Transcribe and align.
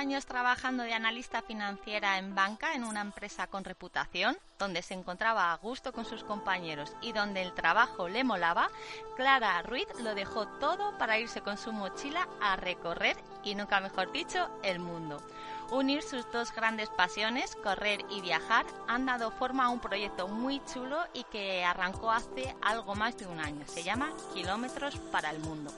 años 0.00 0.24
trabajando 0.24 0.82
de 0.82 0.94
analista 0.94 1.42
financiera 1.42 2.16
en 2.16 2.34
banca 2.34 2.74
en 2.74 2.84
una 2.84 3.02
empresa 3.02 3.48
con 3.48 3.64
reputación, 3.64 4.34
donde 4.58 4.80
se 4.80 4.94
encontraba 4.94 5.52
a 5.52 5.56
gusto 5.58 5.92
con 5.92 6.06
sus 6.06 6.24
compañeros 6.24 6.94
y 7.02 7.12
donde 7.12 7.42
el 7.42 7.52
trabajo 7.52 8.08
le 8.08 8.24
molaba, 8.24 8.70
Clara 9.16 9.60
Ruiz 9.60 9.86
lo 10.02 10.14
dejó 10.14 10.48
todo 10.58 10.96
para 10.96 11.18
irse 11.18 11.42
con 11.42 11.58
su 11.58 11.70
mochila 11.72 12.26
a 12.40 12.56
recorrer, 12.56 13.14
y 13.44 13.54
nunca 13.54 13.80
mejor 13.80 14.10
dicho, 14.10 14.48
el 14.62 14.78
mundo. 14.78 15.22
Unir 15.70 16.02
sus 16.02 16.30
dos 16.32 16.52
grandes 16.52 16.88
pasiones, 16.88 17.54
correr 17.54 18.04
y 18.10 18.20
viajar, 18.20 18.66
han 18.88 19.06
dado 19.06 19.30
forma 19.30 19.66
a 19.66 19.68
un 19.68 19.78
proyecto 19.78 20.26
muy 20.26 20.60
chulo 20.64 20.98
y 21.14 21.22
que 21.24 21.64
arrancó 21.64 22.10
hace 22.10 22.56
algo 22.60 22.96
más 22.96 23.16
de 23.18 23.28
un 23.28 23.38
año. 23.38 23.64
Se 23.68 23.84
llama 23.84 24.10
Kilómetros 24.34 24.96
para 25.12 25.30
el 25.30 25.38
Mundo. 25.38 25.72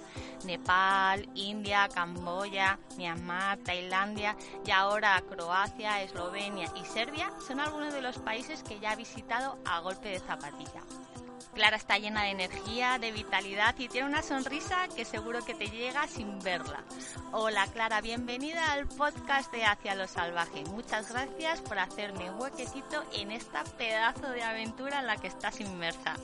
Nepal, 0.45 1.29
India, 1.35 1.89
Camboya, 1.93 2.79
Myanmar, 2.97 3.59
Tailandia 3.59 4.35
y 4.65 4.71
ahora 4.71 5.23
Croacia, 5.29 6.03
Eslovenia 6.03 6.73
y 6.75 6.87
Serbia 6.87 7.31
son 7.47 7.61
algunos 7.61 7.93
de 7.93 8.01
los 8.01 8.19
países 8.19 8.63
que 8.63 8.81
ya 8.81 8.93
ha 8.93 8.97
visitado 8.97 9.59
a 9.67 9.81
golpe 9.81 10.09
de 10.09 10.21
zapatilla. 10.21 10.83
Clara 11.55 11.77
está 11.77 11.99
llena 11.99 12.25
de 12.25 12.31
energía, 12.31 12.99
de 12.99 13.13
vitalidad 13.13 13.75
y 13.79 13.89
tiene 13.89 14.09
una 14.09 14.23
sonrisa 14.23 14.89
que 14.97 15.05
seguro 15.05 15.41
que 15.45 15.53
te 15.53 15.67
llega 15.67 16.07
sin 16.07 16.39
verla. 16.39 16.83
Hola 17.31 17.67
Clara, 17.75 18.01
bienvenida 18.01 18.73
al 18.73 18.89
podcast 18.89 19.53
de 19.53 19.63
Hacia 19.63 19.95
lo 19.95 20.07
Salvaje. 20.07 20.65
Muchas 20.71 21.13
gracias 21.13 21.61
por 21.61 21.79
hacerme 21.79 22.31
un 22.31 22.41
huequecito 22.41 23.03
en 23.21 23.33
esta 23.33 23.65
pedazo 23.77 24.31
de 24.31 24.43
aventura 24.43 25.01
en 25.01 25.07
la 25.07 25.17
que 25.19 25.27
estás 25.27 25.61
inmersa. 25.61 26.15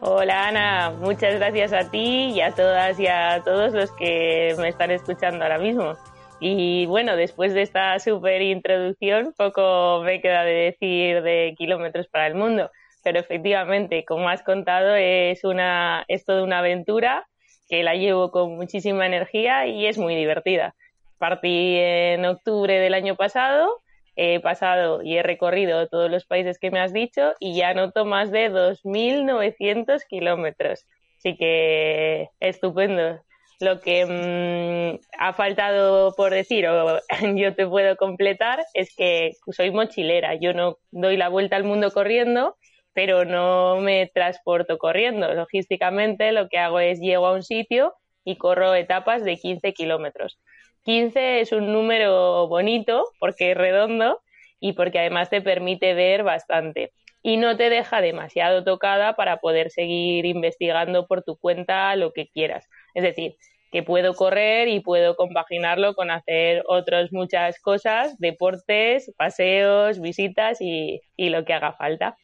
Hola 0.00 0.48
Ana, 0.48 0.90
muchas 0.98 1.34
gracias 1.34 1.74
a 1.74 1.90
ti 1.90 2.32
y 2.34 2.40
a 2.40 2.54
todas 2.54 2.98
y 2.98 3.08
a 3.08 3.42
todos 3.44 3.74
los 3.74 3.92
que 3.92 4.54
me 4.58 4.68
están 4.68 4.90
escuchando 4.90 5.44
ahora 5.44 5.58
mismo. 5.58 5.98
Y 6.40 6.86
bueno, 6.86 7.14
después 7.14 7.52
de 7.52 7.60
esta 7.60 7.98
súper 7.98 8.40
introducción, 8.40 9.34
poco 9.36 10.00
me 10.02 10.22
queda 10.22 10.44
de 10.44 10.72
decir 10.72 11.22
de 11.22 11.54
kilómetros 11.58 12.08
para 12.08 12.26
el 12.26 12.34
mundo 12.34 12.70
pero 13.02 13.18
efectivamente, 13.18 14.04
como 14.04 14.28
has 14.28 14.42
contado, 14.42 14.94
es, 14.94 15.44
una, 15.44 16.04
es 16.08 16.24
toda 16.24 16.42
una 16.42 16.58
aventura 16.58 17.26
que 17.68 17.82
la 17.82 17.94
llevo 17.94 18.30
con 18.30 18.56
muchísima 18.56 19.06
energía 19.06 19.66
y 19.66 19.86
es 19.86 19.98
muy 19.98 20.14
divertida. 20.14 20.74
Partí 21.18 21.76
en 21.78 22.24
octubre 22.24 22.78
del 22.78 22.94
año 22.94 23.16
pasado, 23.16 23.78
he 24.16 24.40
pasado 24.40 25.02
y 25.02 25.16
he 25.16 25.22
recorrido 25.22 25.88
todos 25.88 26.10
los 26.10 26.26
países 26.26 26.58
que 26.58 26.70
me 26.70 26.80
has 26.80 26.92
dicho 26.92 27.32
y 27.40 27.56
ya 27.56 27.74
noto 27.74 28.04
más 28.04 28.30
de 28.30 28.50
2.900 28.50 30.04
kilómetros. 30.08 30.84
Así 31.18 31.36
que 31.36 32.28
estupendo. 32.40 33.20
Lo 33.60 33.80
que 33.80 34.04
mm, 34.04 34.98
ha 35.18 35.32
faltado 35.34 36.12
por 36.16 36.32
decir, 36.32 36.66
o 36.66 36.98
yo 37.36 37.54
te 37.54 37.66
puedo 37.66 37.96
completar, 37.96 38.64
es 38.74 38.94
que 38.96 39.36
soy 39.52 39.70
mochilera. 39.70 40.34
Yo 40.34 40.52
no 40.52 40.78
doy 40.90 41.16
la 41.16 41.28
vuelta 41.28 41.54
al 41.54 41.62
mundo 41.62 41.92
corriendo, 41.92 42.56
pero 42.92 43.24
no 43.24 43.80
me 43.80 44.10
transporto 44.12 44.78
corriendo. 44.78 45.32
Logísticamente 45.34 46.32
lo 46.32 46.48
que 46.48 46.58
hago 46.58 46.80
es 46.80 47.00
llego 47.00 47.26
a 47.26 47.32
un 47.32 47.42
sitio 47.42 47.94
y 48.24 48.36
corro 48.36 48.74
etapas 48.74 49.24
de 49.24 49.36
15 49.36 49.72
kilómetros. 49.72 50.38
15 50.84 51.40
es 51.40 51.52
un 51.52 51.72
número 51.72 52.48
bonito 52.48 53.04
porque 53.18 53.52
es 53.52 53.56
redondo 53.56 54.20
y 54.60 54.72
porque 54.72 54.98
además 54.98 55.30
te 55.30 55.40
permite 55.40 55.94
ver 55.94 56.22
bastante 56.22 56.92
y 57.22 57.36
no 57.36 57.56
te 57.56 57.70
deja 57.70 58.00
demasiado 58.00 58.64
tocada 58.64 59.14
para 59.14 59.38
poder 59.38 59.70
seguir 59.70 60.26
investigando 60.26 61.06
por 61.06 61.22
tu 61.22 61.36
cuenta 61.36 61.94
lo 61.96 62.12
que 62.12 62.28
quieras. 62.28 62.68
Es 62.94 63.04
decir, 63.04 63.36
que 63.70 63.82
puedo 63.82 64.14
correr 64.14 64.68
y 64.68 64.80
puedo 64.80 65.16
compaginarlo 65.16 65.94
con 65.94 66.10
hacer 66.10 66.62
otras 66.68 67.12
muchas 67.12 67.58
cosas, 67.60 68.18
deportes, 68.18 69.10
paseos, 69.16 70.00
visitas 70.00 70.60
y, 70.60 71.00
y 71.16 71.30
lo 71.30 71.44
que 71.44 71.54
haga 71.54 71.72
falta. 71.72 72.16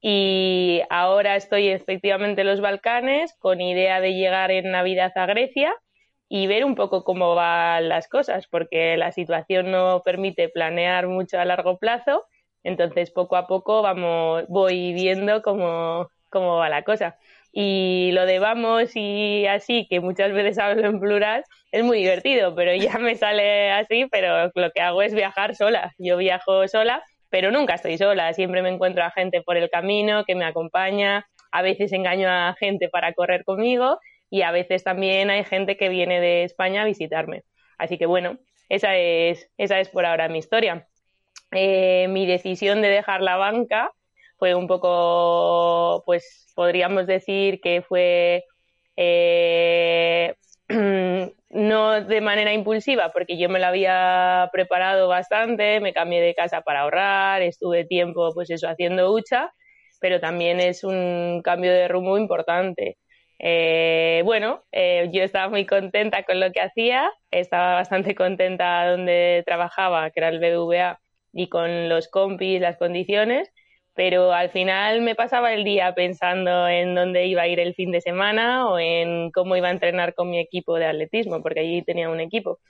Y 0.00 0.82
ahora 0.90 1.36
estoy 1.36 1.68
efectivamente 1.68 2.42
en 2.42 2.46
los 2.48 2.60
Balcanes 2.60 3.34
con 3.38 3.60
idea 3.60 4.00
de 4.00 4.14
llegar 4.14 4.50
en 4.50 4.70
Navidad 4.70 5.12
a 5.16 5.26
Grecia 5.26 5.72
y 6.28 6.46
ver 6.46 6.64
un 6.64 6.74
poco 6.74 7.04
cómo 7.04 7.34
van 7.34 7.88
las 7.88 8.08
cosas, 8.08 8.46
porque 8.48 8.96
la 8.96 9.12
situación 9.12 9.70
no 9.70 10.02
permite 10.04 10.48
planear 10.48 11.06
mucho 11.06 11.38
a 11.38 11.44
largo 11.44 11.78
plazo. 11.78 12.24
Entonces, 12.64 13.10
poco 13.10 13.36
a 13.36 13.46
poco 13.46 13.82
vamos, 13.82 14.44
voy 14.48 14.92
viendo 14.92 15.42
cómo, 15.42 16.08
cómo 16.30 16.56
va 16.56 16.68
la 16.68 16.82
cosa. 16.82 17.16
Y 17.52 18.10
lo 18.12 18.26
de 18.26 18.38
vamos 18.38 18.90
y 18.96 19.46
así, 19.46 19.86
que 19.88 20.00
muchas 20.00 20.32
veces 20.32 20.58
hablo 20.58 20.86
en 20.86 21.00
plural, 21.00 21.44
es 21.72 21.84
muy 21.84 21.98
divertido, 21.98 22.54
pero 22.54 22.74
ya 22.74 22.98
me 22.98 23.14
sale 23.16 23.70
así, 23.70 24.06
pero 24.10 24.50
lo 24.54 24.70
que 24.72 24.80
hago 24.82 25.00
es 25.02 25.14
viajar 25.14 25.54
sola. 25.54 25.94
Yo 25.98 26.16
viajo 26.16 26.68
sola 26.68 27.02
pero 27.30 27.50
nunca 27.50 27.74
estoy 27.74 27.98
sola, 27.98 28.32
siempre 28.32 28.62
me 28.62 28.70
encuentro 28.70 29.04
a 29.04 29.10
gente 29.10 29.42
por 29.42 29.56
el 29.56 29.70
camino 29.70 30.24
que 30.24 30.34
me 30.34 30.44
acompaña, 30.44 31.26
a 31.52 31.62
veces 31.62 31.92
engaño 31.92 32.28
a 32.28 32.54
gente 32.58 32.88
para 32.88 33.12
correr 33.12 33.44
conmigo 33.44 33.98
y 34.30 34.42
a 34.42 34.50
veces 34.50 34.84
también 34.84 35.30
hay 35.30 35.44
gente 35.44 35.76
que 35.76 35.88
viene 35.88 36.20
de 36.20 36.44
España 36.44 36.82
a 36.82 36.84
visitarme. 36.86 37.44
Así 37.78 37.98
que 37.98 38.06
bueno, 38.06 38.38
esa 38.68 38.96
es, 38.96 39.48
esa 39.56 39.80
es 39.80 39.88
por 39.88 40.04
ahora 40.06 40.28
mi 40.28 40.38
historia. 40.38 40.86
Eh, 41.52 42.08
mi 42.08 42.26
decisión 42.26 42.82
de 42.82 42.88
dejar 42.88 43.22
la 43.22 43.36
banca 43.36 43.92
fue 44.38 44.54
un 44.54 44.66
poco, 44.66 46.02
pues 46.04 46.52
podríamos 46.54 47.06
decir 47.06 47.60
que 47.60 47.82
fue 47.82 48.44
eh, 48.96 50.34
no 50.68 52.00
de 52.02 52.20
manera 52.20 52.52
impulsiva, 52.52 53.12
porque 53.12 53.38
yo 53.38 53.48
me 53.48 53.58
lo 53.58 53.66
había 53.66 54.48
preparado 54.52 55.08
bastante, 55.08 55.80
me 55.80 55.92
cambié 55.92 56.20
de 56.20 56.34
casa 56.34 56.62
para 56.62 56.80
ahorrar, 56.80 57.42
estuve 57.42 57.84
tiempo, 57.84 58.32
pues 58.34 58.50
eso, 58.50 58.68
haciendo 58.68 59.12
hucha, 59.12 59.52
pero 60.00 60.20
también 60.20 60.60
es 60.60 60.84
un 60.84 61.42
cambio 61.44 61.72
de 61.72 61.88
rumbo 61.88 62.18
importante. 62.18 62.98
Eh, 63.38 64.22
bueno, 64.24 64.62
eh, 64.72 65.10
yo 65.12 65.22
estaba 65.22 65.48
muy 65.48 65.66
contenta 65.66 66.24
con 66.24 66.40
lo 66.40 66.50
que 66.52 66.60
hacía, 66.60 67.10
estaba 67.30 67.74
bastante 67.74 68.14
contenta 68.14 68.90
donde 68.90 69.42
trabajaba, 69.46 70.10
que 70.10 70.20
era 70.20 70.28
el 70.30 70.40
BBVA, 70.40 71.00
y 71.32 71.48
con 71.48 71.88
los 71.88 72.08
compis, 72.08 72.60
las 72.60 72.78
condiciones, 72.78 73.52
pero 73.96 74.32
al 74.32 74.50
final 74.50 75.00
me 75.00 75.14
pasaba 75.14 75.54
el 75.54 75.64
día 75.64 75.94
pensando 75.94 76.68
en 76.68 76.94
dónde 76.94 77.26
iba 77.26 77.42
a 77.42 77.48
ir 77.48 77.58
el 77.58 77.74
fin 77.74 77.90
de 77.90 78.02
semana 78.02 78.68
o 78.68 78.78
en 78.78 79.30
cómo 79.32 79.56
iba 79.56 79.68
a 79.68 79.72
entrenar 79.72 80.14
con 80.14 80.30
mi 80.30 80.38
equipo 80.38 80.76
de 80.76 80.86
atletismo, 80.86 81.42
porque 81.42 81.60
allí 81.60 81.82
tenía 81.82 82.10
un 82.10 82.20
equipo. 82.20 82.60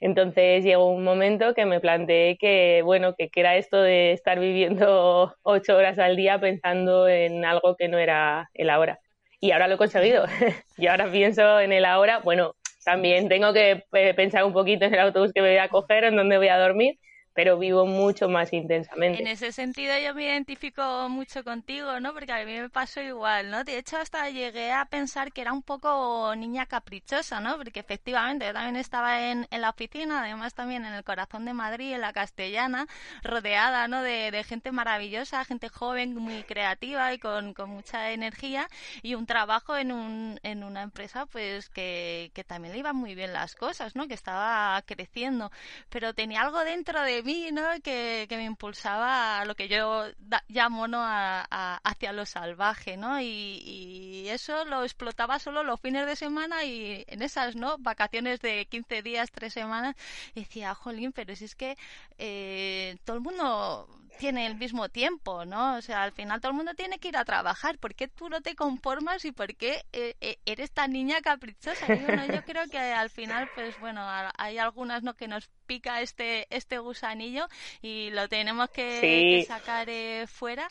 Entonces 0.00 0.64
llegó 0.64 0.86
un 0.90 1.04
momento 1.04 1.54
que 1.54 1.66
me 1.66 1.80
planteé 1.80 2.38
que, 2.38 2.80
bueno, 2.82 3.14
que, 3.14 3.30
era 3.34 3.56
esto 3.56 3.82
de 3.82 4.12
estar 4.12 4.40
viviendo 4.40 5.34
ocho 5.42 5.76
horas 5.76 5.98
al 5.98 6.16
día 6.16 6.40
pensando 6.40 7.06
en 7.08 7.44
algo 7.44 7.76
que 7.76 7.88
no 7.88 7.98
era 7.98 8.50
el 8.54 8.70
ahora. 8.70 9.00
Y 9.40 9.52
ahora 9.52 9.68
lo 9.68 9.74
he 9.74 9.78
conseguido. 9.78 10.24
y 10.78 10.86
ahora 10.86 11.10
pienso 11.12 11.60
en 11.60 11.72
el 11.72 11.84
ahora, 11.84 12.20
bueno, 12.20 12.54
también 12.84 13.28
tengo 13.28 13.52
que 13.52 13.84
eh, 13.92 14.14
pensar 14.14 14.44
un 14.44 14.54
poquito 14.54 14.86
en 14.86 14.94
el 14.94 15.00
autobús 15.00 15.32
que 15.34 15.42
me 15.42 15.50
voy 15.50 15.58
a 15.58 15.68
coger, 15.68 16.04
en 16.04 16.16
dónde 16.16 16.38
voy 16.38 16.48
a 16.48 16.58
dormir, 16.58 16.98
pero 17.40 17.56
vivo 17.56 17.86
mucho 17.86 18.28
más 18.28 18.52
intensamente. 18.52 19.18
En 19.18 19.26
ese 19.26 19.50
sentido 19.50 19.96
yo 19.96 20.14
me 20.14 20.24
identifico 20.24 21.08
mucho 21.08 21.42
contigo, 21.42 21.98
¿no? 21.98 22.12
Porque 22.12 22.30
a 22.30 22.44
mí 22.44 22.52
me 22.60 22.68
pasó 22.68 23.00
igual, 23.00 23.50
¿no? 23.50 23.64
De 23.64 23.78
hecho 23.78 23.96
hasta 23.96 24.28
llegué 24.28 24.72
a 24.72 24.84
pensar 24.84 25.32
que 25.32 25.40
era 25.40 25.54
un 25.54 25.62
poco 25.62 26.34
niña 26.36 26.66
caprichosa, 26.66 27.40
¿no? 27.40 27.56
Porque 27.56 27.80
efectivamente 27.80 28.44
yo 28.44 28.52
también 28.52 28.76
estaba 28.76 29.30
en, 29.30 29.46
en 29.50 29.60
la 29.62 29.70
oficina, 29.70 30.20
además 30.20 30.52
también 30.52 30.84
en 30.84 30.92
el 30.92 31.02
corazón 31.02 31.46
de 31.46 31.54
Madrid, 31.54 31.94
en 31.94 32.02
la 32.02 32.12
castellana, 32.12 32.86
rodeada, 33.22 33.88
¿no? 33.88 34.02
De, 34.02 34.30
de 34.30 34.44
gente 34.44 34.70
maravillosa, 34.70 35.42
gente 35.46 35.70
joven, 35.70 36.14
muy 36.14 36.42
creativa 36.42 37.14
y 37.14 37.18
con, 37.18 37.54
con 37.54 37.70
mucha 37.70 38.10
energía 38.10 38.68
y 39.00 39.14
un 39.14 39.24
trabajo 39.24 39.78
en, 39.78 39.92
un, 39.92 40.38
en 40.42 40.62
una 40.62 40.82
empresa 40.82 41.24
pues 41.24 41.70
que, 41.70 42.32
que 42.34 42.44
también 42.44 42.74
le 42.74 42.80
iban 42.80 42.96
muy 42.96 43.14
bien 43.14 43.32
las 43.32 43.54
cosas, 43.54 43.96
¿no? 43.96 44.06
Que 44.08 44.12
estaba 44.14 44.82
creciendo, 44.84 45.50
pero 45.88 46.12
tenía 46.12 46.42
algo 46.42 46.62
dentro 46.64 47.00
de 47.00 47.22
mí, 47.22 47.29
¿no? 47.52 47.62
Que, 47.82 48.26
me 48.30 48.44
impulsaba 48.44 49.40
a 49.40 49.44
lo 49.44 49.54
que 49.54 49.68
yo 49.68 50.04
llamo, 50.48 50.88
¿no? 50.88 50.98
A, 51.02 51.80
hacia 51.84 52.12
lo 52.12 52.26
salvaje, 52.26 52.96
¿no? 52.96 53.20
Y, 53.20 54.26
eso 54.28 54.64
lo 54.64 54.84
explotaba 54.84 55.38
solo 55.38 55.64
los 55.64 55.80
fines 55.80 56.06
de 56.06 56.16
semana 56.16 56.64
y 56.64 57.04
en 57.08 57.22
esas, 57.22 57.56
¿no? 57.56 57.78
Vacaciones 57.78 58.40
de 58.40 58.66
15 58.66 59.02
días, 59.02 59.30
3 59.32 59.52
semanas, 59.52 59.96
decía, 60.34 60.74
jolín, 60.74 61.12
pero 61.12 61.34
si 61.34 61.44
es 61.46 61.54
que 61.56 61.76
eh, 62.18 62.96
todo 63.04 63.16
el 63.16 63.22
mundo 63.22 63.88
tiene 64.18 64.46
el 64.46 64.56
mismo 64.56 64.88
tiempo, 64.88 65.44
¿no? 65.44 65.76
O 65.76 65.82
sea, 65.82 66.02
al 66.02 66.12
final 66.12 66.40
todo 66.40 66.50
el 66.50 66.56
mundo 66.56 66.74
tiene 66.74 66.98
que 66.98 67.08
ir 67.08 67.16
a 67.16 67.24
trabajar. 67.24 67.78
¿Por 67.78 67.94
qué 67.94 68.08
tú 68.08 68.28
no 68.28 68.40
te 68.40 68.54
conformas 68.54 69.24
y 69.24 69.32
por 69.32 69.54
qué 69.56 69.84
eh, 69.92 70.14
eh, 70.20 70.38
eres 70.46 70.70
tan 70.72 70.92
niña 70.92 71.20
caprichosa? 71.20 71.86
yo 72.32 72.42
creo 72.44 72.66
que 72.70 72.78
al 72.78 73.10
final, 73.10 73.48
pues 73.54 73.78
bueno, 73.80 74.02
hay 74.36 74.58
algunas 74.58 75.02
no 75.02 75.14
que 75.14 75.28
nos 75.28 75.48
pica 75.66 76.00
este 76.00 76.46
este 76.50 76.78
gusanillo 76.78 77.46
y 77.80 78.10
lo 78.10 78.28
tenemos 78.28 78.68
que, 78.70 79.44
sacar 79.46 79.88
eh, 79.88 80.26
fuera 80.26 80.68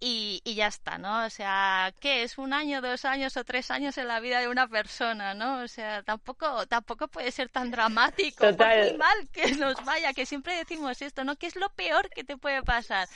y, 0.00 0.40
y, 0.44 0.54
ya 0.54 0.68
está, 0.68 0.98
¿no? 0.98 1.24
O 1.24 1.30
sea, 1.30 1.92
¿qué 2.00 2.22
es 2.22 2.38
un 2.38 2.52
año, 2.52 2.80
dos 2.80 3.04
años 3.04 3.36
o 3.36 3.44
tres 3.44 3.70
años 3.70 3.98
en 3.98 4.06
la 4.06 4.20
vida 4.20 4.40
de 4.40 4.48
una 4.48 4.68
persona, 4.68 5.34
¿no? 5.34 5.62
O 5.62 5.68
sea, 5.68 6.02
tampoco 6.02 6.66
tampoco 6.66 7.08
puede 7.08 7.32
ser 7.32 7.48
tan 7.48 7.70
dramático, 7.70 8.44
muy 8.44 8.96
mal 8.96 9.28
que 9.32 9.52
nos 9.56 9.84
vaya, 9.84 10.12
que 10.12 10.26
siempre 10.26 10.54
decimos 10.54 11.02
esto, 11.02 11.24
¿no? 11.24 11.36
¿Qué 11.36 11.46
es 11.46 11.56
lo 11.56 11.68
peor 11.70 12.10
que 12.10 12.24
te 12.24 12.36
puede 12.36 12.62
pasar? 12.62 13.08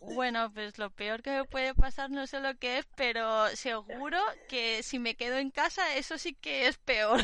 Bueno, 0.00 0.50
pues 0.52 0.78
lo 0.78 0.90
peor 0.90 1.22
que 1.22 1.30
me 1.30 1.44
puede 1.44 1.74
pasar 1.74 2.10
no 2.10 2.26
sé 2.26 2.40
lo 2.40 2.56
que 2.56 2.78
es, 2.78 2.86
pero 2.96 3.48
seguro 3.56 4.18
que 4.48 4.82
si 4.82 4.98
me 4.98 5.14
quedo 5.16 5.36
en 5.36 5.50
casa 5.50 5.94
eso 5.94 6.16
sí 6.18 6.34
que 6.34 6.66
es 6.68 6.78
peor. 6.78 7.20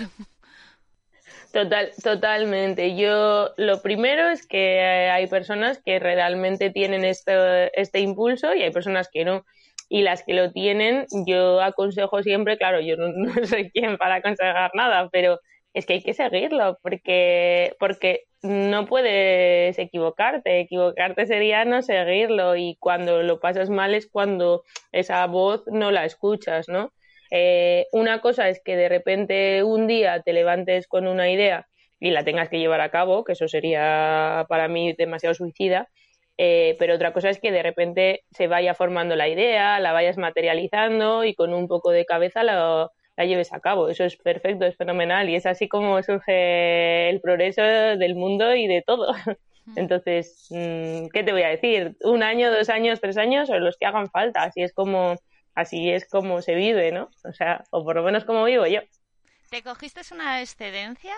Total, 1.53 1.91
totalmente. 2.03 2.97
Yo 2.97 3.51
lo 3.57 3.83
primero 3.83 4.29
es 4.29 4.47
que 4.47 4.81
hay 5.11 5.27
personas 5.27 5.81
que 5.85 5.99
realmente 5.99 6.71
tienen 6.71 7.05
este, 7.05 7.71
este 7.81 8.01
impulso 8.01 8.55
y 8.55 8.63
hay 8.63 8.71
personas 8.71 9.09
que 9.13 9.25
no. 9.25 9.45
Y 9.89 10.03
las 10.03 10.23
que 10.25 10.35
lo 10.35 10.53
tienen, 10.53 11.07
yo 11.27 11.61
aconsejo 11.61 12.23
siempre, 12.23 12.59
claro, 12.59 12.81
yo 12.81 12.97
no, 12.97 13.09
no 13.15 13.47
soy 13.47 13.71
quien 13.71 13.97
para 13.99 14.17
aconsejar 14.17 14.71
nada, 14.75 15.09
pero 15.13 15.39
es 15.75 15.87
que 15.87 15.95
hay 15.95 16.03
que 16.03 16.15
seguirlo 16.15 16.79
porque, 16.83 17.75
porque 17.79 18.25
no 18.43 18.87
puedes 18.87 19.79
equivocarte. 19.79 20.61
Equivocarte 20.61 21.27
sería 21.27 21.65
no 21.65 21.83
seguirlo 21.83 22.57
y 22.57 22.77
cuando 22.81 23.23
lo 23.23 23.41
pasas 23.41 23.71
mal 23.71 23.95
es 23.95 24.09
cuando 24.11 24.63
esa 24.93 25.27
voz 25.27 25.63
no 25.67 25.91
la 25.91 26.05
escuchas, 26.05 26.69
¿no? 26.69 26.93
Eh, 27.31 27.87
una 27.93 28.21
cosa 28.21 28.49
es 28.49 28.61
que 28.63 28.77
de 28.77 28.89
repente 28.89 29.63
un 29.63 29.87
día 29.87 30.23
te 30.23 30.33
levantes 30.33 30.87
con 30.87 31.07
una 31.07 31.31
idea 31.31 31.69
y 31.99 32.11
la 32.11 32.25
tengas 32.25 32.49
que 32.49 32.59
llevar 32.59 32.81
a 32.81 32.91
cabo, 32.91 33.25
que 33.25 33.33
eso 33.33 33.49
sería 33.49 34.47
para 34.49 34.69
mí 34.69 34.93
demasiado 34.93 35.35
suicida, 35.35 35.89
eh, 36.39 36.77
pero 36.79 36.95
otra 36.95 37.13
cosa 37.13 37.31
es 37.31 37.41
que 37.41 37.51
de 37.51 37.63
repente 37.63 38.25
se 38.31 38.47
vaya 38.47 38.75
formando 38.75 39.17
la 39.17 39.29
idea, 39.29 39.81
la 39.81 39.93
vayas 39.93 40.19
materializando 40.19 41.25
y 41.25 41.35
con 41.35 41.55
un 41.55 41.67
poco 41.67 41.91
de 41.91 42.05
cabeza 42.05 42.43
la, 42.43 42.91
la 43.17 43.25
lleves 43.25 43.53
a 43.53 43.61
cabo. 43.61 43.89
Eso 43.89 44.05
es 44.05 44.17
perfecto, 44.17 44.67
es 44.67 44.77
fenomenal 44.77 45.29
y 45.31 45.37
es 45.37 45.47
así 45.47 45.69
como 45.69 46.03
surge 46.03 47.09
el 47.09 47.21
progreso 47.21 47.63
del 47.63 48.15
mundo 48.15 48.55
y 48.55 48.67
de 48.67 48.83
todo. 48.83 49.15
Entonces, 49.77 50.47
mm, 50.51 51.09
¿qué 51.13 51.25
te 51.25 51.33
voy 51.33 51.43
a 51.43 51.49
decir? 51.49 51.97
Un 52.03 52.23
año, 52.23 52.53
dos 52.53 52.69
años, 52.69 53.01
tres 53.01 53.17
años 53.17 53.51
o 53.51 53.59
los 53.59 53.77
que 53.79 53.87
hagan 53.87 54.11
falta. 54.11 54.45
Así 54.45 54.63
es 54.63 54.73
como 54.73 55.17
así 55.57 55.91
es 55.91 56.09
como 56.09 56.43
se 56.43 56.55
vive, 56.55 56.93
¿no? 56.93 57.11
O 57.25 57.33
sea, 57.33 57.65
o 57.71 57.83
por 57.83 57.97
lo 57.97 58.05
menos 58.05 58.25
como 58.25 58.45
vivo 58.45 58.67
yo. 58.67 58.81
¿Te 59.51 59.63
cogiste 59.63 60.03
una 60.13 60.41
excedencia? 60.41 61.15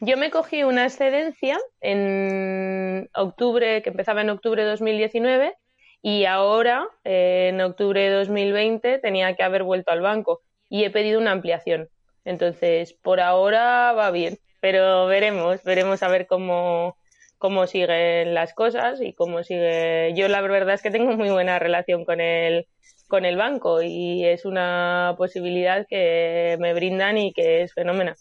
Yo 0.00 0.16
me 0.16 0.30
cogí 0.30 0.64
una 0.64 0.84
excedencia 0.84 1.58
en 1.80 3.08
octubre, 3.14 3.82
que 3.82 3.90
empezaba 3.90 4.20
en 4.22 4.30
octubre 4.30 4.62
de 4.62 4.70
2019, 4.70 5.54
y 6.02 6.24
ahora, 6.24 6.88
en 7.04 7.60
octubre 7.60 8.00
de 8.02 8.10
2020, 8.10 8.98
tenía 8.98 9.36
que 9.36 9.42
haber 9.42 9.62
vuelto 9.62 9.92
al 9.92 10.00
banco 10.00 10.40
y 10.68 10.84
he 10.84 10.90
pedido 10.90 11.20
una 11.20 11.32
ampliación. 11.32 11.88
Entonces, 12.24 12.94
por 12.94 13.20
ahora 13.20 13.92
va 13.92 14.10
bien, 14.10 14.38
pero 14.60 15.06
veremos, 15.06 15.62
veremos 15.62 16.02
a 16.02 16.08
ver 16.08 16.26
cómo, 16.26 16.96
cómo 17.36 17.66
siguen 17.66 18.34
las 18.34 18.54
cosas 18.54 19.00
y 19.02 19.12
cómo 19.12 19.44
sigue. 19.44 20.14
Yo 20.16 20.28
la 20.28 20.40
verdad 20.40 20.74
es 20.74 20.82
que 20.82 20.90
tengo 20.90 21.12
muy 21.12 21.28
buena 21.28 21.58
relación 21.58 22.06
con 22.06 22.20
el 22.22 22.66
con 23.10 23.26
el 23.26 23.36
banco 23.36 23.82
y 23.82 24.24
es 24.24 24.46
una 24.46 25.14
posibilidad 25.18 25.86
que 25.86 26.56
me 26.60 26.72
brindan 26.72 27.18
y 27.18 27.32
que 27.34 27.62
es 27.62 27.74
fenómena. 27.74 28.14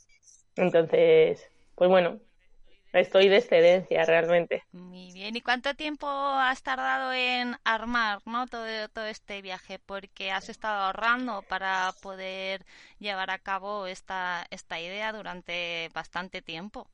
Entonces, 0.57 1.49
pues 1.75 1.89
bueno, 1.89 2.19
estoy 2.91 3.29
de 3.29 3.37
excedencia 3.37 4.03
realmente. 4.03 4.63
Muy 4.71 5.11
bien, 5.13 5.35
¿y 5.35 5.41
cuánto 5.41 5.75
tiempo 5.75 6.07
has 6.07 6.63
tardado 6.63 7.13
en 7.13 7.55
armar 7.63 8.19
¿no? 8.25 8.47
todo, 8.47 8.89
todo 8.89 9.05
este 9.05 9.41
viaje? 9.41 9.79
Porque 9.79 10.31
has 10.31 10.49
estado 10.49 10.83
ahorrando 10.83 11.43
para 11.43 11.93
poder 12.01 12.65
llevar 12.97 13.29
a 13.29 13.39
cabo 13.39 13.85
esta, 13.87 14.45
esta 14.49 14.79
idea 14.79 15.13
durante 15.13 15.89
bastante 15.93 16.41
tiempo. 16.41 16.87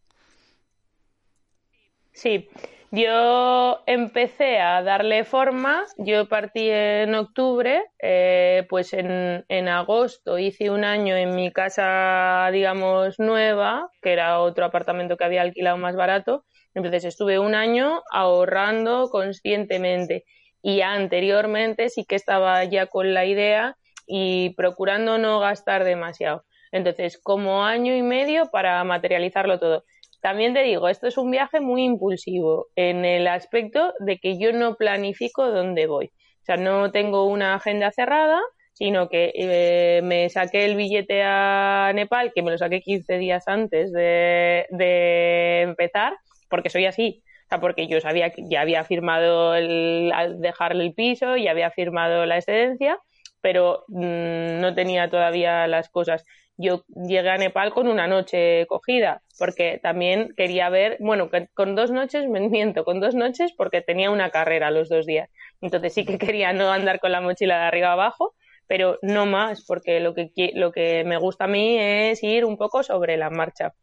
Sí, 2.16 2.48
yo 2.92 3.84
empecé 3.88 4.60
a 4.60 4.82
darle 4.82 5.26
forma, 5.26 5.84
yo 5.98 6.30
partí 6.30 6.70
en 6.70 7.14
octubre, 7.14 7.84
eh, 8.02 8.66
pues 8.70 8.94
en, 8.94 9.44
en, 9.50 9.68
agosto 9.68 10.40
hice 10.40 10.70
un 10.70 10.86
año 10.86 11.18
en 11.18 11.36
mi 11.36 11.52
casa, 11.52 12.50
digamos, 12.54 13.20
nueva, 13.20 13.90
que 14.02 14.14
era 14.14 14.40
otro 14.40 14.64
apartamento 14.64 15.18
que 15.18 15.26
había 15.26 15.42
alquilado 15.42 15.76
más 15.76 15.98
barato, 15.98 16.46
entonces 16.74 17.04
estuve 17.04 17.38
un 17.38 17.54
año 17.54 18.02
ahorrando 18.14 19.10
conscientemente 19.10 20.24
y 20.62 20.80
anteriormente 20.80 21.90
sí 21.90 22.06
que 22.06 22.16
estaba 22.16 22.64
ya 22.64 22.88
con 22.88 23.14
la 23.14 23.26
idea 23.26 23.76
y 24.08 24.52
procurando 24.56 25.18
no 25.18 25.42
gastar 25.42 25.84
demasiado. 25.84 26.46
Entonces, 26.72 27.20
como 27.22 27.64
año 27.66 27.96
y 27.96 28.02
medio 28.02 28.50
para 28.52 28.84
materializarlo 28.84 29.60
todo. 29.60 29.84
También 30.26 30.56
te 30.56 30.64
digo, 30.64 30.90
esto 30.90 31.06
es 31.06 31.20
un 31.20 31.30
viaje 31.30 31.60
muy 31.60 31.84
impulsivo 31.84 32.70
en 32.76 33.06
el 33.06 33.28
aspecto 33.28 33.94
de 34.00 34.18
que 34.18 34.40
yo 34.40 34.54
no 34.54 34.74
planifico 34.74 35.52
dónde 35.52 35.86
voy. 35.86 36.08
O 36.08 36.46
sea, 36.46 36.58
no 36.58 36.92
tengo 36.92 37.28
una 37.28 37.54
agenda 37.54 37.92
cerrada, 37.92 38.42
sino 38.74 39.08
que 39.08 39.32
eh, 39.36 40.02
me 40.04 40.28
saqué 40.30 40.66
el 40.66 40.78
billete 40.78 41.22
a 41.22 41.92
Nepal, 41.94 42.32
que 42.34 42.42
me 42.42 42.50
lo 42.50 42.58
saqué 42.58 42.82
15 42.82 43.20
días 43.20 43.48
antes 43.48 43.92
de, 43.92 45.62
empezar, 45.62 46.16
porque 46.50 46.72
soy 46.72 46.88
así. 46.88 47.22
O 47.46 47.50
sea, 47.50 47.60
porque 47.60 47.88
yo 47.88 48.02
sabía 48.02 48.32
que 48.32 48.42
ya 48.50 48.62
había 48.62 48.84
firmado 48.84 49.54
el, 49.54 50.12
al 50.12 50.42
dejarle 50.42 50.86
el 50.86 50.96
piso, 50.96 51.38
y 51.38 51.48
había 51.48 51.70
firmado 51.70 52.26
la 52.26 52.38
excedencia, 52.38 52.98
pero 53.42 53.84
mm, 53.90 54.60
no 54.60 54.74
tenía 54.74 55.08
todavía 55.08 55.68
las 55.68 55.90
cosas 55.90 56.26
yo 56.58 56.84
llegué 56.88 57.30
a 57.30 57.38
Nepal 57.38 57.74
con 57.74 57.88
una 57.88 58.08
noche 58.08 58.66
cogida, 58.68 59.22
porque 59.38 59.80
también 59.82 60.34
quería 60.38 60.70
ver, 60.70 60.98
bueno, 61.00 61.30
con 61.54 61.76
dos 61.76 61.92
noches, 61.92 62.28
me 62.28 62.48
miento, 62.50 62.86
con 62.86 63.00
dos 63.00 63.16
noches 63.16 63.54
porque 63.56 63.82
tenía 63.82 64.12
una 64.12 64.30
carrera 64.30 64.72
los 64.72 64.90
dos 64.90 65.06
días. 65.06 65.30
Entonces 65.62 65.94
sí 65.94 66.06
que 66.06 66.18
quería 66.18 66.54
no 66.54 66.72
andar 66.72 67.00
con 67.00 67.12
la 67.12 67.22
mochila 67.22 67.58
de 67.60 67.66
arriba 67.66 67.92
abajo, 67.92 68.34
pero 68.68 68.98
no 69.02 69.26
más, 69.26 69.66
porque 69.66 70.00
lo 70.00 70.14
que, 70.14 70.32
lo 70.54 70.72
que 70.72 71.04
me 71.04 71.18
gusta 71.18 71.46
a 71.46 71.48
mí 71.48 71.78
es 71.78 72.24
ir 72.24 72.46
un 72.46 72.58
poco 72.58 72.84
sobre 72.84 73.18
la 73.18 73.30
marcha. 73.30 73.74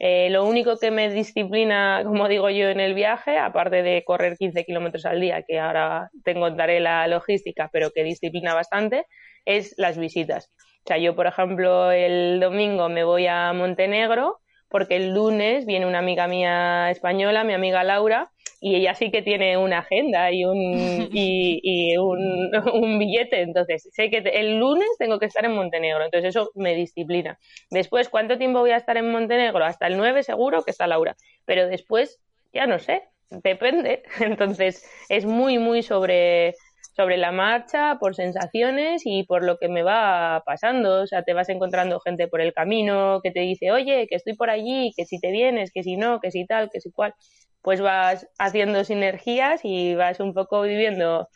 Eh, 0.00 0.30
lo 0.30 0.44
único 0.44 0.78
que 0.78 0.92
me 0.92 1.10
disciplina, 1.10 2.02
como 2.04 2.28
digo 2.28 2.48
yo, 2.50 2.68
en 2.68 2.78
el 2.78 2.94
viaje, 2.94 3.36
aparte 3.36 3.82
de 3.82 4.04
correr 4.04 4.36
15 4.36 4.64
kilómetros 4.64 5.04
al 5.06 5.20
día, 5.20 5.42
que 5.42 5.58
ahora 5.58 6.10
tengo, 6.24 6.50
daré 6.50 6.78
la 6.78 7.08
logística, 7.08 7.68
pero 7.72 7.90
que 7.90 8.04
disciplina 8.04 8.54
bastante, 8.54 9.06
es 9.44 9.74
las 9.76 9.98
visitas. 9.98 10.52
O 10.88 10.90
sea, 10.90 10.96
yo, 10.96 11.14
por 11.14 11.26
ejemplo, 11.26 11.92
el 11.92 12.40
domingo 12.40 12.88
me 12.88 13.04
voy 13.04 13.26
a 13.26 13.52
Montenegro 13.52 14.40
porque 14.70 14.96
el 14.96 15.12
lunes 15.12 15.66
viene 15.66 15.84
una 15.84 15.98
amiga 15.98 16.26
mía 16.28 16.90
española, 16.90 17.44
mi 17.44 17.52
amiga 17.52 17.84
Laura, 17.84 18.32
y 18.58 18.74
ella 18.74 18.94
sí 18.94 19.10
que 19.10 19.20
tiene 19.20 19.58
una 19.58 19.80
agenda 19.80 20.32
y 20.32 20.46
un, 20.46 20.56
y, 21.12 21.94
un, 21.98 22.50
un, 22.72 22.98
billete. 22.98 23.42
Entonces, 23.42 23.86
sé 23.92 24.08
que 24.08 24.16
el 24.32 24.58
lunes 24.58 24.88
tengo 24.98 25.18
que 25.18 25.26
estar 25.26 25.44
en 25.44 25.54
Montenegro, 25.56 26.02
entonces 26.02 26.34
eso 26.34 26.52
me 26.54 26.74
disciplina. 26.74 27.38
Después, 27.68 28.08
¿cuánto 28.08 28.38
tiempo 28.38 28.60
voy 28.60 28.70
a 28.70 28.78
estar 28.78 28.96
en 28.96 29.12
Montenegro? 29.12 29.62
Hasta 29.66 29.88
el 29.88 29.98
9 29.98 30.22
seguro 30.22 30.62
que 30.62 30.70
está 30.70 30.86
Laura, 30.86 31.16
pero 31.44 31.66
después 31.66 32.18
ya 32.54 32.66
no 32.66 32.78
sé, 32.78 33.02
depende. 33.28 34.04
Entonces, 34.20 34.90
es 35.10 35.26
muy, 35.26 35.58
muy 35.58 35.82
sobre 35.82 36.54
sobre 36.98 37.16
la 37.16 37.30
marcha, 37.30 37.96
por 38.00 38.16
sensaciones 38.16 39.02
y 39.04 39.22
por 39.22 39.44
lo 39.44 39.56
que 39.58 39.68
me 39.68 39.84
va 39.84 40.42
pasando. 40.44 41.02
O 41.02 41.06
sea, 41.06 41.22
te 41.22 41.32
vas 41.32 41.48
encontrando 41.48 42.00
gente 42.00 42.26
por 42.26 42.40
el 42.40 42.52
camino 42.52 43.20
que 43.22 43.30
te 43.30 43.40
dice, 43.40 43.70
oye, 43.70 44.08
que 44.08 44.16
estoy 44.16 44.34
por 44.34 44.50
allí, 44.50 44.92
que 44.96 45.04
si 45.06 45.20
te 45.20 45.30
vienes, 45.30 45.70
que 45.72 45.84
si 45.84 45.96
no, 45.96 46.18
que 46.20 46.32
si 46.32 46.44
tal, 46.44 46.70
que 46.72 46.80
si 46.80 46.90
cual. 46.90 47.14
Pues 47.62 47.80
vas 47.80 48.28
haciendo 48.38 48.82
sinergias 48.82 49.60
y 49.64 49.94
vas 49.94 50.18
un 50.18 50.34
poco 50.34 50.62
viviendo, 50.62 51.28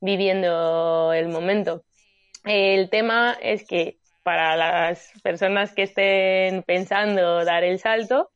viviendo 0.00 1.12
el 1.12 1.28
momento. 1.28 1.82
El 2.44 2.88
tema 2.88 3.36
es 3.42 3.66
que 3.66 3.98
para 4.22 4.56
las 4.56 5.10
personas 5.24 5.74
que 5.74 5.82
estén 5.84 6.62
pensando 6.62 7.44
dar 7.44 7.64
el 7.64 7.80
salto, 7.80 8.30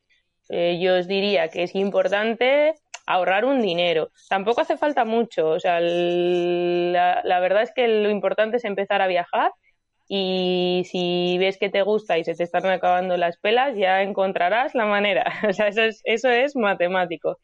eh, 0.49 0.81
yo 0.83 0.99
os 0.99 1.07
diría 1.07 1.49
que 1.49 1.63
es 1.63 1.77
importante 1.77 2.75
ahorrar 3.13 3.45
un 3.45 3.61
dinero. 3.63 4.11
Tampoco 4.29 4.63
hace 4.63 4.77
falta 4.77 5.05
mucho, 5.05 5.51
o 5.51 5.61
sea, 5.61 5.81
la, 5.81 7.41
verdad 7.41 7.63
es 7.63 7.73
que 7.75 7.89
lo 7.89 8.11
importante 8.11 8.57
es 8.59 8.65
empezar 8.65 9.03
a 9.03 9.07
viajar 9.07 9.53
y 10.09 10.85
si 10.91 11.39
ves 11.39 11.59
que 11.59 11.71
te 11.71 11.83
gusta 11.83 12.19
y 12.19 12.25
se 12.25 12.35
te 12.35 12.45
están 12.45 12.67
acabando 12.67 13.17
las 13.17 13.39
pelas, 13.39 13.77
ya 13.77 14.03
encontrarás 14.03 14.75
la 14.75 14.87
manera. 14.87 15.25
O 15.49 15.53
sea, 15.53 15.69
eso 15.69 15.83
es, 15.83 16.01
eso 16.05 16.29
es 16.31 16.57
matemático. 16.57 17.39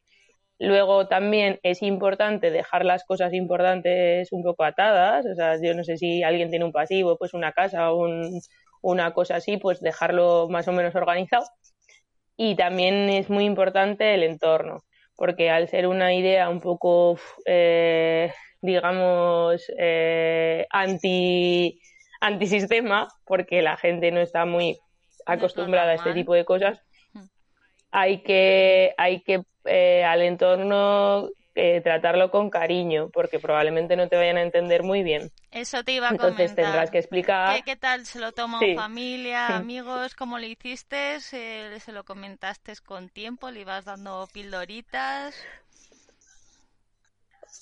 Luego 0.59 1.07
también 1.09 1.61
es 1.63 1.83
importante 1.83 2.51
dejar 2.51 2.85
las 2.85 3.05
cosas 3.05 3.33
importantes 3.33 4.33
un 4.33 4.43
poco 4.43 4.65
atadas, 4.65 5.25
o 5.27 5.35
sea, 5.35 5.57
yo 5.63 5.75
no 5.75 5.85
sé 5.85 5.97
si 5.97 6.23
alguien 6.25 6.51
tiene 6.51 6.65
un 6.65 6.73
pasivo, 6.73 7.17
pues 7.19 7.35
una 7.35 7.53
casa 7.53 7.93
o 7.93 8.09
una 8.83 9.13
cosa 9.15 9.37
así, 9.37 9.57
pues 9.59 9.81
dejarlo 9.81 10.49
más 10.49 10.69
o 10.69 10.73
menos 10.73 10.95
organizado. 10.97 11.45
Y 12.37 12.57
también 12.57 13.09
es 13.11 13.31
muy 13.31 13.45
importante 13.45 14.15
el 14.15 14.23
entorno, 14.23 14.83
porque 15.19 15.51
al 15.51 15.67
ser 15.67 15.89
una 15.89 16.15
idea 16.15 16.49
un 16.49 16.61
poco, 16.61 17.19
eh, 17.45 18.33
digamos, 18.63 19.65
eh, 19.77 20.65
anti, 20.71 21.81
antisistema, 22.21 23.09
porque 23.27 23.61
la 23.61 23.77
gente 23.77 24.13
no 24.13 24.21
está 24.21 24.45
muy 24.45 24.79
acostumbrada 25.27 25.91
a 25.91 25.95
este 25.97 26.15
tipo 26.15 26.35
de 26.35 26.45
cosas, 26.45 26.81
hmm. 27.15 27.25
hay 27.91 28.23
que, 28.23 28.95
hay 28.97 29.21
que 29.23 29.43
eh, 29.65 30.05
al 30.05 30.23
entorno 30.23 31.29
eh, 31.61 31.81
tratarlo 31.81 32.31
con 32.31 32.51
cariño, 32.51 33.11
porque 33.13 33.41
probablemente 33.41 33.97
no 33.97 34.09
te 34.09 34.15
vayan 34.15 34.37
a 34.37 34.43
entender 34.43 34.85
muy 34.85 35.03
bien. 35.03 35.33
Eso 35.51 35.83
te 35.83 35.91
iba 35.91 36.07
a 36.07 36.13
Entonces 36.13 36.55
tendrás 36.55 36.89
que 36.89 36.99
explicar. 36.99 37.65
¿Qué, 37.65 37.75
tal 37.75 38.07
se 38.07 38.21
lo 38.21 38.31
tomó 38.31 38.61
familia, 38.77 39.57
amigos? 39.57 40.15
¿Cómo 40.15 40.39
lo 40.39 40.47
hiciste? 40.47 41.17
Eh, 41.33 41.81
¿Se 41.81 41.91
lo 41.91 42.05
comentaste 42.05 42.75
con 42.87 43.09
tiempo? 43.09 43.51
¿Le 43.51 43.63
ibas 43.63 43.85
dando 43.85 44.29
pildoritas? 44.33 45.35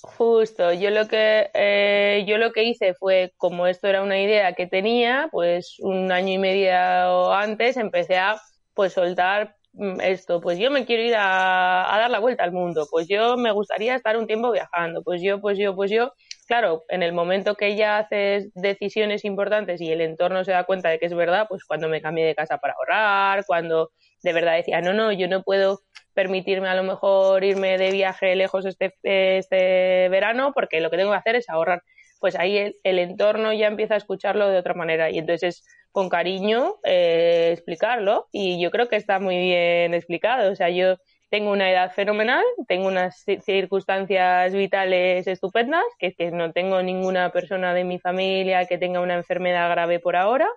Justo, 0.03 0.71
yo 0.73 0.91
lo 0.91 1.07
que 1.07 2.23
yo 2.27 2.37
lo 2.37 2.51
que 2.51 2.65
hice 2.65 2.93
fue, 2.93 3.33
como 3.35 3.65
esto 3.65 3.87
era 3.87 4.03
una 4.03 4.21
idea 4.21 4.53
que 4.53 4.67
tenía, 4.67 5.27
pues 5.31 5.77
un 5.79 6.11
año 6.11 6.33
y 6.33 6.37
medio 6.37 7.33
antes 7.33 7.77
empecé 7.77 8.17
a 8.17 8.39
pues 8.75 8.93
soltar 8.93 9.56
esto, 10.01 10.41
pues 10.41 10.57
yo 10.59 10.71
me 10.71 10.85
quiero 10.85 11.03
ir 11.03 11.15
a, 11.17 11.97
dar 11.99 12.09
la 12.09 12.19
vuelta 12.19 12.43
al 12.43 12.51
mundo, 12.51 12.87
pues 12.89 13.07
yo 13.07 13.37
me 13.37 13.51
gustaría 13.51 13.95
estar 13.95 14.17
un 14.17 14.27
tiempo 14.27 14.51
viajando, 14.51 15.03
pues 15.03 15.21
yo, 15.21 15.39
pues 15.39 15.57
yo, 15.57 15.75
pues 15.75 15.91
yo. 15.91 16.13
Claro, 16.47 16.83
en 16.89 17.03
el 17.03 17.13
momento 17.13 17.55
que 17.55 17.75
ya 17.75 17.97
haces 17.97 18.51
decisiones 18.53 19.25
importantes 19.25 19.81
y 19.81 19.91
el 19.91 20.01
entorno 20.01 20.43
se 20.45 20.51
da 20.51 20.63
cuenta 20.63 20.89
de 20.89 20.97
que 20.97 21.05
es 21.07 21.13
verdad, 21.13 21.45
pues 21.49 21.65
cuando 21.65 21.89
me 21.89 22.01
cambié 22.01 22.25
de 22.25 22.35
casa 22.35 22.57
para 22.57 22.73
ahorrar, 22.73 23.45
cuando 23.45 23.91
de 24.23 24.33
verdad 24.33 24.55
decía, 24.55 24.81
no, 24.81 24.93
no, 24.93 25.11
yo 25.11 25.27
no 25.27 25.43
puedo 25.43 25.81
permitirme 26.13 26.69
a 26.69 26.75
lo 26.75 26.83
mejor 26.83 27.43
irme 27.43 27.77
de 27.77 27.91
viaje 27.91 28.35
lejos 28.35 28.65
este, 28.65 28.95
este 29.03 30.09
verano 30.09 30.51
porque 30.53 30.79
lo 30.81 30.89
que 30.89 30.97
tengo 30.97 31.11
que 31.11 31.17
hacer 31.17 31.35
es 31.35 31.49
ahorrar. 31.49 31.83
Pues 32.19 32.35
ahí 32.35 32.75
el, 32.83 32.99
entorno 32.99 33.53
ya 33.53 33.67
empieza 33.67 33.95
a 33.95 33.97
escucharlo 33.97 34.49
de 34.49 34.57
otra 34.57 34.73
manera. 34.73 35.09
Y 35.09 35.17
entonces 35.19 35.63
con 35.91 36.09
cariño 36.09 36.75
eh, 36.83 37.51
explicarlo. 37.53 38.27
Y 38.31 38.61
yo 38.61 38.71
creo 38.71 38.87
que 38.87 38.95
está 38.95 39.19
muy 39.19 39.37
bien 39.37 39.93
explicado. 39.93 40.51
O 40.51 40.55
sea, 40.55 40.69
yo 40.69 40.97
tengo 41.29 41.51
una 41.51 41.69
edad 41.71 41.91
fenomenal, 41.93 42.43
tengo 42.67 42.87
unas 42.87 43.25
circunstancias 43.43 44.53
vitales 44.53 45.27
estupendas, 45.27 45.83
que, 45.99 46.13
que 46.13 46.31
no 46.31 46.53
tengo 46.53 46.81
ninguna 46.81 47.31
persona 47.31 47.73
de 47.73 47.83
mi 47.83 47.99
familia 47.99 48.65
que 48.65 48.77
tenga 48.77 49.01
una 49.01 49.15
enfermedad 49.15 49.69
grave 49.69 49.99
por 49.99 50.15
ahora, 50.15 50.47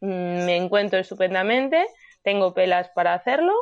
mm, 0.00 0.44
me 0.46 0.56
encuentro 0.56 0.98
estupendamente, 0.98 1.86
tengo 2.22 2.54
pelas 2.54 2.90
para 2.94 3.14
hacerlo. 3.14 3.52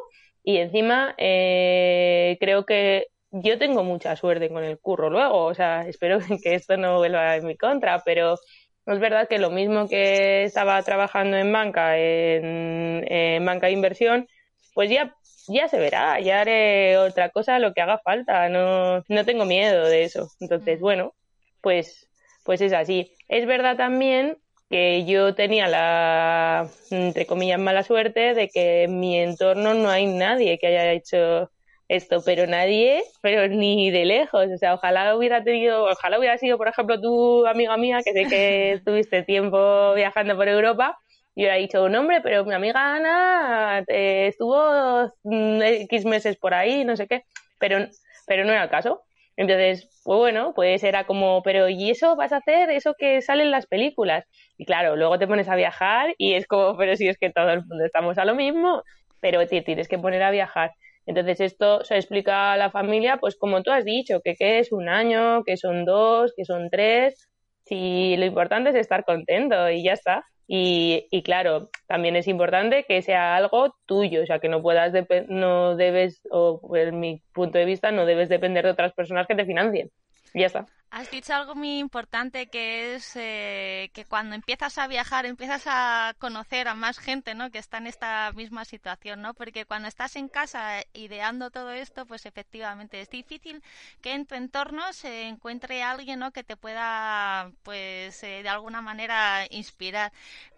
Y 0.44 0.58
encima 0.58 1.14
eh, 1.18 2.36
creo 2.40 2.66
que 2.66 3.08
yo 3.42 3.58
tengo 3.58 3.82
mucha 3.82 4.14
suerte 4.16 4.48
con 4.48 4.62
el 4.62 4.78
curro 4.78 5.10
luego, 5.10 5.44
o 5.44 5.54
sea, 5.54 5.86
espero 5.88 6.18
que 6.42 6.54
esto 6.54 6.76
no 6.76 6.98
vuelva 6.98 7.36
en 7.36 7.46
mi 7.46 7.56
contra, 7.56 8.02
pero 8.04 8.38
es 8.86 8.98
verdad 9.00 9.28
que 9.28 9.38
lo 9.38 9.50
mismo 9.50 9.88
que 9.88 10.44
estaba 10.44 10.80
trabajando 10.82 11.36
en 11.36 11.52
banca, 11.52 11.98
en, 11.98 13.44
banca 13.44 13.66
de 13.66 13.72
inversión, 13.72 14.28
pues 14.74 14.90
ya, 14.90 15.16
ya 15.48 15.68
se 15.68 15.78
verá, 15.78 16.20
ya 16.20 16.42
haré 16.42 16.98
otra 16.98 17.30
cosa, 17.30 17.58
lo 17.58 17.72
que 17.74 17.80
haga 17.80 17.98
falta, 17.98 18.48
no, 18.48 19.02
no 19.08 19.24
tengo 19.24 19.46
miedo 19.46 19.88
de 19.88 20.04
eso. 20.04 20.28
Entonces, 20.40 20.80
bueno, 20.80 21.14
pues, 21.60 22.08
pues 22.44 22.60
es 22.60 22.72
así. 22.72 23.16
Es 23.28 23.46
verdad 23.46 23.76
también 23.76 24.38
que 24.70 25.04
yo 25.06 25.34
tenía 25.34 25.66
la, 25.66 26.68
entre 26.90 27.26
comillas, 27.26 27.58
mala 27.58 27.82
suerte 27.82 28.34
de 28.34 28.48
que 28.48 28.84
en 28.84 29.00
mi 29.00 29.18
entorno 29.18 29.74
no 29.74 29.90
hay 29.90 30.06
nadie 30.06 30.58
que 30.58 30.66
haya 30.68 30.92
hecho 30.92 31.50
esto, 31.88 32.22
pero 32.24 32.46
nadie, 32.46 33.02
pero 33.22 33.48
ni 33.54 33.90
de 33.90 34.04
lejos, 34.04 34.48
o 34.54 34.58
sea, 34.58 34.74
ojalá 34.74 35.16
hubiera 35.16 35.42
tenido, 35.44 35.84
ojalá 35.84 36.18
hubiera 36.18 36.38
sido, 36.38 36.58
por 36.58 36.68
ejemplo, 36.68 37.00
tu 37.00 37.46
amiga 37.46 37.76
mía, 37.76 38.00
que 38.04 38.12
sé 38.12 38.24
que 38.28 38.80
tuviste 38.84 39.22
tiempo 39.22 39.94
viajando 39.94 40.36
por 40.36 40.48
Europa, 40.48 40.98
y 41.34 41.42
hubiera 41.42 41.56
dicho, 41.56 41.82
un 41.84 41.94
hombre, 41.96 42.20
pero 42.22 42.44
mi 42.44 42.54
amiga 42.54 42.94
Ana 42.94 43.84
eh, 43.88 44.28
estuvo 44.28 45.10
mm, 45.24 45.62
X 45.62 46.04
meses 46.04 46.36
por 46.36 46.54
ahí, 46.54 46.84
no 46.84 46.96
sé 46.96 47.06
qué, 47.08 47.24
pero, 47.58 47.88
pero 48.26 48.44
no 48.44 48.52
era 48.52 48.64
el 48.64 48.70
caso. 48.70 49.02
Entonces, 49.36 49.88
pues 50.04 50.18
bueno, 50.18 50.52
pues 50.54 50.84
era 50.84 51.04
como, 51.06 51.42
pero 51.42 51.68
¿y 51.68 51.90
eso 51.90 52.14
vas 52.14 52.32
a 52.32 52.36
hacer? 52.36 52.70
Eso 52.70 52.94
que 52.96 53.20
sale 53.20 53.42
en 53.42 53.50
las 53.50 53.66
películas. 53.66 54.24
Y 54.56 54.64
claro, 54.64 54.94
luego 54.94 55.18
te 55.18 55.26
pones 55.26 55.48
a 55.48 55.56
viajar 55.56 56.14
y 56.18 56.34
es 56.34 56.46
como, 56.46 56.76
pero 56.76 56.94
si 56.94 57.08
es 57.08 57.18
que 57.18 57.30
todo 57.30 57.50
el 57.50 57.64
mundo 57.66 57.84
estamos 57.84 58.16
a 58.18 58.24
lo 58.24 58.36
mismo, 58.36 58.82
pero 59.20 59.44
te 59.46 59.62
tienes 59.62 59.88
que 59.88 59.98
poner 59.98 60.22
a 60.22 60.30
viajar. 60.30 60.72
Entonces 61.06 61.40
esto 61.40 61.84
se 61.84 61.96
explica 61.96 62.52
a 62.52 62.56
la 62.56 62.70
familia, 62.70 63.18
pues 63.18 63.37
como 63.37 63.62
tú 63.62 63.70
has 63.70 63.84
dicho, 63.84 64.20
que 64.23 64.34
qué 64.34 64.58
es 64.58 64.73
un 64.73 64.88
año, 64.88 65.44
que 65.44 65.56
son 65.56 65.84
dos, 65.84 66.32
que 66.37 66.44
son 66.44 66.70
tres. 66.70 67.28
Si 67.64 68.16
lo 68.16 68.25
importante 68.26 68.70
es 68.70 68.76
estar 68.76 69.04
contento 69.04 69.70
y 69.70 69.84
ya 69.84 69.92
está. 69.92 70.25
Y, 70.46 71.06
y 71.11 71.23
claro, 71.23 71.70
también 71.87 72.16
es 72.16 72.28
importante 72.28 72.84
que 72.87 73.00
sea 73.02 73.37
algo 73.37 73.75
tuyo, 73.87 74.23
o 74.23 74.26
sea, 74.26 74.40
que 74.40 74.49
no 74.49 74.61
puedas, 74.61 74.92
no 75.28 75.75
debes, 75.76 76.20
o 76.30 76.61
en 76.76 77.00
mi 77.00 77.23
punto 77.32 77.58
de 77.58 77.64
vista, 77.64 77.92
no 77.92 78.04
debes 78.04 78.28
depender 78.28 78.64
de 78.64 78.73
otras 78.73 78.92
personas 78.92 79.26
que 79.26 79.34
te 79.34 79.46
financien. 79.46 79.90
Ya 80.34 80.46
está. 80.46 80.66
Has 80.96 81.10
dicho 81.10 81.34
algo 81.34 81.56
muy 81.56 81.80
importante 81.80 82.46
que 82.46 82.94
es 82.94 83.16
eh, 83.16 83.90
que 83.92 84.04
cuando 84.04 84.36
empiezas 84.36 84.78
a 84.78 84.86
viajar 84.86 85.26
empiezas 85.26 85.64
a 85.66 86.14
conocer 86.20 86.68
a 86.68 86.74
más 86.74 87.00
gente, 87.00 87.34
¿no? 87.34 87.50
Que 87.50 87.58
está 87.58 87.78
en 87.78 87.88
esta 87.88 88.30
misma 88.36 88.64
situación, 88.64 89.20
¿no? 89.20 89.34
Porque 89.34 89.64
cuando 89.64 89.88
estás 89.88 90.14
en 90.14 90.28
casa 90.28 90.84
ideando 90.92 91.50
todo 91.50 91.72
esto, 91.72 92.06
pues 92.06 92.26
efectivamente 92.26 93.00
es 93.00 93.10
difícil 93.10 93.60
que 94.02 94.12
en 94.12 94.24
tu 94.24 94.36
entorno 94.36 94.92
se 94.92 95.24
encuentre 95.24 95.82
alguien, 95.82 96.20
¿no? 96.20 96.30
Que 96.30 96.44
te 96.44 96.56
pueda, 96.56 97.50
pues, 97.64 98.22
eh, 98.22 98.44
de 98.44 98.48
alguna 98.48 98.80
manera 98.80 99.46
inspirar. 99.50 100.12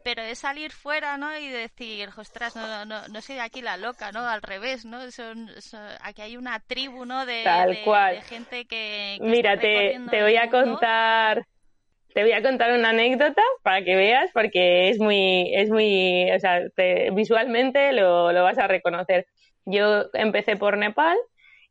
Pero 0.05 0.23
es 0.23 0.39
salir 0.41 0.71
fuera, 0.71 1.17
¿no? 1.17 1.37
Y 1.37 1.49
decir, 1.49 2.11
ostras, 2.15 2.55
no, 2.55 2.85
no, 2.85 3.09
no 3.09 3.21
soy 3.23 3.37
de 3.37 3.41
aquí 3.41 3.63
la 3.63 3.77
loca, 3.77 4.13
¿no? 4.13 4.21
Al 4.21 4.43
revés, 4.43 4.85
¿no? 4.85 5.11
Son, 5.11 5.51
aquí 6.03 6.21
hay 6.21 6.37
una 6.37 6.61
tribu, 6.61 7.07
¿no? 7.07 7.25
De, 7.27 7.43
gente 8.29 8.67
que, 8.67 9.19
Mira, 9.21 9.59
te, 9.59 9.99
voy 10.27 10.37
a 10.37 10.51
contar 10.51 11.45
te 12.13 12.23
voy 12.23 12.33
a 12.33 12.43
contar 12.43 12.73
una 12.73 12.91
anécdota 12.91 13.43
para 13.63 13.85
que 13.85 13.95
veas 13.95 14.31
porque 14.33 14.89
es 14.89 14.99
muy 14.99 15.55
es 15.55 15.71
muy 15.71 16.31
o 16.33 16.41
sea 16.41 16.63
visualmente 17.13 17.93
lo, 17.93 18.33
lo, 18.33 18.43
vas 18.43 18.59
a 18.59 18.67
reconocer. 18.67 19.27
Yo 19.67 20.07
empecé 20.15 20.57
por 20.57 20.79
Nepal 20.79 21.17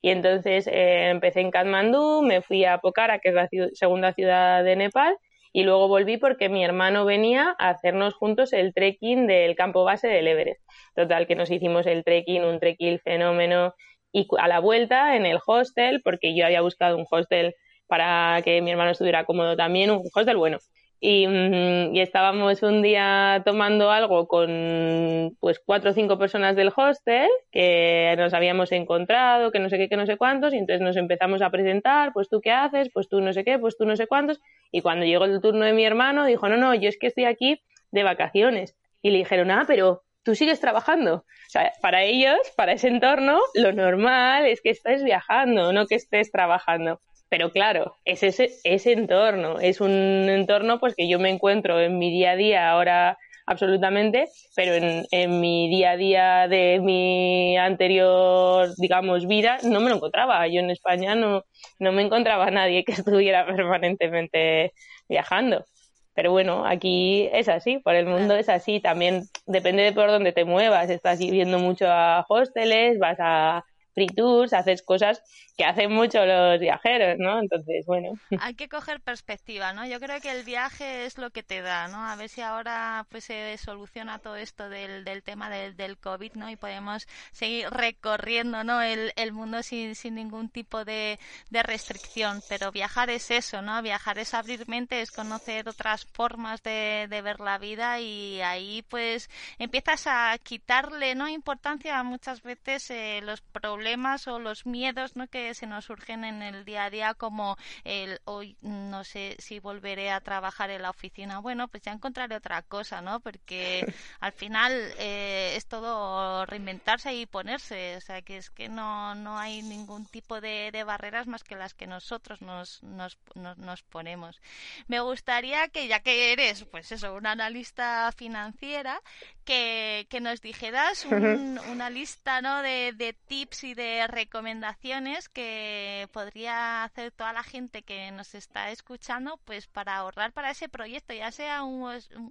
y 0.01 0.11
entonces 0.11 0.67
eh, 0.67 1.09
empecé 1.09 1.41
en 1.41 1.51
Katmandú 1.51 2.21
me 2.21 2.41
fui 2.41 2.63
a 2.63 2.77
Pokhara 2.77 3.19
que 3.19 3.29
es 3.29 3.35
la 3.35 3.49
segunda 3.73 4.13
ciudad 4.13 4.63
de 4.63 4.75
Nepal 4.77 5.17
y 5.51 5.63
luego 5.63 5.87
volví 5.89 6.17
porque 6.17 6.47
mi 6.47 6.63
hermano 6.63 7.05
venía 7.05 7.55
a 7.59 7.69
hacernos 7.69 8.13
juntos 8.13 8.53
el 8.53 8.73
trekking 8.73 9.27
del 9.27 9.55
campo 9.55 9.83
base 9.83 10.07
del 10.07 10.27
Everest. 10.27 10.61
Total 10.95 11.27
que 11.27 11.35
nos 11.35 11.51
hicimos 11.51 11.87
el 11.87 12.03
trekking 12.03 12.45
un 12.45 12.59
trekking 12.59 12.99
fenómeno 12.99 13.73
y 14.13 14.27
a 14.37 14.47
la 14.47 14.59
vuelta 14.59 15.17
en 15.17 15.25
el 15.25 15.39
hostel 15.45 16.01
porque 16.03 16.35
yo 16.37 16.45
había 16.45 16.61
buscado 16.61 16.97
un 16.97 17.05
hostel 17.09 17.53
para 17.87 18.41
que 18.43 18.61
mi 18.61 18.71
hermano 18.71 18.91
estuviera 18.91 19.25
cómodo 19.25 19.55
también, 19.55 19.91
un 19.91 20.01
hostel 20.13 20.37
bueno. 20.37 20.59
Y, 20.99 21.27
mm, 21.27 21.95
y, 21.95 22.01
estábamos 22.01 22.63
un 22.63 22.81
día 22.81 23.41
tomando 23.45 23.91
algo 23.91 24.27
con 24.27 25.35
pues 25.39 25.59
cuatro 25.63 25.91
o 25.91 25.93
cinco 25.93 26.17
personas 26.17 26.55
del 26.55 26.71
hostel 26.75 27.29
que 27.51 28.15
nos 28.17 28.33
habíamos 28.33 28.71
encontrado, 28.71 29.51
que 29.51 29.59
no 29.59 29.69
sé 29.69 29.77
qué, 29.77 29.89
que 29.89 29.97
no 29.97 30.05
sé 30.05 30.17
cuántos, 30.17 30.53
y 30.53 30.57
entonces 30.57 30.81
nos 30.81 30.95
empezamos 30.95 31.41
a 31.41 31.49
presentar, 31.49 32.11
pues 32.13 32.29
tú 32.29 32.39
qué 32.41 32.51
haces, 32.51 32.89
pues 32.93 33.09
tú 33.09 33.21
no 33.21 33.33
sé 33.33 33.43
qué, 33.43 33.59
pues 33.59 33.77
tú 33.77 33.85
no 33.85 33.95
sé 33.95 34.07
cuántos, 34.07 34.39
y 34.71 34.81
cuando 34.81 35.05
llegó 35.05 35.25
el 35.25 35.41
turno 35.41 35.65
de 35.65 35.73
mi 35.73 35.85
hermano 35.85 36.25
dijo, 36.25 36.47
no, 36.49 36.57
no, 36.57 36.73
yo 36.73 36.89
es 36.89 36.97
que 36.97 37.07
estoy 37.07 37.25
aquí 37.25 37.61
de 37.91 38.03
vacaciones. 38.03 38.75
Y 39.01 39.11
le 39.11 39.19
dijeron, 39.19 39.51
ah, 39.51 39.65
pero 39.67 40.03
tú 40.23 40.35
sigues 40.35 40.59
trabajando. 40.59 41.17
O 41.17 41.49
sea, 41.49 41.71
para 41.81 42.03
ellos, 42.03 42.39
para 42.57 42.73
ese 42.73 42.87
entorno, 42.87 43.39
lo 43.53 43.71
normal 43.71 44.47
es 44.47 44.61
que 44.61 44.71
estés 44.71 45.03
viajando, 45.03 45.71
no 45.71 45.85
que 45.85 45.95
estés 45.95 46.31
trabajando. 46.31 46.99
Pero 47.35 47.51
claro, 47.51 47.97
es 48.05 48.23
ese, 48.23 48.49
ese 48.63 48.93
entorno, 48.93 49.59
es 49.59 49.81
un 49.81 49.91
entorno 49.91 50.79
pues 50.79 50.95
que 50.95 51.09
yo 51.09 51.19
me 51.19 51.29
encuentro 51.29 51.81
en 51.81 51.97
mi 51.97 52.09
día 52.09 52.31
a 52.31 52.35
día 52.37 52.69
ahora 52.69 53.17
absolutamente, 53.45 54.29
pero 54.55 54.73
en, 54.73 55.05
en 55.11 55.41
mi 55.41 55.67
día 55.67 55.91
a 55.91 55.97
día 55.97 56.47
de 56.47 56.79
mi 56.79 57.57
anterior, 57.57 58.69
digamos, 58.77 59.27
vida 59.27 59.57
no 59.63 59.81
me 59.81 59.89
lo 59.89 59.97
encontraba. 59.97 60.47
Yo 60.47 60.61
en 60.61 60.69
España 60.69 61.13
no, 61.13 61.43
no 61.77 61.91
me 61.91 62.03
encontraba 62.03 62.49
nadie 62.51 62.85
que 62.85 62.93
estuviera 62.93 63.45
permanentemente 63.45 64.71
viajando. 65.09 65.65
Pero 66.13 66.31
bueno, 66.31 66.65
aquí 66.65 67.27
es 67.33 67.49
así, 67.49 67.79
por 67.79 67.95
el 67.95 68.05
mundo 68.05 68.37
es 68.37 68.47
así. 68.47 68.79
También 68.79 69.23
depende 69.45 69.83
de 69.83 69.91
por 69.91 70.07
dónde 70.07 70.31
te 70.31 70.45
muevas. 70.45 70.89
Estás 70.89 71.19
viviendo 71.19 71.59
mucho 71.59 71.87
a 71.89 72.25
hosteles, 72.29 72.97
vas 72.97 73.17
a 73.19 73.65
free 73.95 74.09
haces 74.51 74.83
cosas 74.83 75.23
que 75.57 75.63
hacen 75.63 75.91
mucho 75.91 76.25
los 76.25 76.59
viajeros, 76.59 77.17
¿no? 77.17 77.39
Entonces, 77.39 77.85
bueno. 77.85 78.19
Hay 78.41 78.55
que 78.55 78.67
coger 78.67 78.99
perspectiva, 78.99 79.71
¿no? 79.71 79.87
Yo 79.87 79.99
creo 80.01 80.19
que 80.19 80.31
el 80.31 80.43
viaje 80.43 81.05
es 81.05 81.17
lo 81.17 81.31
que 81.31 81.43
te 81.43 81.61
da, 81.61 81.87
¿no? 81.87 82.05
A 82.05 82.15
ver 82.17 82.27
si 82.27 82.41
ahora 82.41 83.07
pues 83.09 83.23
se 83.23 83.57
soluciona 83.57 84.19
todo 84.19 84.35
esto 84.35 84.67
del, 84.67 85.05
del 85.05 85.23
tema 85.23 85.49
del, 85.49 85.77
del 85.77 85.97
COVID, 85.97 86.33
¿no? 86.33 86.49
Y 86.49 86.57
podemos 86.57 87.07
seguir 87.31 87.69
recorriendo, 87.69 88.65
¿no? 88.65 88.81
El, 88.81 89.13
el 89.15 89.31
mundo 89.31 89.63
sin, 89.63 89.95
sin 89.95 90.15
ningún 90.15 90.49
tipo 90.49 90.83
de, 90.83 91.17
de 91.49 91.63
restricción. 91.63 92.41
Pero 92.49 92.73
viajar 92.73 93.09
es 93.09 93.31
eso, 93.31 93.61
¿no? 93.61 93.81
Viajar 93.81 94.19
es 94.19 94.33
abrir 94.33 94.67
mente, 94.67 95.01
es 95.01 95.11
conocer 95.11 95.69
otras 95.69 96.05
formas 96.05 96.61
de, 96.63 97.07
de 97.09 97.21
ver 97.21 97.39
la 97.39 97.57
vida 97.57 98.01
y 98.01 98.41
ahí 98.41 98.83
pues 98.89 99.29
empiezas 99.57 100.05
a 100.07 100.37
quitarle, 100.43 101.15
¿no? 101.15 101.29
Importancia 101.29 101.97
a 101.97 102.03
muchas 102.03 102.43
veces 102.43 102.89
eh, 102.91 103.21
los 103.23 103.39
problemas 103.39 103.84
o 104.27 104.39
los 104.39 104.65
miedos, 104.65 105.15
¿no? 105.15 105.27
Que 105.27 105.53
se 105.53 105.67
nos 105.67 105.85
surgen 105.85 106.23
en 106.23 106.41
el 106.41 106.65
día 106.65 106.85
a 106.85 106.89
día 106.89 107.13
como 107.13 107.57
el 107.83 108.19
hoy 108.25 108.57
no 108.61 109.03
sé 109.03 109.35
si 109.39 109.59
volveré 109.59 110.11
a 110.11 110.21
trabajar 110.21 110.69
en 110.69 110.81
la 110.81 110.89
oficina. 110.89 111.39
Bueno, 111.39 111.67
pues 111.67 111.83
ya 111.83 111.91
encontraré 111.91 112.35
otra 112.35 112.61
cosa, 112.63 113.01
¿no? 113.01 113.19
Porque 113.19 113.85
al 114.19 114.31
final 114.31 114.73
eh, 114.97 115.53
es 115.55 115.67
todo 115.67 116.45
reinventarse 116.45 117.13
y 117.13 117.25
ponerse. 117.25 117.97
O 117.97 118.01
sea, 118.01 118.21
que 118.21 118.37
es 118.37 118.49
que 118.49 118.69
no, 118.69 119.15
no 119.15 119.37
hay 119.37 119.61
ningún 119.61 120.05
tipo 120.05 120.41
de, 120.41 120.71
de 120.71 120.83
barreras 120.83 121.27
más 121.27 121.43
que 121.43 121.55
las 121.55 121.73
que 121.73 121.87
nosotros 121.87 122.41
nos, 122.41 122.81
nos, 122.83 123.17
nos, 123.35 123.83
ponemos. 123.83 124.41
Me 124.87 124.99
gustaría 124.99 125.67
que, 125.69 125.87
ya 125.87 125.99
que 125.99 126.33
eres, 126.33 126.65
pues 126.65 126.91
eso, 126.91 127.13
una 127.13 127.31
analista 127.31 128.11
financiera, 128.15 129.01
que, 129.45 130.07
que 130.09 130.19
nos 130.19 130.41
dijeras 130.41 131.05
una 131.05 131.89
lista 131.89 132.41
¿no? 132.41 132.61
de, 132.61 132.93
de 132.93 133.13
tips 133.13 133.63
y 133.63 133.73
de 133.73 134.07
recomendaciones 134.07 135.29
que 135.29 136.09
podría 136.11 136.83
hacer 136.83 137.11
toda 137.11 137.31
la 137.31 137.43
gente 137.43 137.83
que 137.83 138.11
nos 138.11 138.35
está 138.35 138.71
escuchando 138.71 139.39
pues 139.45 139.67
para 139.67 139.95
ahorrar 139.95 140.33
para 140.33 140.51
ese 140.51 140.67
proyecto, 140.67 141.13
ya 141.13 141.31
sea 141.31 141.63
un, 141.63 141.89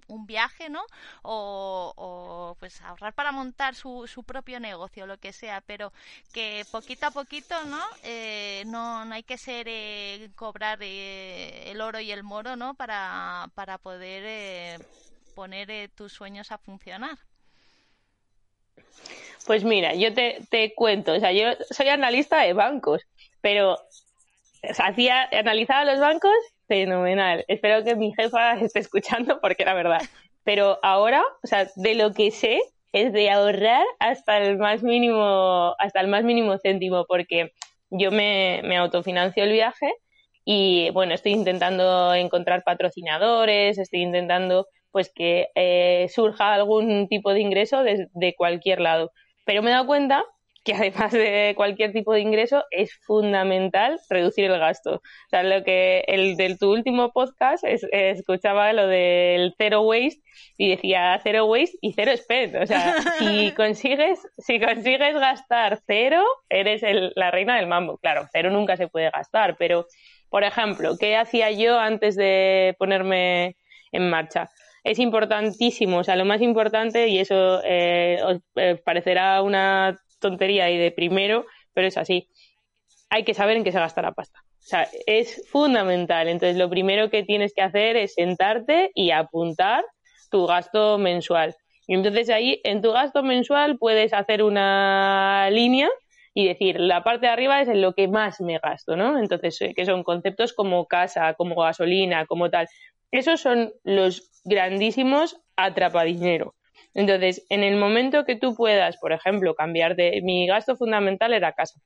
un 0.09 0.27
viaje, 0.27 0.69
¿no? 0.69 0.83
O, 1.23 1.93
o, 1.97 2.57
pues 2.59 2.81
ahorrar 2.83 3.15
para 3.15 3.33
montar 3.33 3.75
su, 3.75 4.07
su 4.07 4.25
propio 4.25 4.61
negocio, 4.61 5.07
lo 5.07 5.19
que 5.19 5.33
sea, 5.33 5.61
pero 5.61 5.93
que 6.33 6.67
poquito 6.71 7.07
a 7.07 7.11
poquito, 7.11 7.55
¿no? 7.65 7.81
Eh, 8.03 8.65
no, 8.67 9.05
no 9.05 9.15
hay 9.15 9.23
que 9.23 9.39
ser 9.39 9.67
eh, 9.69 10.31
cobrar 10.35 10.79
eh, 10.83 11.71
el 11.71 11.81
oro 11.81 12.01
y 12.01 12.11
el 12.11 12.23
moro, 12.23 12.57
¿no? 12.57 12.75
Para, 12.75 13.49
para 13.55 13.79
poder 13.79 14.23
eh, 14.27 14.79
poner 15.35 15.71
eh, 15.71 15.89
tus 15.89 16.13
sueños 16.13 16.53
a 16.53 16.59
funcionar. 16.59 17.19
Pues 19.47 19.63
mira, 19.65 19.95
yo 19.95 20.13
te, 20.15 20.73
cuento, 20.75 21.13
o 21.13 21.21
sea, 21.21 21.33
yo 21.33 21.53
soy 21.71 21.89
analista 21.89 22.41
de 22.41 22.55
bancos, 22.55 23.03
pero 23.43 23.77
hacía, 24.79 25.29
analizaba 25.33 25.85
los 25.85 26.01
bancos, 26.01 26.33
fenomenal. 26.67 27.45
Espero 27.49 27.85
que 27.85 27.95
mi 27.95 28.15
jefa 28.15 28.55
esté 28.61 28.81
escuchando 28.81 29.41
porque 29.41 29.63
era 29.63 29.75
verdad. 29.75 30.01
Pero 30.45 30.79
ahora, 30.83 31.23
o 31.43 31.47
sea, 31.47 31.69
de 31.77 31.95
lo 31.95 32.13
que 32.13 32.31
sé 32.31 32.61
es 32.93 33.13
de 33.13 33.31
ahorrar 33.31 33.85
hasta 33.99 34.39
el 34.39 34.57
más 34.57 34.83
mínimo, 34.83 35.75
hasta 35.79 36.01
el 36.01 36.09
más 36.09 36.25
mínimo 36.25 36.57
céntimo, 36.59 37.05
porque 37.07 37.53
yo 37.91 38.11
me, 38.11 38.63
me 38.65 38.77
autofinancio 38.79 39.45
el 39.45 39.53
viaje 39.53 39.93
y 40.45 40.91
bueno, 40.91 41.15
estoy 41.15 41.33
intentando 41.33 42.15
encontrar 42.15 42.63
patrocinadores, 42.65 43.79
estoy 43.79 44.03
intentando 44.03 44.67
pues 44.95 45.11
que 45.13 45.49
eh, 45.57 46.07
surja 46.09 46.55
algún 46.55 47.09
tipo 47.09 47.33
de 47.33 47.41
ingreso 47.41 47.83
de, 47.83 48.07
de 48.13 48.35
cualquier 48.37 48.81
lado. 48.81 49.11
Pero 49.45 49.61
me 49.61 49.71
he 49.71 49.73
dado 49.73 49.89
cuenta 49.89 50.25
que 50.65 50.73
además 50.75 51.11
de 51.11 51.55
cualquier 51.57 51.93
tipo 51.93 52.13
de 52.13 52.21
ingreso 52.21 52.63
es 52.71 52.95
fundamental 53.05 53.99
reducir 54.09 54.45
el 54.45 54.61
gasto. 54.61 54.95
O 54.95 55.29
sea, 55.31 55.43
lo 55.43 55.65
que 55.65 56.05
el 56.07 56.37
del 56.37 56.61
tu 56.61 56.71
último 56.71 57.11
podcast 57.11 57.65
es, 57.65 57.85
escuchaba 57.91 58.73
lo 58.73 58.87
del 58.87 59.53
cero 59.59 59.83
waste 59.83 60.23
y 60.59 60.71
decía 60.71 61.19
cero 61.25 61.47
waste 61.47 61.77
y 61.81 61.93
cero 61.95 62.13
spend. 62.17 62.55
O 62.55 62.67
sea, 62.67 62.95
si 63.19 63.51
consigues, 63.57 64.21
si 64.39 64.61
consigues 64.61 65.15
gastar 65.15 65.81
cero, 65.89 66.25
eres 66.49 66.85
el, 66.85 67.13
la 67.17 67.33
reina 67.33 67.57
del 67.57 67.67
mambo. 67.67 67.99
Claro, 67.99 68.29
cero 68.31 68.51
nunca 68.51 68.77
se 68.77 68.87
puede 68.87 69.11
gastar, 69.11 69.57
pero 69.59 69.87
por 70.29 70.45
ejemplo, 70.45 70.97
¿qué 71.01 71.17
hacía 71.17 71.51
yo 71.51 71.81
antes 71.81 72.15
de 72.15 72.77
ponerme 72.79 73.57
en 73.91 74.09
marcha? 74.09 74.51
Es 74.85 74.99
importantísimo, 74.99 75.99
o 75.99 76.05
sea, 76.05 76.15
lo 76.15 76.27
más 76.27 76.43
importante, 76.43 77.09
y 77.09 77.19
eso 77.19 77.61
eh, 77.65 78.21
os 78.25 78.39
eh, 78.57 78.81
parecerá 78.85 79.41
una 79.43 79.99
tontería 80.21 80.71
y 80.71 80.77
de 80.79 80.93
primero, 80.93 81.47
pero 81.73 81.89
es 81.89 81.97
así. 81.97 82.29
Hay 83.09 83.25
que 83.25 83.35
saber 83.35 83.57
en 83.57 83.65
qué 83.65 83.73
se 83.73 83.79
gasta 83.79 84.03
la 84.03 84.13
pasta. 84.13 84.41
O 84.43 84.67
sea, 84.67 84.89
es 85.07 85.49
fundamental. 85.51 86.29
Entonces, 86.29 86.57
lo 86.57 86.71
primero 86.71 87.11
que 87.11 87.23
tienes 87.23 87.53
que 87.55 87.63
hacer 87.63 87.97
es 87.97 88.15
sentarte 88.15 88.91
y 88.95 89.11
apuntar 89.11 89.85
tu 90.31 90.47
gasto 90.47 90.99
mensual. 90.99 91.55
Y 91.87 91.95
entonces 91.95 92.31
ahí, 92.31 92.61
en 92.65 92.81
tu 92.81 92.93
gasto 92.93 93.23
mensual, 93.23 93.79
puedes 93.79 94.13
hacer 94.13 94.43
una 94.43 95.49
línea 95.51 95.89
y 96.35 96.49
decir, 96.49 96.81
la 96.81 97.05
parte 97.05 97.27
de 97.27 97.33
arriba 97.33 97.63
es 97.63 97.69
en 97.69 97.81
lo 97.81 97.95
que 97.95 98.09
más 98.09 98.41
me 98.41 98.59
gasto, 98.59 98.97
¿no? 98.97 99.19
Entonces, 99.19 99.61
eh, 99.63 99.73
que 99.75 99.87
son 99.87 100.03
conceptos 100.03 100.53
como 100.53 100.87
casa, 100.87 101.35
como 101.35 101.55
gasolina, 101.55 102.27
como 102.27 102.51
tal. 102.51 102.67
Esos 103.13 103.41
son 103.41 103.73
los 103.85 104.31
grandísimos 104.45 105.41
atrapadinero. 105.55 106.57
Entonces, 106.93 107.47
en 107.51 107.63
el 107.63 107.77
momento 107.77 108.25
que 108.25 108.35
tú 108.35 108.57
puedas, 108.57 108.97
por 108.97 109.13
ejemplo, 109.13 109.55
cambiar 109.55 109.95
de... 109.95 110.21
Mi 110.23 110.47
gasto 110.49 110.77
fundamental 110.77 111.33
era 111.33 111.53
casa. 111.53 111.81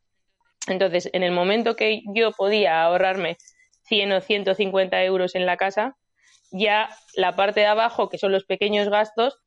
Entonces, 0.66 1.10
en 1.12 1.22
el 1.22 1.32
momento 1.32 1.76
que 1.76 2.00
yo 2.14 2.32
podía 2.32 2.82
ahorrarme 2.82 3.36
100 3.82 4.12
o 4.12 4.20
150 4.20 5.04
euros 5.04 5.34
en 5.34 5.44
la 5.44 5.58
casa, 5.58 5.96
ya 6.50 6.88
la 7.14 7.36
parte 7.36 7.60
de 7.60 7.66
abajo, 7.66 8.08
que 8.08 8.18
son 8.18 8.32
los 8.32 8.44
pequeños 8.44 8.88
gastos, 8.88 9.38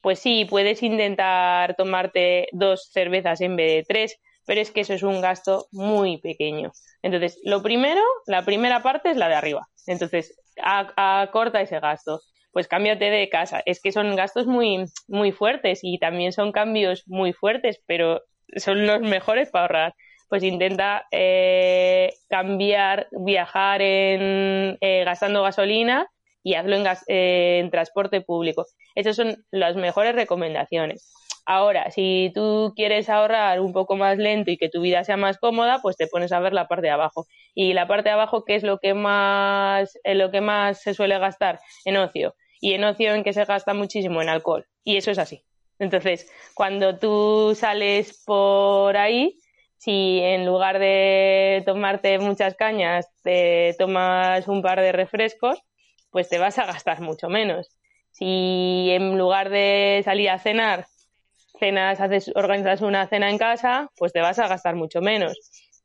pues 0.00 0.18
sí, 0.18 0.44
puedes 0.44 0.82
intentar 0.82 1.74
tomarte 1.76 2.48
dos 2.52 2.90
cervezas 2.92 3.40
en 3.40 3.56
vez 3.56 3.72
de 3.72 3.84
tres, 3.86 4.18
pero 4.46 4.60
es 4.60 4.70
que 4.70 4.80
eso 4.80 4.94
es 4.94 5.02
un 5.02 5.20
gasto 5.20 5.66
muy 5.72 6.18
pequeño. 6.18 6.72
Entonces, 7.02 7.38
lo 7.44 7.62
primero, 7.62 8.00
la 8.26 8.44
primera 8.44 8.82
parte 8.82 9.10
es 9.10 9.16
la 9.16 9.28
de 9.28 9.34
arriba. 9.34 9.68
Entonces, 9.86 10.38
acorta 10.56 11.60
ese 11.60 11.80
gasto 11.80 12.20
pues 12.56 12.68
cámbiate 12.68 13.10
de 13.10 13.28
casa. 13.28 13.62
Es 13.66 13.82
que 13.82 13.92
son 13.92 14.16
gastos 14.16 14.46
muy, 14.46 14.86
muy 15.08 15.30
fuertes 15.30 15.80
y 15.82 15.98
también 15.98 16.32
son 16.32 16.52
cambios 16.52 17.02
muy 17.06 17.34
fuertes, 17.34 17.82
pero 17.86 18.22
son 18.56 18.86
los 18.86 19.02
mejores 19.02 19.50
para 19.50 19.64
ahorrar. 19.64 19.94
Pues 20.30 20.42
intenta 20.42 21.06
eh, 21.10 22.14
cambiar, 22.30 23.08
viajar 23.10 23.82
en, 23.82 24.78
eh, 24.80 25.04
gastando 25.04 25.42
gasolina 25.42 26.08
y 26.42 26.54
hazlo 26.54 26.76
en, 26.76 26.86
eh, 27.08 27.58
en 27.60 27.70
transporte 27.70 28.22
público. 28.22 28.64
Esas 28.94 29.16
son 29.16 29.44
las 29.50 29.76
mejores 29.76 30.14
recomendaciones. 30.14 31.12
Ahora, 31.46 31.92
si 31.92 32.32
tú 32.34 32.72
quieres 32.74 33.08
ahorrar 33.08 33.60
un 33.60 33.72
poco 33.72 33.94
más 33.96 34.18
lento 34.18 34.50
y 34.50 34.56
que 34.56 34.68
tu 34.68 34.80
vida 34.80 35.04
sea 35.04 35.16
más 35.16 35.38
cómoda, 35.38 35.78
pues 35.80 35.96
te 35.96 36.08
pones 36.08 36.32
a 36.32 36.40
ver 36.40 36.52
la 36.52 36.66
parte 36.66 36.86
de 36.88 36.90
abajo. 36.90 37.26
Y 37.54 37.72
la 37.72 37.86
parte 37.86 38.08
de 38.08 38.14
abajo, 38.14 38.44
¿qué 38.44 38.56
es 38.56 38.64
lo 38.64 38.78
que 38.78 38.94
más, 38.94 39.96
lo 40.04 40.32
que 40.32 40.40
más 40.40 40.82
se 40.82 40.92
suele 40.92 41.18
gastar? 41.20 41.60
En 41.84 41.96
ocio 41.96 42.34
y 42.60 42.72
en 42.72 42.82
ocio 42.84 43.14
en 43.14 43.22
que 43.22 43.32
se 43.32 43.44
gasta 43.44 43.74
muchísimo 43.74 44.20
en 44.22 44.28
alcohol. 44.28 44.66
Y 44.82 44.96
eso 44.96 45.12
es 45.12 45.18
así. 45.18 45.44
Entonces, 45.78 46.28
cuando 46.54 46.98
tú 46.98 47.54
sales 47.54 48.24
por 48.26 48.96
ahí, 48.96 49.38
si 49.76 50.18
en 50.20 50.46
lugar 50.46 50.80
de 50.80 51.62
tomarte 51.64 52.18
muchas 52.18 52.56
cañas 52.56 53.06
te 53.22 53.76
tomas 53.78 54.48
un 54.48 54.62
par 54.62 54.80
de 54.80 54.90
refrescos, 54.90 55.62
pues 56.10 56.28
te 56.28 56.38
vas 56.38 56.58
a 56.58 56.66
gastar 56.66 57.00
mucho 57.02 57.28
menos. 57.28 57.68
Si 58.10 58.88
en 58.90 59.16
lugar 59.16 59.50
de 59.50 60.00
salir 60.04 60.30
a 60.30 60.38
cenar, 60.38 60.86
cenas, 61.58 61.98
organizas 62.34 62.80
una 62.80 63.06
cena 63.08 63.30
en 63.30 63.38
casa, 63.38 63.90
pues 63.96 64.12
te 64.12 64.20
vas 64.20 64.38
a 64.38 64.48
gastar 64.48 64.74
mucho 64.74 65.00
menos. 65.00 65.34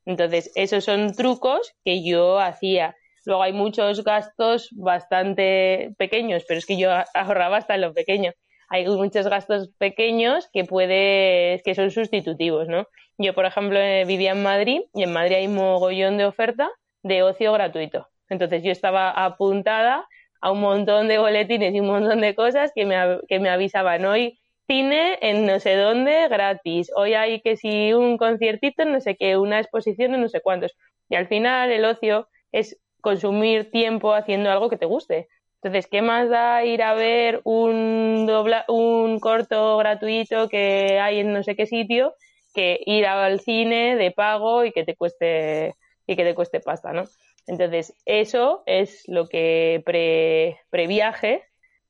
Entonces, 0.05 0.51
esos 0.55 0.83
son 0.83 1.13
trucos 1.13 1.73
que 1.83 2.03
yo 2.03 2.39
hacía. 2.39 2.95
Luego 3.25 3.43
hay 3.43 3.53
muchos 3.53 4.03
gastos 4.03 4.69
bastante 4.71 5.93
pequeños, 5.97 6.43
pero 6.47 6.57
es 6.57 6.65
que 6.65 6.77
yo 6.77 6.89
ahorraba 7.13 7.57
hasta 7.57 7.75
en 7.75 7.81
lo 7.81 7.93
pequeño. 7.93 8.31
Hay 8.69 8.87
muchos 8.87 9.27
gastos 9.27 9.69
pequeños 9.77 10.49
que 10.51 10.63
puedes, 10.63 11.61
que 11.61 11.75
son 11.75 11.91
sustitutivos, 11.91 12.67
¿no? 12.67 12.87
Yo, 13.17 13.35
por 13.35 13.45
ejemplo, 13.45 13.77
eh, 13.77 14.05
vivía 14.05 14.31
en 14.31 14.41
Madrid 14.41 14.81
y 14.93 15.03
en 15.03 15.13
Madrid 15.13 15.35
hay 15.35 15.47
mogollón 15.47 16.17
de 16.17 16.25
oferta 16.25 16.69
de 17.03 17.21
ocio 17.21 17.51
gratuito. 17.53 18.07
Entonces 18.29 18.63
yo 18.63 18.71
estaba 18.71 19.11
apuntada 19.11 20.07
a 20.41 20.51
un 20.51 20.61
montón 20.61 21.07
de 21.07 21.19
boletines 21.19 21.75
y 21.75 21.79
un 21.79 21.87
montón 21.87 22.21
de 22.21 22.33
cosas 22.33 22.71
que 22.73 22.85
me, 22.85 23.19
que 23.27 23.39
me 23.39 23.49
avisaban 23.49 24.05
hoy 24.05 24.39
cine 24.71 25.17
en 25.21 25.45
no 25.45 25.59
sé 25.59 25.75
dónde 25.75 26.29
gratis, 26.29 26.89
hoy 26.95 27.13
hay 27.13 27.41
que 27.41 27.57
si 27.57 27.91
un 27.91 28.17
conciertito 28.17 28.85
no 28.85 29.01
sé 29.01 29.17
qué, 29.17 29.35
una 29.35 29.59
exposición 29.59 30.13
en 30.15 30.21
no 30.21 30.29
sé 30.29 30.39
cuántos. 30.39 30.77
Y 31.09 31.15
al 31.15 31.27
final 31.27 31.71
el 31.71 31.83
ocio 31.83 32.29
es 32.53 32.79
consumir 33.01 33.69
tiempo 33.69 34.13
haciendo 34.13 34.49
algo 34.49 34.69
que 34.69 34.77
te 34.77 34.85
guste. 34.85 35.27
Entonces, 35.61 35.87
¿qué 35.91 36.01
más 36.01 36.29
da 36.29 36.63
ir 36.63 36.83
a 36.83 36.93
ver 36.93 37.41
un, 37.43 38.25
dobla 38.25 38.63
un 38.69 39.19
corto 39.19 39.75
gratuito 39.77 40.47
que 40.47 40.99
hay 41.01 41.19
en 41.19 41.33
no 41.33 41.43
sé 41.43 41.57
qué 41.57 41.65
sitio 41.65 42.13
que 42.53 42.79
ir 42.85 43.05
al 43.07 43.41
cine 43.41 43.97
de 43.97 44.11
pago 44.11 44.63
y 44.63 44.71
que 44.71 44.85
te 44.85 44.95
cueste 44.95 45.75
y 46.07 46.15
que 46.15 46.23
te 46.23 46.33
cueste 46.33 46.61
pasta, 46.61 46.93
¿no? 46.93 47.03
Entonces, 47.45 47.93
eso 48.05 48.63
es 48.65 49.03
lo 49.07 49.27
que 49.27 49.81
pre, 49.85 50.61
previaje 50.69 51.43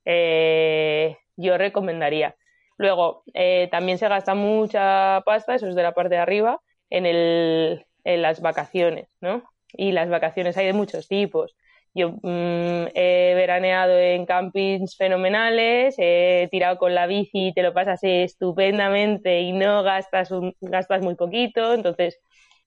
eh, 0.05 1.17
yo 1.37 1.57
recomendaría. 1.59 2.35
Luego, 2.81 3.23
eh, 3.35 3.67
también 3.69 3.99
se 3.99 4.07
gasta 4.07 4.33
mucha 4.33 5.21
pasta, 5.23 5.53
eso 5.53 5.67
es 5.67 5.75
de 5.75 5.83
la 5.83 5.93
parte 5.93 6.15
de 6.15 6.21
arriba, 6.21 6.61
en, 6.89 7.05
el, 7.05 7.85
en 8.03 8.21
las 8.23 8.41
vacaciones, 8.41 9.07
¿no? 9.21 9.43
Y 9.73 9.91
las 9.91 10.09
vacaciones 10.09 10.57
hay 10.57 10.65
de 10.65 10.73
muchos 10.73 11.07
tipos. 11.07 11.55
Yo 11.93 12.13
mm, 12.23 12.87
he 12.95 13.33
veraneado 13.35 13.99
en 13.99 14.25
campings 14.25 14.97
fenomenales, 14.97 15.93
he 15.99 16.47
tirado 16.49 16.79
con 16.79 16.95
la 16.95 17.05
bici 17.05 17.49
y 17.49 17.53
te 17.53 17.61
lo 17.61 17.71
pasas 17.71 17.99
estupendamente 18.01 19.41
y 19.41 19.51
no 19.53 19.83
gastas, 19.83 20.31
un, 20.31 20.55
gastas 20.59 21.03
muy 21.03 21.13
poquito. 21.13 21.75
Entonces, 21.75 22.19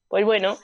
pues 0.06 0.24
bueno, 0.24 0.56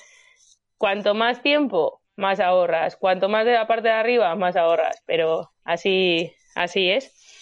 cuanto 0.78 1.14
más 1.14 1.42
tiempo, 1.42 2.02
más 2.16 2.38
ahorras. 2.38 2.96
Cuanto 2.96 3.28
más 3.28 3.46
de 3.46 3.54
la 3.54 3.66
parte 3.66 3.88
de 3.88 3.94
arriba, 3.94 4.34
más 4.36 4.54
ahorras. 4.56 5.02
Pero 5.06 5.50
así, 5.64 6.32
así 6.54 6.88
es. 6.90 7.39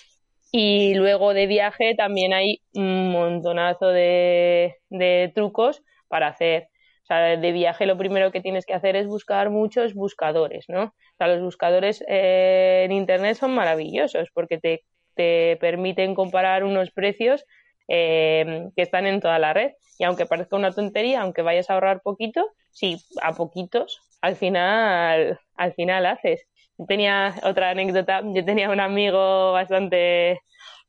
Y 0.50 0.94
luego 0.94 1.34
de 1.34 1.46
viaje 1.46 1.94
también 1.94 2.32
hay 2.32 2.62
un 2.74 3.10
montonazo 3.12 3.88
de, 3.88 4.76
de 4.88 5.30
trucos 5.34 5.82
para 6.08 6.28
hacer. 6.28 6.68
O 7.02 7.06
sea, 7.06 7.36
de 7.36 7.52
viaje 7.52 7.86
lo 7.86 7.98
primero 7.98 8.32
que 8.32 8.40
tienes 8.40 8.66
que 8.66 8.74
hacer 8.74 8.96
es 8.96 9.06
buscar 9.06 9.50
muchos 9.50 9.94
buscadores, 9.94 10.66
¿no? 10.68 10.84
O 10.84 10.92
sea, 11.18 11.28
los 11.28 11.42
buscadores 11.42 12.04
eh, 12.08 12.82
en 12.84 12.92
Internet 12.92 13.36
son 13.36 13.54
maravillosos 13.54 14.28
porque 14.34 14.58
te, 14.58 14.84
te 15.14 15.56
permiten 15.60 16.14
comparar 16.14 16.64
unos 16.64 16.90
precios 16.90 17.44
eh, 17.88 18.68
que 18.76 18.82
están 18.82 19.06
en 19.06 19.20
toda 19.20 19.38
la 19.38 19.52
red. 19.52 19.72
Y 19.98 20.04
aunque 20.04 20.26
parezca 20.26 20.56
una 20.56 20.72
tontería, 20.72 21.22
aunque 21.22 21.42
vayas 21.42 21.70
a 21.70 21.74
ahorrar 21.74 22.00
poquito, 22.02 22.46
sí, 22.70 22.98
a 23.22 23.32
poquitos, 23.32 24.00
al 24.20 24.36
final, 24.36 25.40
al 25.56 25.72
final 25.74 26.06
haces. 26.06 26.46
Tenía 26.86 27.34
otra 27.42 27.70
anécdota, 27.70 28.22
yo 28.24 28.44
tenía 28.44 28.70
un 28.70 28.80
amigo 28.80 29.52
bastante, 29.52 30.40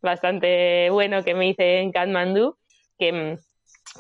bastante 0.02 0.90
bueno 0.92 1.24
que 1.24 1.34
me 1.34 1.48
hice 1.48 1.80
en 1.80 1.92
Kathmandu, 1.92 2.58
que 2.98 3.12
mm, 3.12 3.38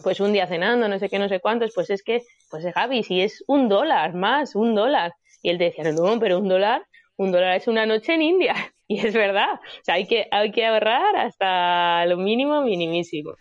pues 0.04 0.20
un 0.20 0.34
día 0.34 0.48
cenando, 0.48 0.88
no 0.88 1.00
sé 1.00 1.10
qué, 1.10 1.20
no 1.20 1.30
sé 1.30 1.40
cuántos, 1.40 1.72
pues 1.74 1.90
es 1.90 2.04
que, 2.04 2.22
pues 2.50 2.66
Javi, 2.74 3.04
si 3.04 3.22
es 3.22 3.44
un 3.48 3.70
dólar 3.70 4.14
más, 4.14 4.56
un 4.56 4.76
dólar. 4.76 5.14
Y 5.42 5.50
él 5.50 5.58
te 5.58 5.66
decía, 5.66 5.92
no, 5.92 6.20
pero 6.20 6.40
un 6.40 6.48
dólar, 6.48 6.86
un 7.18 7.32
dólar 7.32 7.56
es 7.56 7.68
una 7.68 7.86
noche 7.86 8.14
en 8.14 8.22
India. 8.22 8.56
Y 8.92 9.06
es 9.06 9.14
verdad, 9.14 9.54
o 9.54 9.84
sea, 9.84 9.94
hay 9.94 10.08
que, 10.08 10.28
hay 10.32 10.52
que 10.52 10.66
ahorrar 10.66 11.16
hasta 11.16 12.08
lo 12.08 12.18
mínimo, 12.18 12.64
minimísimo. 12.64 13.36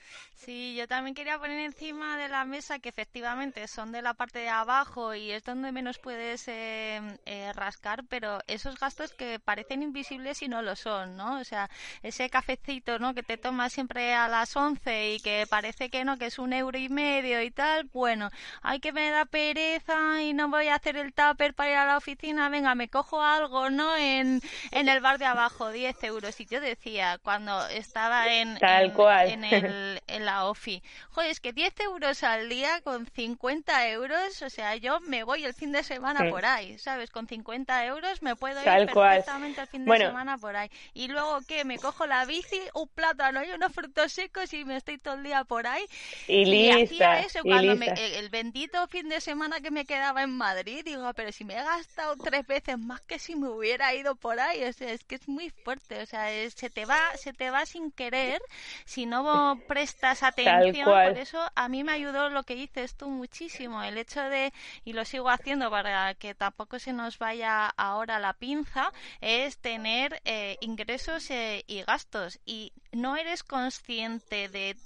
Sí, 0.49 0.75
yo 0.75 0.89
también 0.89 1.15
quería 1.15 1.39
poner 1.39 1.59
encima 1.59 2.17
de 2.17 2.27
la 2.31 2.47
mesa 2.47 2.79
que 2.79 2.89
efectivamente 2.89 3.69
son 3.69 3.93
de 3.93 4.01
la 4.01 4.15
parte 4.15 4.39
de 4.39 4.49
abajo 4.49 5.15
y 5.15 5.31
es 5.31 5.45
donde 5.45 5.73
menos 5.73 5.99
puedes 5.99 6.49
eh, 6.49 7.03
eh, 7.27 7.53
rascar, 7.53 8.05
pero 8.09 8.39
esos 8.47 8.81
gastos 8.81 9.13
que 9.13 9.39
parecen 9.41 9.83
invisibles 9.83 10.41
y 10.41 10.49
no 10.49 10.63
lo 10.63 10.75
son, 10.75 11.19
¿no? 11.19 11.39
O 11.39 11.45
sea, 11.45 11.69
ese 12.03 12.31
cafecito, 12.31 12.99
¿no? 12.99 13.13
Que 13.13 13.23
te 13.23 13.37
tomas 13.37 13.75
siempre 13.75 14.15
a 14.15 14.27
las 14.27 14.57
11 14.57 15.17
y 15.17 15.21
que 15.21 15.47
parece 15.47 15.91
que 15.91 16.03
no, 16.07 16.17
que 16.17 16.25
es 16.25 16.39
un 16.39 16.55
euro 16.55 16.79
y 16.79 16.89
medio 16.89 17.43
y 17.43 17.51
tal, 17.51 17.85
bueno, 17.93 18.31
hay 18.63 18.81
que 18.81 18.95
me 18.95 19.11
da 19.11 19.27
pereza 19.27 20.23
y 20.23 20.33
no 20.33 20.49
voy 20.49 20.69
a 20.69 20.77
hacer 20.77 20.97
el 20.97 21.13
tupper 21.13 21.53
para 21.53 21.71
ir 21.73 21.77
a 21.77 21.85
la 21.85 21.99
oficina, 21.99 22.49
venga, 22.49 22.75
me 22.75 22.89
cojo 22.89 23.21
algo, 23.21 23.69
¿no? 23.69 23.95
En, 23.99 24.41
en 24.71 24.89
el 24.89 25.01
bar 25.01 25.19
de 25.19 25.27
abajo, 25.27 25.71
10 25.71 26.03
euros. 26.05 26.41
Y 26.41 26.47
yo 26.47 26.59
decía, 26.63 27.19
cuando 27.23 27.67
estaba 27.69 28.33
en, 28.33 28.57
en, 28.63 29.45
el, 29.45 30.01
en 30.07 30.25
la 30.25 30.38
OFI. 30.47 30.83
Joder, 31.11 31.31
es 31.31 31.41
que 31.41 31.53
10 31.53 31.81
euros 31.81 32.23
al 32.23 32.49
día 32.49 32.81
con 32.83 33.07
50 33.07 33.89
euros, 33.91 34.43
o 34.43 34.51
sea, 34.51 34.77
yo 34.77 35.01
me 35.01 35.25
voy 35.25 35.45
el 35.45 35.55
fin 35.55 35.73
de 35.73 35.83
semana 35.83 36.31
por 36.31 36.45
ahí, 36.45 36.79
¿sabes? 36.79 37.11
Con 37.11 37.27
50 37.27 37.87
euros 37.87 38.23
me 38.23 38.37
puedo 38.37 38.59
ir 38.61 38.87
perfectamente 38.87 39.61
el 39.61 39.67
fin 39.67 39.85
de 39.85 39.97
semana 39.99 40.39
por 40.39 40.57
ahí. 40.57 40.71
Y 40.95 41.09
luego, 41.09 41.39
¿qué? 41.47 41.65
Me 41.65 41.79
cojo 41.79 42.07
la 42.07 42.25
bici, 42.25 42.61
un 42.75 42.89
plátano 42.89 43.45
y 43.45 43.51
unos 43.51 43.73
frutos 43.73 44.13
secos 44.13 44.53
y 44.53 44.65
me 44.65 44.77
estoy 44.77 44.99
todo 44.99 45.15
el 45.15 45.23
día 45.23 45.45
por 45.45 45.67
ahí. 45.67 45.85
Y, 46.27 46.49
y 46.49 46.71
hacía 46.71 47.21
eso 47.21 47.41
cuando 47.43 47.77
Me, 47.77 47.87
el 48.19 48.29
bendito 48.31 48.87
fin 48.89 49.09
de 49.09 49.21
semana 49.21 49.61
que 49.61 49.71
me 49.71 49.85
quedaba 49.85 50.23
en 50.23 50.31
Madrid, 50.37 50.83
digo, 50.85 51.13
pero 51.15 51.33
si 51.33 51.45
me 51.45 51.55
he 51.55 51.63
gastado 51.63 52.17
tres 52.17 52.47
veces 52.47 52.79
más 52.79 53.01
que 53.03 53.19
si 53.19 53.37
me 53.37 53.49
hubiera 53.49 53.95
ido 53.95 54.15
por 54.17 54.39
ahí, 54.41 54.65
o 54.65 54.73
sea, 54.73 54.93
es 54.93 55.05
que 55.05 55.17
es 55.17 55.29
muy 55.29 55.51
fuerte, 55.51 56.03
o 56.03 56.07
sea, 56.07 56.29
se 56.51 56.71
te 56.71 56.85
va, 56.85 56.99
se 57.17 57.33
te 57.33 57.51
va 57.51 57.67
sin 57.67 57.91
querer 57.91 58.41
si 58.85 59.07
no 59.07 59.61
prestas 59.67 60.23
atención. 60.29 60.85
Por 60.85 61.19
eso 61.19 61.41
a 61.55 61.69
mí 61.69 61.85
me 61.85 61.93
ayudó 61.93 62.29
lo 62.31 62.43
que 62.43 62.55
dices 62.55 62.95
tú 62.95 63.09
muchísimo, 63.09 63.83
el 63.83 63.99
hecho 63.99 64.23
de, 64.23 64.53
y 64.85 64.93
lo 64.93 65.05
sigo 65.05 65.29
haciendo 65.29 65.71
para 65.71 66.15
que 66.15 66.35
tampoco 66.35 66.79
se 66.79 66.93
nos 66.93 67.19
vaya 67.19 67.67
ahora 67.77 68.19
la 68.19 68.35
pinza, 68.35 68.93
es 69.21 69.59
tener 69.59 70.21
eh, 70.25 70.57
ingresos 70.61 71.31
eh, 71.31 71.65
y 71.67 71.83
gastos. 71.83 72.41
Y 72.45 72.73
no 72.93 73.17
eres 73.17 73.43
consciente 73.43 74.49
de 74.49 74.77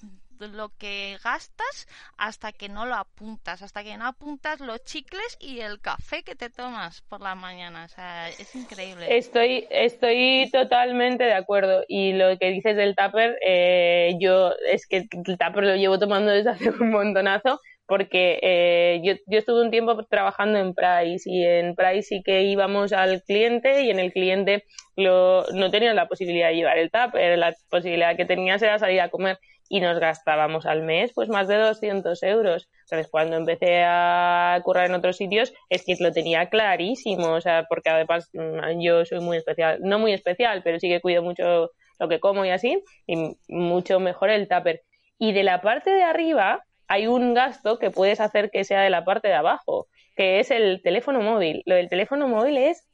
lo 0.50 0.70
que 0.78 1.16
gastas 1.22 1.86
hasta 2.16 2.52
que 2.52 2.68
no 2.68 2.86
lo 2.86 2.94
apuntas, 2.94 3.62
hasta 3.62 3.84
que 3.84 3.96
no 3.96 4.06
apuntas 4.06 4.60
los 4.60 4.82
chicles 4.84 5.36
y 5.40 5.60
el 5.60 5.80
café 5.80 6.22
que 6.22 6.34
te 6.34 6.50
tomas 6.50 7.02
por 7.02 7.20
la 7.20 7.34
mañana. 7.34 7.84
O 7.84 7.88
sea, 7.88 8.28
es 8.28 8.54
increíble. 8.54 9.16
Estoy, 9.16 9.66
estoy 9.70 10.48
totalmente 10.52 11.24
de 11.24 11.34
acuerdo. 11.34 11.84
Y 11.88 12.12
lo 12.12 12.38
que 12.38 12.50
dices 12.50 12.76
del 12.76 12.96
tupper, 12.96 13.38
eh, 13.44 14.14
yo 14.20 14.52
es 14.70 14.86
que 14.86 14.96
el 14.98 15.38
tupper 15.38 15.64
lo 15.64 15.76
llevo 15.76 15.98
tomando 15.98 16.30
desde 16.32 16.50
hace 16.50 16.70
un 16.70 16.90
montonazo 16.90 17.60
porque 17.86 18.38
eh, 18.42 19.00
yo, 19.04 19.14
yo, 19.26 19.38
estuve 19.38 19.60
un 19.60 19.70
tiempo 19.70 20.02
trabajando 20.06 20.58
en 20.58 20.72
Price 20.72 21.28
y 21.28 21.44
en 21.44 21.74
Price 21.74 22.02
sí 22.02 22.22
que 22.24 22.42
íbamos 22.44 22.92
al 22.92 23.22
cliente 23.22 23.82
y 23.82 23.90
en 23.90 23.98
el 23.98 24.12
cliente 24.12 24.64
lo, 24.96 25.44
no 25.52 25.70
tenías 25.70 25.94
la 25.94 26.08
posibilidad 26.08 26.48
de 26.48 26.56
llevar 26.56 26.78
el 26.78 26.90
tupper, 26.90 27.38
la 27.38 27.54
posibilidad 27.68 28.16
que 28.16 28.24
tenías 28.24 28.62
era 28.62 28.78
salir 28.78 29.00
a 29.00 29.10
comer 29.10 29.38
y 29.72 29.80
nos 29.80 29.98
gastábamos 29.98 30.66
al 30.66 30.82
mes 30.82 31.12
pues 31.14 31.30
más 31.30 31.48
de 31.48 31.56
200 31.56 32.22
euros. 32.24 32.68
Entonces 32.82 33.10
cuando 33.10 33.36
empecé 33.36 33.84
a 33.86 34.60
currar 34.64 34.84
en 34.84 34.94
otros 34.94 35.16
sitios 35.16 35.54
es 35.70 35.82
que 35.86 35.96
lo 35.98 36.12
tenía 36.12 36.50
clarísimo, 36.50 37.32
o 37.32 37.40
sea, 37.40 37.64
porque 37.70 37.88
además 37.88 38.28
mm, 38.34 38.82
yo 38.82 39.06
soy 39.06 39.20
muy 39.20 39.38
especial, 39.38 39.78
no 39.80 39.98
muy 39.98 40.12
especial, 40.12 40.60
pero 40.62 40.78
sí 40.78 40.90
que 40.90 41.00
cuido 41.00 41.22
mucho 41.22 41.70
lo 41.98 42.08
que 42.10 42.20
como 42.20 42.44
y 42.44 42.50
así, 42.50 42.84
y 43.06 43.34
mucho 43.48 43.98
mejor 43.98 44.28
el 44.28 44.46
tupper. 44.46 44.82
Y 45.18 45.32
de 45.32 45.42
la 45.42 45.62
parte 45.62 45.88
de 45.88 46.02
arriba 46.02 46.62
hay 46.86 47.06
un 47.06 47.32
gasto 47.32 47.78
que 47.78 47.90
puedes 47.90 48.20
hacer 48.20 48.50
que 48.50 48.64
sea 48.64 48.82
de 48.82 48.90
la 48.90 49.06
parte 49.06 49.28
de 49.28 49.34
abajo, 49.34 49.86
que 50.16 50.38
es 50.38 50.50
el 50.50 50.82
teléfono 50.82 51.22
móvil. 51.22 51.62
Lo 51.64 51.76
del 51.76 51.88
teléfono 51.88 52.28
móvil 52.28 52.58
es, 52.58 52.86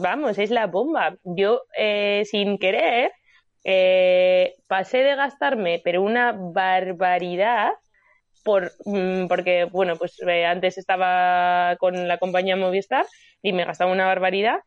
vamos, 0.00 0.38
es 0.38 0.50
la 0.50 0.66
bomba. 0.66 1.18
Yo, 1.24 1.60
eh, 1.76 2.22
sin 2.24 2.56
querer, 2.56 3.12
eh, 3.64 4.56
pasé 4.66 4.98
de 4.98 5.16
gastarme, 5.16 5.80
pero 5.84 6.02
una 6.02 6.32
barbaridad, 6.32 7.72
por, 8.44 8.72
mm, 8.84 9.26
porque, 9.26 9.64
bueno, 9.64 9.96
pues 9.96 10.16
eh, 10.26 10.46
antes 10.46 10.78
estaba 10.78 11.76
con 11.78 12.08
la 12.08 12.18
compañía 12.18 12.56
Movistar 12.56 13.06
y 13.42 13.52
me 13.52 13.64
gastaba 13.64 13.92
una 13.92 14.06
barbaridad 14.06 14.60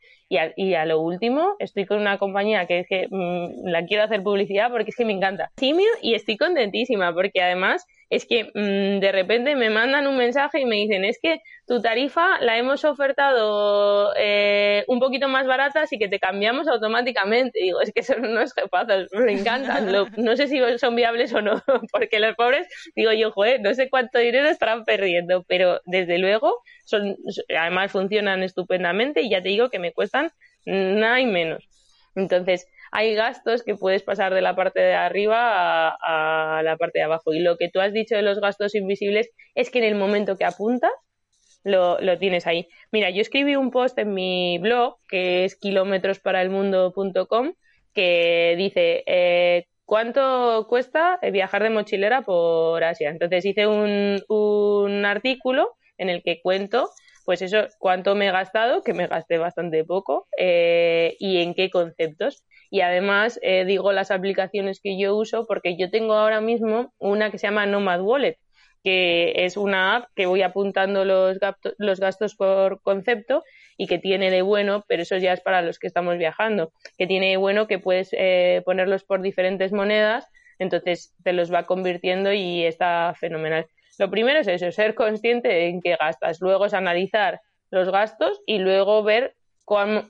y 0.56 0.74
a, 0.74 0.86
lo 0.86 1.00
último 1.00 1.56
estoy 1.60 1.86
con 1.86 2.00
una 2.00 2.18
compañía 2.18 2.66
que 2.66 2.80
es 2.80 2.88
que 2.88 3.08
mm, 3.10 3.68
la 3.68 3.86
quiero 3.86 4.04
hacer 4.04 4.24
publicidad 4.24 4.72
porque 4.72 4.90
es 4.90 4.96
que 4.96 5.06
me 5.06 5.14
encanta. 5.14 5.52
Simio 5.58 5.90
y 6.02 6.16
estoy 6.16 6.38
contentísima 6.38 7.14
porque 7.14 7.42
además 7.42 7.86
es 8.16 8.26
que 8.28 8.46
mm, 8.54 9.00
de 9.00 9.12
repente 9.12 9.56
me 9.56 9.72
mandan 9.72 10.06
un 10.06 10.18
mensaje 10.18 10.60
y 10.60 10.66
me 10.66 10.76
dicen 10.76 11.04
es 11.04 11.18
que 11.20 11.42
tu 11.66 11.82
tarifa 11.82 12.40
la 12.42 12.60
hemos 12.60 12.86
ofertado 12.86 14.14
eh, 14.18 14.84
un 14.88 15.00
poquito 15.00 15.28
más 15.28 15.48
barata 15.48 15.82
así 15.82 15.98
que 15.98 16.08
te 16.08 16.20
cambiamos 16.20 16.68
automáticamente. 16.68 17.60
digo, 17.60 17.82
es 17.82 17.92
que 17.92 18.04
son 18.04 18.24
unos 18.24 18.54
jefazos, 18.54 19.08
me 19.14 19.32
encantan. 19.32 19.92
no 20.18 20.36
sé 20.36 20.48
si 20.48 20.60
son 20.78 20.96
viables 20.96 21.34
o 21.34 21.42
no, 21.42 21.62
porque 21.92 22.20
los 22.20 22.36
pobres, 22.36 22.68
digo 22.96 23.12
yo, 23.14 23.32
joder, 23.32 23.62
no 23.62 23.74
sé 23.74 23.90
cuánto 23.90 24.20
dinero 24.20 24.48
estarán 24.48 24.86
perdiendo, 24.86 25.44
pero 25.48 25.82
desde 25.86 26.20
luego 26.20 26.62
son, 26.86 27.16
además 27.58 27.92
funcionan 27.92 28.44
estupendamente 28.44 29.22
y 29.22 29.30
ya 29.32 29.42
te 29.42 29.50
digo 29.50 29.70
que 29.70 29.80
me 29.80 29.92
cuestan 29.92 30.32
nada 30.66 31.20
y 31.20 31.26
menos. 31.26 31.68
Entonces, 32.16 32.68
hay 32.94 33.16
gastos 33.16 33.64
que 33.64 33.76
puedes 33.76 34.04
pasar 34.04 34.36
de 34.36 34.42
la 34.42 34.56
parte 34.56 34.80
de 34.80 34.94
arriba 34.94 35.90
a, 35.90 36.62
la 36.64 36.78
parte 36.78 37.00
de 37.00 37.06
abajo. 37.06 37.34
Y 37.34 37.40
lo 37.40 37.58
que 37.58 37.70
tú 37.70 37.80
has 37.80 37.92
dicho 37.92 38.16
de 38.16 38.22
los 38.22 38.40
gastos 38.40 38.76
invisibles 38.76 39.32
es 39.56 39.72
que 39.72 39.80
en 39.80 39.86
el 39.86 39.96
momento 39.96 40.38
que 40.38 40.46
apuntas, 40.46 40.92
lo, 41.64 41.98
tienes 42.20 42.46
ahí. 42.46 42.68
Mira, 42.92 43.10
yo 43.10 43.22
escribí 43.22 43.56
un 43.56 43.72
post 43.72 43.98
en 43.98 44.14
mi 44.14 44.60
blog, 44.60 44.98
que 45.10 45.46
es 45.46 45.56
kilómetrosparaelmundo.com, 45.56 47.54
que 47.94 48.56
dice, 48.58 49.04
eh, 49.08 49.66
¿cuánto 49.86 50.68
cuesta 50.70 51.20
viajar 51.32 51.64
de 51.64 51.72
mochilera 51.72 52.22
por 52.22 52.84
Asia? 52.84 53.10
Entonces 53.10 53.44
hice 53.46 53.66
un, 53.66 54.22
un 54.28 55.06
artículo 55.06 55.78
en 55.98 56.10
el 56.10 56.22
que 56.22 56.42
cuento 56.42 56.90
pues 57.26 57.42
eso, 57.42 57.68
cuánto 57.80 58.16
me 58.16 58.28
he 58.28 58.32
gastado, 58.32 58.84
que 58.84 58.94
me 58.94 59.08
gasté 59.08 59.38
bastante 59.38 59.84
poco, 59.86 60.28
eh, 60.38 61.16
y 61.20 61.42
en 61.42 61.54
qué 61.54 61.70
conceptos. 61.70 62.44
Y 62.74 62.82
además 62.82 63.40
eh, 63.44 63.66
digo 63.66 63.92
las 63.92 64.10
aplicaciones 64.10 64.80
que 64.82 64.98
yo 64.98 65.16
uso 65.16 65.46
porque 65.46 65.78
yo 65.78 65.92
tengo 65.92 66.16
ahora 66.16 66.42
mismo 66.42 66.92
una 66.98 67.30
que 67.30 67.38
se 67.38 67.46
llama 67.46 67.68
Nomad 67.68 68.02
Wallet, 68.02 68.40
que 68.84 69.46
es 69.46 69.58
una 69.58 69.96
app 69.96 70.10
que 70.16 70.26
voy 70.26 70.42
apuntando 70.42 71.06
los, 71.06 71.38
los 71.78 72.00
gastos 72.00 72.34
por 72.36 72.82
concepto 72.82 73.44
y 73.78 73.86
que 73.86 74.00
tiene 74.00 74.32
de 74.32 74.42
bueno, 74.42 74.86
pero 74.88 75.04
eso 75.04 75.18
ya 75.18 75.34
es 75.34 75.42
para 75.42 75.62
los 75.62 75.78
que 75.78 75.86
estamos 75.86 76.18
viajando, 76.18 76.74
que 76.98 77.06
tiene 77.06 77.30
de 77.30 77.38
bueno 77.38 77.68
que 77.68 77.78
puedes 77.78 78.10
eh, 78.12 78.64
ponerlos 78.66 79.04
por 79.04 79.22
diferentes 79.22 79.72
monedas, 79.72 80.28
entonces 80.58 81.14
te 81.24 81.32
los 81.32 81.54
va 81.54 81.68
convirtiendo 81.68 82.34
y 82.34 82.64
está 82.64 83.14
fenomenal. 83.20 83.68
Lo 84.00 84.10
primero 84.10 84.40
es 84.40 84.48
eso, 84.48 84.72
ser 84.72 84.96
consciente 84.96 85.68
en 85.68 85.80
qué 85.80 85.96
gastas, 85.96 86.42
luego 86.42 86.66
es 86.66 86.74
analizar 86.74 87.40
los 87.70 87.92
gastos 87.92 88.42
y 88.48 88.58
luego 88.58 89.04
ver 89.04 89.36
cómo, 89.64 90.02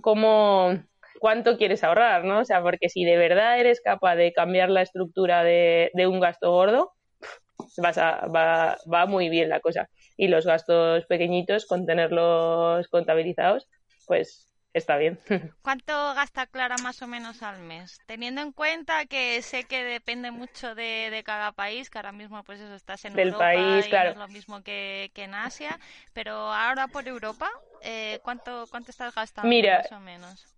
cuánto 1.24 1.58
quieres 1.58 1.86
ahorrar, 1.86 2.26
¿no? 2.26 2.40
O 2.40 2.44
sea, 2.44 2.62
porque 2.62 2.90
si 2.90 3.06
de 3.06 3.16
verdad 3.16 3.58
eres 3.58 3.80
capaz 3.80 4.18
de 4.18 4.34
cambiar 4.34 4.70
la 4.70 4.82
estructura 4.82 5.42
de, 5.42 5.90
de 5.94 6.06
un 6.06 6.20
gasto 6.20 6.52
gordo, 6.52 6.92
vas 7.78 7.98
a, 7.98 8.28
va, 8.28 8.76
va 8.94 9.06
muy 9.06 9.30
bien 9.30 9.48
la 9.48 9.62
cosa. 9.62 9.90
Y 10.18 10.28
los 10.28 10.46
gastos 10.46 11.06
pequeñitos, 11.06 11.66
con 11.66 11.86
tenerlos 11.86 12.90
contabilizados, 12.90 13.70
pues 14.06 14.50
está 14.74 14.98
bien. 14.98 15.18
¿Cuánto 15.62 15.94
gasta 16.14 16.46
Clara 16.46 16.76
más 16.84 17.02
o 17.02 17.08
menos 17.08 17.42
al 17.42 17.62
mes? 17.62 18.02
Teniendo 18.06 18.42
en 18.42 18.52
cuenta 18.52 19.06
que 19.06 19.42
sé 19.44 19.64
que 19.64 19.82
depende 19.86 20.30
mucho 20.32 20.76
de, 20.76 21.10
de 21.10 21.24
cada 21.24 21.54
país, 21.54 21.90
que 21.90 22.00
ahora 22.00 22.12
mismo 22.12 22.44
pues 22.44 22.60
eso 22.60 22.76
estás 22.76 23.06
en 23.06 23.14
Del 23.14 23.30
Europa 23.30 23.46
país, 23.46 23.86
y 23.86 23.90
claro. 23.90 24.10
no 24.10 24.24
es 24.24 24.28
lo 24.28 24.34
mismo 24.34 24.62
que, 24.62 25.10
que 25.14 25.24
en 25.24 25.36
Asia, 25.36 25.80
pero 26.12 26.34
ahora 26.34 26.90
por 26.90 27.08
Europa, 27.08 27.50
eh, 27.82 28.20
¿cuánto, 28.24 28.66
¿cuánto 28.70 28.92
estás 28.92 29.16
gastando 29.16 29.48
Mira, 29.48 29.78
más 29.78 29.92
o 29.94 30.02
menos? 30.02 30.53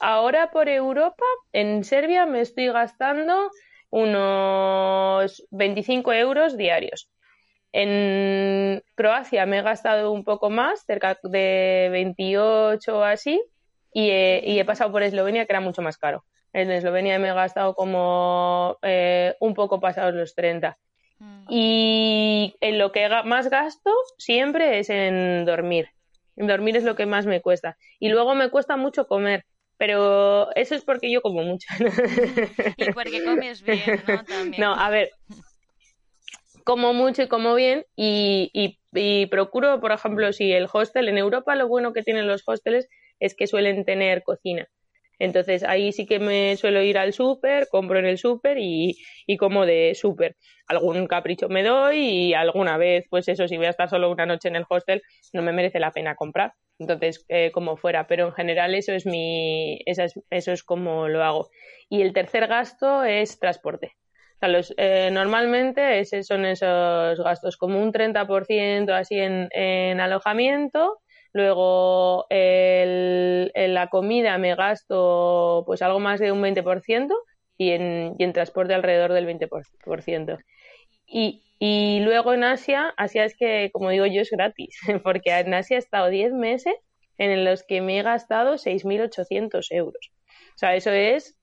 Ahora 0.00 0.50
por 0.50 0.68
Europa, 0.68 1.24
en 1.52 1.84
Serbia 1.84 2.26
me 2.26 2.40
estoy 2.40 2.68
gastando 2.68 3.50
unos 3.90 5.46
25 5.50 6.12
euros 6.12 6.56
diarios. 6.56 7.10
En 7.72 8.82
Croacia 8.94 9.44
me 9.46 9.58
he 9.58 9.62
gastado 9.62 10.12
un 10.12 10.24
poco 10.24 10.50
más, 10.50 10.84
cerca 10.86 11.18
de 11.22 11.88
28 11.90 12.98
o 12.98 13.02
así, 13.02 13.42
y 13.92 14.10
he, 14.10 14.42
y 14.44 14.58
he 14.58 14.64
pasado 14.64 14.92
por 14.92 15.02
Eslovenia, 15.02 15.46
que 15.46 15.52
era 15.52 15.60
mucho 15.60 15.82
más 15.82 15.98
caro. 15.98 16.24
En 16.52 16.70
Eslovenia 16.70 17.18
me 17.18 17.28
he 17.28 17.34
gastado 17.34 17.74
como 17.74 18.78
eh, 18.82 19.34
un 19.40 19.54
poco 19.54 19.80
pasados 19.80 20.14
los 20.14 20.34
30. 20.34 20.78
Mm. 21.18 21.44
Y 21.48 22.56
en 22.60 22.78
lo 22.78 22.92
que 22.92 23.08
más 23.24 23.50
gasto 23.50 23.92
siempre 24.16 24.78
es 24.78 24.88
en 24.90 25.44
dormir. 25.44 25.90
En 26.36 26.46
dormir 26.46 26.76
es 26.76 26.84
lo 26.84 26.94
que 26.94 27.06
más 27.06 27.26
me 27.26 27.42
cuesta. 27.42 27.76
Y 27.98 28.08
luego 28.08 28.34
me 28.34 28.50
cuesta 28.50 28.76
mucho 28.76 29.06
comer. 29.06 29.44
Pero 29.78 30.54
eso 30.56 30.74
es 30.74 30.84
porque 30.84 31.10
yo 31.10 31.22
como 31.22 31.42
mucho. 31.42 31.66
Y 32.76 32.92
porque 32.92 33.24
comes 33.24 33.62
bien, 33.62 34.02
¿no? 34.06 34.24
También. 34.24 34.60
No, 34.60 34.74
a 34.74 34.90
ver, 34.90 35.10
como 36.64 36.92
mucho 36.92 37.22
y 37.22 37.28
como 37.28 37.54
bien 37.54 37.86
y, 37.96 38.50
y, 38.52 38.78
y 38.92 39.26
procuro, 39.26 39.80
por 39.80 39.92
ejemplo, 39.92 40.32
si 40.32 40.52
el 40.52 40.68
hostel, 40.70 41.08
en 41.08 41.16
Europa 41.16 41.54
lo 41.54 41.68
bueno 41.68 41.92
que 41.92 42.02
tienen 42.02 42.26
los 42.26 42.42
hosteles 42.46 42.88
es 43.20 43.34
que 43.34 43.46
suelen 43.46 43.84
tener 43.84 44.22
cocina. 44.22 44.68
Entonces 45.18 45.62
ahí 45.64 45.92
sí 45.92 46.06
que 46.06 46.18
me 46.18 46.56
suelo 46.56 46.82
ir 46.82 46.98
al 46.98 47.12
súper, 47.12 47.68
compro 47.68 47.98
en 47.98 48.06
el 48.06 48.18
súper 48.18 48.58
y, 48.58 48.96
y 49.26 49.36
como 49.36 49.66
de 49.66 49.94
súper. 49.94 50.36
Algún 50.66 51.06
capricho 51.06 51.48
me 51.48 51.62
doy 51.62 51.98
y 51.98 52.34
alguna 52.34 52.76
vez, 52.76 53.04
pues 53.10 53.28
eso, 53.28 53.48
si 53.48 53.56
voy 53.56 53.66
a 53.66 53.70
estar 53.70 53.88
solo 53.88 54.10
una 54.10 54.26
noche 54.26 54.48
en 54.48 54.56
el 54.56 54.64
hostel, 54.68 55.02
no 55.32 55.42
me 55.42 55.52
merece 55.52 55.80
la 55.80 55.90
pena 55.92 56.14
comprar. 56.14 56.52
Entonces, 56.78 57.24
eh, 57.28 57.50
como 57.52 57.76
fuera. 57.76 58.06
Pero 58.06 58.26
en 58.26 58.32
general 58.32 58.74
eso 58.74 58.92
es 58.92 59.06
mi, 59.06 59.80
esa 59.86 60.04
es- 60.04 60.20
eso 60.30 60.52
es 60.52 60.62
como 60.62 61.08
lo 61.08 61.24
hago. 61.24 61.48
Y 61.88 62.02
el 62.02 62.12
tercer 62.12 62.46
gasto 62.46 63.04
es 63.04 63.38
transporte. 63.38 63.92
O 64.40 64.46
sea, 64.62 64.74
eh, 64.76 65.10
normalmente 65.12 65.98
ese 66.00 66.22
son 66.22 66.44
esos 66.44 67.18
gastos, 67.20 67.56
como 67.56 67.82
un 67.82 67.90
30% 67.92 68.94
así 68.94 69.16
en 69.18 70.00
alojamiento. 70.00 70.98
Luego 71.38 72.26
el- 72.30 73.52
en 73.54 73.74
la 73.74 73.86
comida 73.86 74.36
me 74.38 74.56
gasto 74.56 75.62
pues 75.66 75.82
algo 75.82 76.00
más 76.00 76.18
de 76.18 76.32
un 76.32 76.42
20% 76.42 77.14
y 77.56 77.70
en, 77.70 78.16
y 78.18 78.24
en 78.24 78.32
transporte 78.32 78.74
alrededor 78.74 79.12
del 79.12 79.24
20%. 79.26 80.36
Y, 81.06 81.44
y 81.60 82.00
luego 82.00 82.34
en 82.34 82.42
Asia, 82.42 82.92
Asia 82.96 83.24
es 83.24 83.36
que, 83.36 83.70
como 83.72 83.90
digo 83.90 84.04
yo, 84.06 84.20
es 84.20 84.30
gratis, 84.30 84.76
porque 85.04 85.30
en 85.30 85.54
Asia 85.54 85.76
he 85.76 85.78
estado 85.78 86.08
10 86.08 86.32
meses 86.32 86.74
en 87.18 87.44
los 87.44 87.62
que 87.62 87.82
me 87.82 88.00
he 88.00 88.02
gastado 88.02 88.58
6.800 88.58 89.70
euros. 89.70 90.10
O 90.56 90.58
sea, 90.58 90.74
eso 90.74 90.90
es 90.90 91.36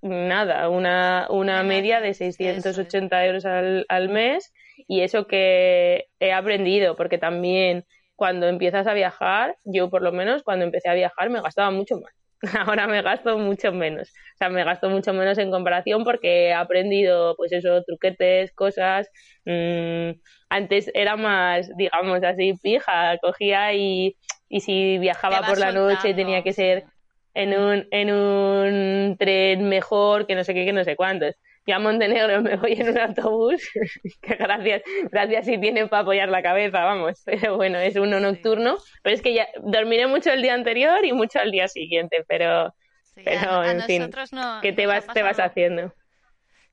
nada, 0.00 0.68
una, 0.68 1.26
una 1.28 1.64
media 1.64 2.00
de 2.00 2.10
eso 2.10 2.22
es. 2.24 2.36
680 2.36 3.26
euros 3.26 3.44
al, 3.46 3.84
al 3.88 4.08
mes 4.10 4.52
y 4.86 5.00
eso 5.00 5.26
que 5.26 6.06
he 6.20 6.32
aprendido, 6.32 6.94
porque 6.94 7.18
también 7.18 7.84
cuando 8.20 8.48
empiezas 8.48 8.86
a 8.86 8.92
viajar, 8.92 9.56
yo 9.64 9.88
por 9.88 10.02
lo 10.02 10.12
menos 10.12 10.42
cuando 10.42 10.66
empecé 10.66 10.90
a 10.90 10.94
viajar 10.94 11.30
me 11.30 11.40
gastaba 11.40 11.70
mucho 11.70 11.98
más. 11.98 12.12
Ahora 12.68 12.86
me 12.86 13.00
gasto 13.00 13.38
mucho 13.38 13.72
menos. 13.72 14.10
O 14.10 14.36
sea, 14.36 14.50
me 14.50 14.62
gasto 14.62 14.90
mucho 14.90 15.14
menos 15.14 15.38
en 15.38 15.50
comparación 15.50 16.04
porque 16.04 16.48
he 16.48 16.52
aprendido, 16.52 17.34
pues 17.38 17.50
eso, 17.50 17.82
truquetes, 17.82 18.52
cosas. 18.52 19.08
Mm, 19.46 20.20
antes 20.50 20.90
era 20.92 21.16
más, 21.16 21.70
digamos 21.78 22.22
así, 22.22 22.52
pija. 22.62 23.16
Cogía 23.22 23.72
y, 23.72 24.18
y 24.50 24.60
si 24.60 24.98
viajaba 24.98 25.40
por 25.40 25.56
la 25.56 25.72
noche 25.72 26.12
tenía 26.12 26.42
que 26.42 26.52
ser 26.52 26.84
en 27.32 27.58
un, 27.58 27.88
en 27.90 28.12
un 28.12 29.16
tren 29.18 29.66
mejor, 29.66 30.26
que 30.26 30.34
no 30.34 30.44
sé 30.44 30.52
qué, 30.52 30.66
que 30.66 30.74
no 30.74 30.84
sé 30.84 30.94
cuántos. 30.94 31.36
Yo 31.66 31.76
a 31.76 31.78
Montenegro 31.78 32.40
me 32.42 32.56
voy 32.56 32.72
en 32.72 32.88
un 32.90 32.98
autobús, 32.98 33.62
que 34.22 34.34
gracias, 34.34 34.82
gracias 35.10 35.46
si 35.46 35.58
tienen 35.58 35.88
para 35.88 36.02
apoyar 36.02 36.28
la 36.28 36.42
cabeza, 36.42 36.84
vamos. 36.84 37.22
Pero 37.24 37.56
bueno, 37.56 37.78
es 37.78 37.96
uno 37.96 38.18
nocturno. 38.20 38.78
Pero 39.02 39.14
es 39.14 39.22
que 39.22 39.34
ya 39.34 39.48
dormiré 39.62 40.06
mucho 40.06 40.30
el 40.32 40.42
día 40.42 40.54
anterior 40.54 41.04
y 41.04 41.12
mucho 41.12 41.38
al 41.38 41.50
día 41.50 41.68
siguiente, 41.68 42.24
pero, 42.26 42.74
Sí, 43.02 43.22
pero 43.24 43.50
a, 43.50 43.62
a 43.62 43.72
en 43.72 43.82
fin, 43.82 44.10
no, 44.32 44.60
¿qué 44.62 44.72
te 44.72 44.86
vas, 44.86 45.06
te 45.06 45.22
vas 45.22 45.38
haciendo? 45.38 45.92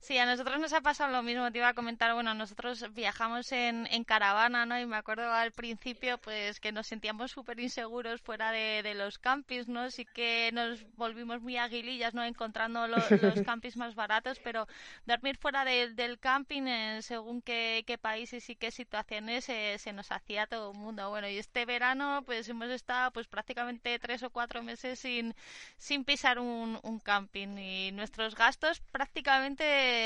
Sí, 0.08 0.16
a 0.16 0.24
nosotros 0.24 0.58
nos 0.58 0.72
ha 0.72 0.80
pasado 0.80 1.12
lo 1.12 1.22
mismo, 1.22 1.52
te 1.52 1.58
iba 1.58 1.68
a 1.68 1.74
comentar, 1.74 2.14
bueno, 2.14 2.32
nosotros 2.32 2.82
viajamos 2.94 3.52
en, 3.52 3.86
en 3.90 4.04
caravana, 4.04 4.64
¿no? 4.64 4.80
Y 4.80 4.86
me 4.86 4.96
acuerdo 4.96 5.30
al 5.30 5.52
principio, 5.52 6.16
pues, 6.16 6.60
que 6.60 6.72
nos 6.72 6.86
sentíamos 6.86 7.30
súper 7.30 7.60
inseguros 7.60 8.22
fuera 8.22 8.50
de, 8.50 8.82
de 8.82 8.94
los 8.94 9.18
campings, 9.18 9.68
¿no? 9.68 9.90
Sí 9.90 10.06
que 10.06 10.48
nos 10.54 10.86
volvimos 10.96 11.42
muy 11.42 11.58
aguilillas, 11.58 12.14
¿no? 12.14 12.24
Encontrando 12.24 12.88
lo- 12.88 12.96
los 13.20 13.42
campings 13.42 13.76
más 13.76 13.94
baratos, 13.94 14.38
pero 14.42 14.66
dormir 15.04 15.36
fuera 15.36 15.64
de- 15.66 15.92
del 15.92 16.18
camping, 16.18 16.62
en 16.68 17.02
según 17.02 17.42
qué, 17.42 17.84
qué 17.86 17.98
países 17.98 18.48
y 18.48 18.56
qué 18.56 18.70
situaciones, 18.70 19.46
eh, 19.50 19.76
se 19.78 19.92
nos 19.92 20.10
hacía 20.10 20.46
todo 20.46 20.72
el 20.72 20.78
mundo. 20.78 21.10
Bueno, 21.10 21.28
y 21.28 21.36
este 21.36 21.66
verano, 21.66 22.22
pues, 22.24 22.48
hemos 22.48 22.70
estado, 22.70 23.10
pues, 23.12 23.26
prácticamente 23.28 23.98
tres 23.98 24.22
o 24.22 24.30
cuatro 24.30 24.62
meses 24.62 24.98
sin, 25.00 25.34
sin 25.76 26.04
pisar 26.04 26.38
un, 26.38 26.78
un 26.82 26.98
camping 26.98 27.58
y 27.58 27.92
nuestros 27.92 28.34
gastos 28.34 28.80
prácticamente 28.90 29.97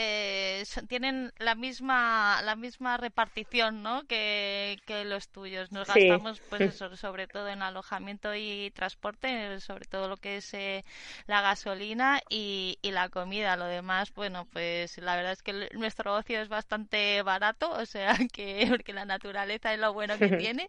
son- 0.65 0.87
tienen 0.87 1.33
la 1.39 1.55
misma 1.55 2.41
la 2.43 2.57
misma 2.57 2.97
repartición 2.97 3.83
¿no? 3.83 4.07
que, 4.07 4.81
que 4.87 5.05
los 5.05 5.29
tuyos 5.29 5.73
nos 5.73 5.87
Sí. 5.87 5.89
gastamos 5.89 6.41
pues 6.49 6.65
eso, 6.67 6.97
sobre 6.97 7.27
todo 7.29 7.49
en 7.49 7.63
alojamiento 7.63 8.35
y 8.35 8.71
transporte 8.75 9.61
sobre 9.61 9.87
todo 9.87 10.09
lo 10.09 10.17
que 10.17 10.37
es 10.39 10.55
eh, 10.55 10.85
la 11.27 11.41
gasolina 11.43 12.21
y, 12.29 12.79
y 12.83 12.91
la 12.93 13.09
comida 13.09 13.57
lo 13.57 13.67
demás 13.67 14.13
bueno 14.15 14.47
pues 14.53 14.99
la 14.99 15.17
verdad 15.17 15.33
es 15.33 15.43
que 15.43 15.51
el- 15.53 15.69
nuestro 15.75 16.15
ocio 16.15 16.41
es 16.41 16.49
bastante 16.49 17.23
barato 17.23 17.71
o 17.73 17.87
sea 17.87 18.17
que 18.33 18.67
porque 18.69 18.93
la 18.93 19.05
naturaleza 19.05 19.73
es 19.75 19.81
lo 19.81 19.93
bueno 19.93 20.19
que 20.19 20.31
tiene 20.33 20.69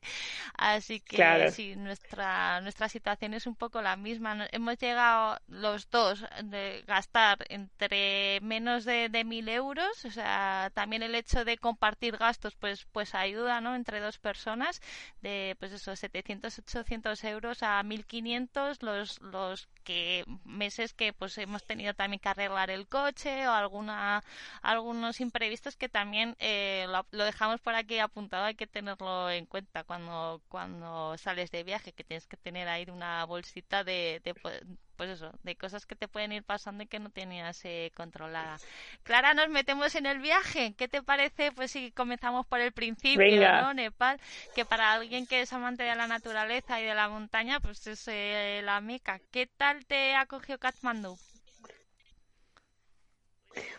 así 0.58 1.00
que 1.00 1.16
Claro. 1.16 1.50
sí 1.50 1.76
nuestra 1.76 2.62
nuestra 2.62 2.90
situación 2.90 3.34
es 3.34 3.48
un 3.48 3.56
poco 3.56 3.82
la 3.82 3.96
misma 3.96 4.48
hemos 4.52 4.78
llegado 4.78 5.40
los 5.48 5.90
dos 5.90 6.26
de 6.44 6.84
gastar 6.88 7.38
entre 7.50 8.40
menos 8.42 8.86
de, 8.86 9.03
de 9.10 9.24
mil 9.24 9.48
euros 9.50 10.06
o 10.06 10.12
sea 10.12 10.72
también 10.74 11.04
el 11.04 11.16
hecho 11.16 11.46
de 11.46 11.58
compartir 11.58 12.18
gastos 12.18 12.56
pues 12.56 12.86
pues 12.92 13.16
ayuda 13.16 13.62
no 13.62 13.76
entre 13.76 14.00
dos 14.00 14.18
personas 14.20 14.82
de 15.22 15.56
pues 15.60 15.72
eso 15.72 15.96
700 15.96 16.60
800 16.60 17.24
euros 17.24 17.64
a 17.64 17.82
1500 17.84 18.82
los 18.84 19.22
los 19.22 19.68
que 19.84 20.24
meses 20.46 20.94
que 20.94 21.14
pues 21.14 21.38
hemos 21.38 21.66
tenido 21.66 21.94
también 21.94 22.20
que 22.20 22.30
arreglar 22.30 22.70
el 22.70 22.88
coche 22.88 23.48
o 23.48 23.52
alguna 23.52 24.24
algunos 24.62 25.20
imprevistos 25.22 25.76
que 25.76 25.90
también 25.90 26.36
eh, 26.40 26.86
lo, 27.12 27.24
dejamos 27.26 27.62
por 27.62 27.76
aquí 27.76 28.00
apuntado 28.00 28.46
hay 28.46 28.56
que 28.56 28.68
tenerlo 28.68 29.30
en 29.30 29.46
cuenta 29.46 29.84
cuando 29.84 30.42
cuando 30.50 31.18
sales 31.18 31.52
de 31.52 31.64
viaje 31.64 31.94
que 31.94 32.04
tienes 32.04 32.28
que 32.28 32.38
tener 32.38 32.68
ahí 32.68 32.86
una 32.90 33.26
bolsita 33.26 33.84
de, 33.84 34.22
de 34.24 34.34
po- 34.36 34.50
pues 34.96 35.10
eso, 35.10 35.32
de 35.44 35.56
cosas 35.56 35.86
que 35.86 35.96
te 35.96 36.08
pueden 36.08 36.32
ir 36.32 36.44
pasando 36.44 36.84
y 36.84 36.88
que 36.88 37.00
no 37.00 37.10
tenías 37.10 37.64
eh, 37.66 37.92
controlada. 37.96 38.58
Clara, 39.04 39.34
nos 39.34 39.50
metemos 39.50 39.96
en 39.96 40.06
el 40.06 40.20
viaje. 40.20 40.74
¿Qué 40.78 40.88
te 40.88 41.02
parece? 41.02 41.52
Pues 41.52 41.72
si 41.72 41.92
comenzamos 41.92 42.46
por 42.46 42.60
el 42.60 42.72
principio, 42.72 43.52
¿no? 43.62 43.74
Nepal, 43.74 44.20
que 44.56 44.66
para 44.66 44.94
alguien 44.94 45.28
que 45.28 45.42
es 45.42 45.54
amante 45.54 45.84
de 45.84 45.96
la 45.96 46.08
naturaleza 46.08 46.80
y 46.80 46.86
de 46.86 46.96
la 46.96 47.10
montaña, 47.10 47.60
pues 47.60 47.86
es 47.88 48.08
eh, 48.08 48.62
la 48.64 48.82
Meca. 48.82 49.20
¿Qué 49.32 49.48
tal 49.48 49.86
te 49.86 50.16
acogió 50.16 50.58
Kathmandu? 50.60 51.18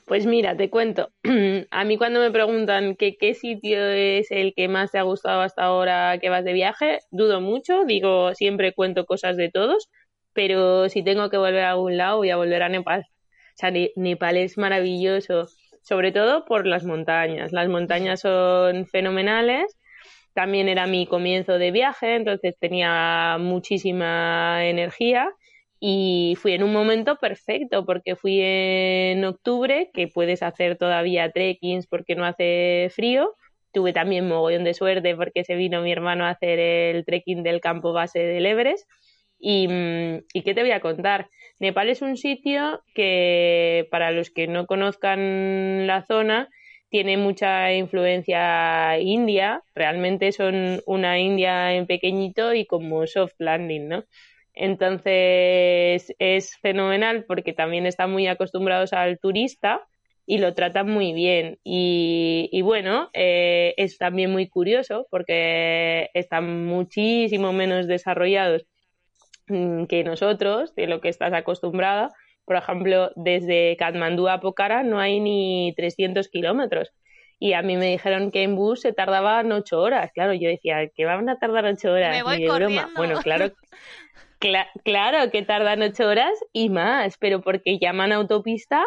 Pues 0.06 0.26
mira, 0.26 0.56
te 0.56 0.70
cuento. 0.70 1.10
A 1.70 1.84
mí 1.84 1.96
cuando 1.96 2.20
me 2.20 2.30
preguntan 2.30 2.94
que 2.96 3.16
qué 3.16 3.34
sitio 3.34 3.88
es 3.88 4.30
el 4.30 4.52
que 4.54 4.68
más 4.68 4.90
te 4.90 4.98
ha 4.98 5.02
gustado 5.02 5.40
hasta 5.40 5.64
ahora 5.64 6.18
que 6.18 6.28
vas 6.28 6.44
de 6.44 6.52
viaje, 6.52 6.98
dudo 7.10 7.40
mucho. 7.40 7.84
Digo, 7.84 8.34
siempre 8.34 8.74
cuento 8.74 9.06
cosas 9.06 9.36
de 9.36 9.50
todos, 9.50 9.88
pero 10.34 10.88
si 10.88 11.02
tengo 11.02 11.30
que 11.30 11.38
volver 11.38 11.64
a 11.64 11.70
algún 11.70 11.96
lado, 11.96 12.18
voy 12.18 12.30
a 12.30 12.36
volver 12.36 12.62
a 12.62 12.68
Nepal. 12.68 13.06
O 13.54 13.56
sea, 13.56 13.72
Nepal 13.96 14.36
es 14.36 14.58
maravilloso, 14.58 15.48
sobre 15.82 16.12
todo 16.12 16.44
por 16.44 16.66
las 16.66 16.84
montañas. 16.84 17.52
Las 17.52 17.68
montañas 17.68 18.20
son 18.20 18.86
fenomenales. 18.86 19.76
También 20.34 20.68
era 20.68 20.86
mi 20.86 21.06
comienzo 21.06 21.58
de 21.58 21.70
viaje, 21.70 22.16
entonces 22.16 22.56
tenía 22.58 23.36
muchísima 23.38 24.66
energía 24.66 25.30
y 25.86 26.34
fui 26.40 26.54
en 26.54 26.62
un 26.62 26.72
momento 26.72 27.16
perfecto 27.16 27.84
porque 27.84 28.16
fui 28.16 28.40
en 28.40 29.22
octubre, 29.24 29.90
que 29.92 30.08
puedes 30.08 30.42
hacer 30.42 30.78
todavía 30.78 31.30
trekkings 31.30 31.86
porque 31.86 32.16
no 32.16 32.24
hace 32.24 32.88
frío. 32.90 33.34
Tuve 33.70 33.92
también 33.92 34.26
mogollón 34.26 34.64
de 34.64 34.72
suerte 34.72 35.14
porque 35.14 35.44
se 35.44 35.56
vino 35.56 35.82
mi 35.82 35.92
hermano 35.92 36.24
a 36.24 36.30
hacer 36.30 36.58
el 36.58 37.04
trekking 37.04 37.42
del 37.42 37.60
campo 37.60 37.92
base 37.92 38.20
del 38.20 38.46
Everest. 38.46 38.88
Y, 39.46 39.68
mm, 39.68 40.24
¿Y 40.32 40.42
qué 40.42 40.54
te 40.54 40.62
voy 40.62 40.70
a 40.70 40.80
contar? 40.80 41.28
Nepal 41.60 41.90
es 41.90 42.00
un 42.00 42.16
sitio 42.16 42.82
que, 42.94 43.86
para 43.90 44.10
los 44.10 44.30
que 44.30 44.46
no 44.46 44.66
conozcan 44.66 45.86
la 45.86 46.02
zona, 46.06 46.48
tiene 46.88 47.18
mucha 47.18 47.74
influencia 47.74 48.98
india. 48.98 49.62
Realmente 49.74 50.32
son 50.32 50.80
una 50.86 51.18
India 51.20 51.74
en 51.74 51.86
pequeñito 51.86 52.54
y 52.54 52.64
como 52.66 53.06
soft 53.06 53.34
landing, 53.38 53.88
¿no? 53.88 54.04
Entonces 54.54 56.14
es 56.18 56.56
fenomenal 56.62 57.24
porque 57.26 57.52
también 57.52 57.84
están 57.86 58.12
muy 58.12 58.26
acostumbrados 58.28 58.94
al 58.94 59.18
turista 59.18 59.82
y 60.26 60.38
lo 60.38 60.54
tratan 60.54 60.88
muy 60.88 61.12
bien. 61.12 61.58
Y, 61.64 62.62
bueno, 62.62 63.10
eh, 63.12 63.74
es 63.76 63.98
también 63.98 64.30
muy 64.32 64.48
curioso 64.48 65.06
porque 65.10 66.08
están 66.14 66.64
muchísimo 66.64 67.52
menos 67.52 67.86
desarrollados 67.88 68.64
que 69.46 70.02
nosotros, 70.04 70.74
de 70.74 70.86
lo 70.86 71.00
que 71.00 71.08
estás 71.08 71.32
acostumbrada. 71.32 72.10
Por 72.44 72.56
ejemplo, 72.56 73.10
desde 73.16 73.76
Katmandú 73.76 74.28
a 74.28 74.40
Pokhara 74.40 74.82
no 74.82 74.98
hay 74.98 75.20
ni 75.20 75.74
300 75.76 76.28
kilómetros. 76.28 76.92
Y 77.38 77.52
a 77.52 77.62
mí 77.62 77.76
me 77.76 77.86
dijeron 77.86 78.30
que 78.30 78.42
en 78.42 78.56
bus 78.56 78.80
se 78.80 78.92
tardaban 78.92 79.50
ocho 79.52 79.80
horas. 79.80 80.10
Claro, 80.14 80.32
yo 80.34 80.48
decía, 80.48 80.88
que 80.94 81.04
van 81.04 81.28
a 81.28 81.38
tardar 81.38 81.64
ocho 81.66 81.92
horas. 81.92 82.16
Me 82.16 82.22
voy 82.22 82.46
broma. 82.46 82.90
Bueno, 82.96 83.20
claro, 83.20 83.50
claro 84.84 85.30
que 85.30 85.42
tardan 85.42 85.82
ocho 85.82 86.08
horas 86.08 86.32
y 86.52 86.70
más, 86.70 87.16
pero 87.18 87.40
porque 87.42 87.78
llaman 87.78 88.12
autopista 88.12 88.84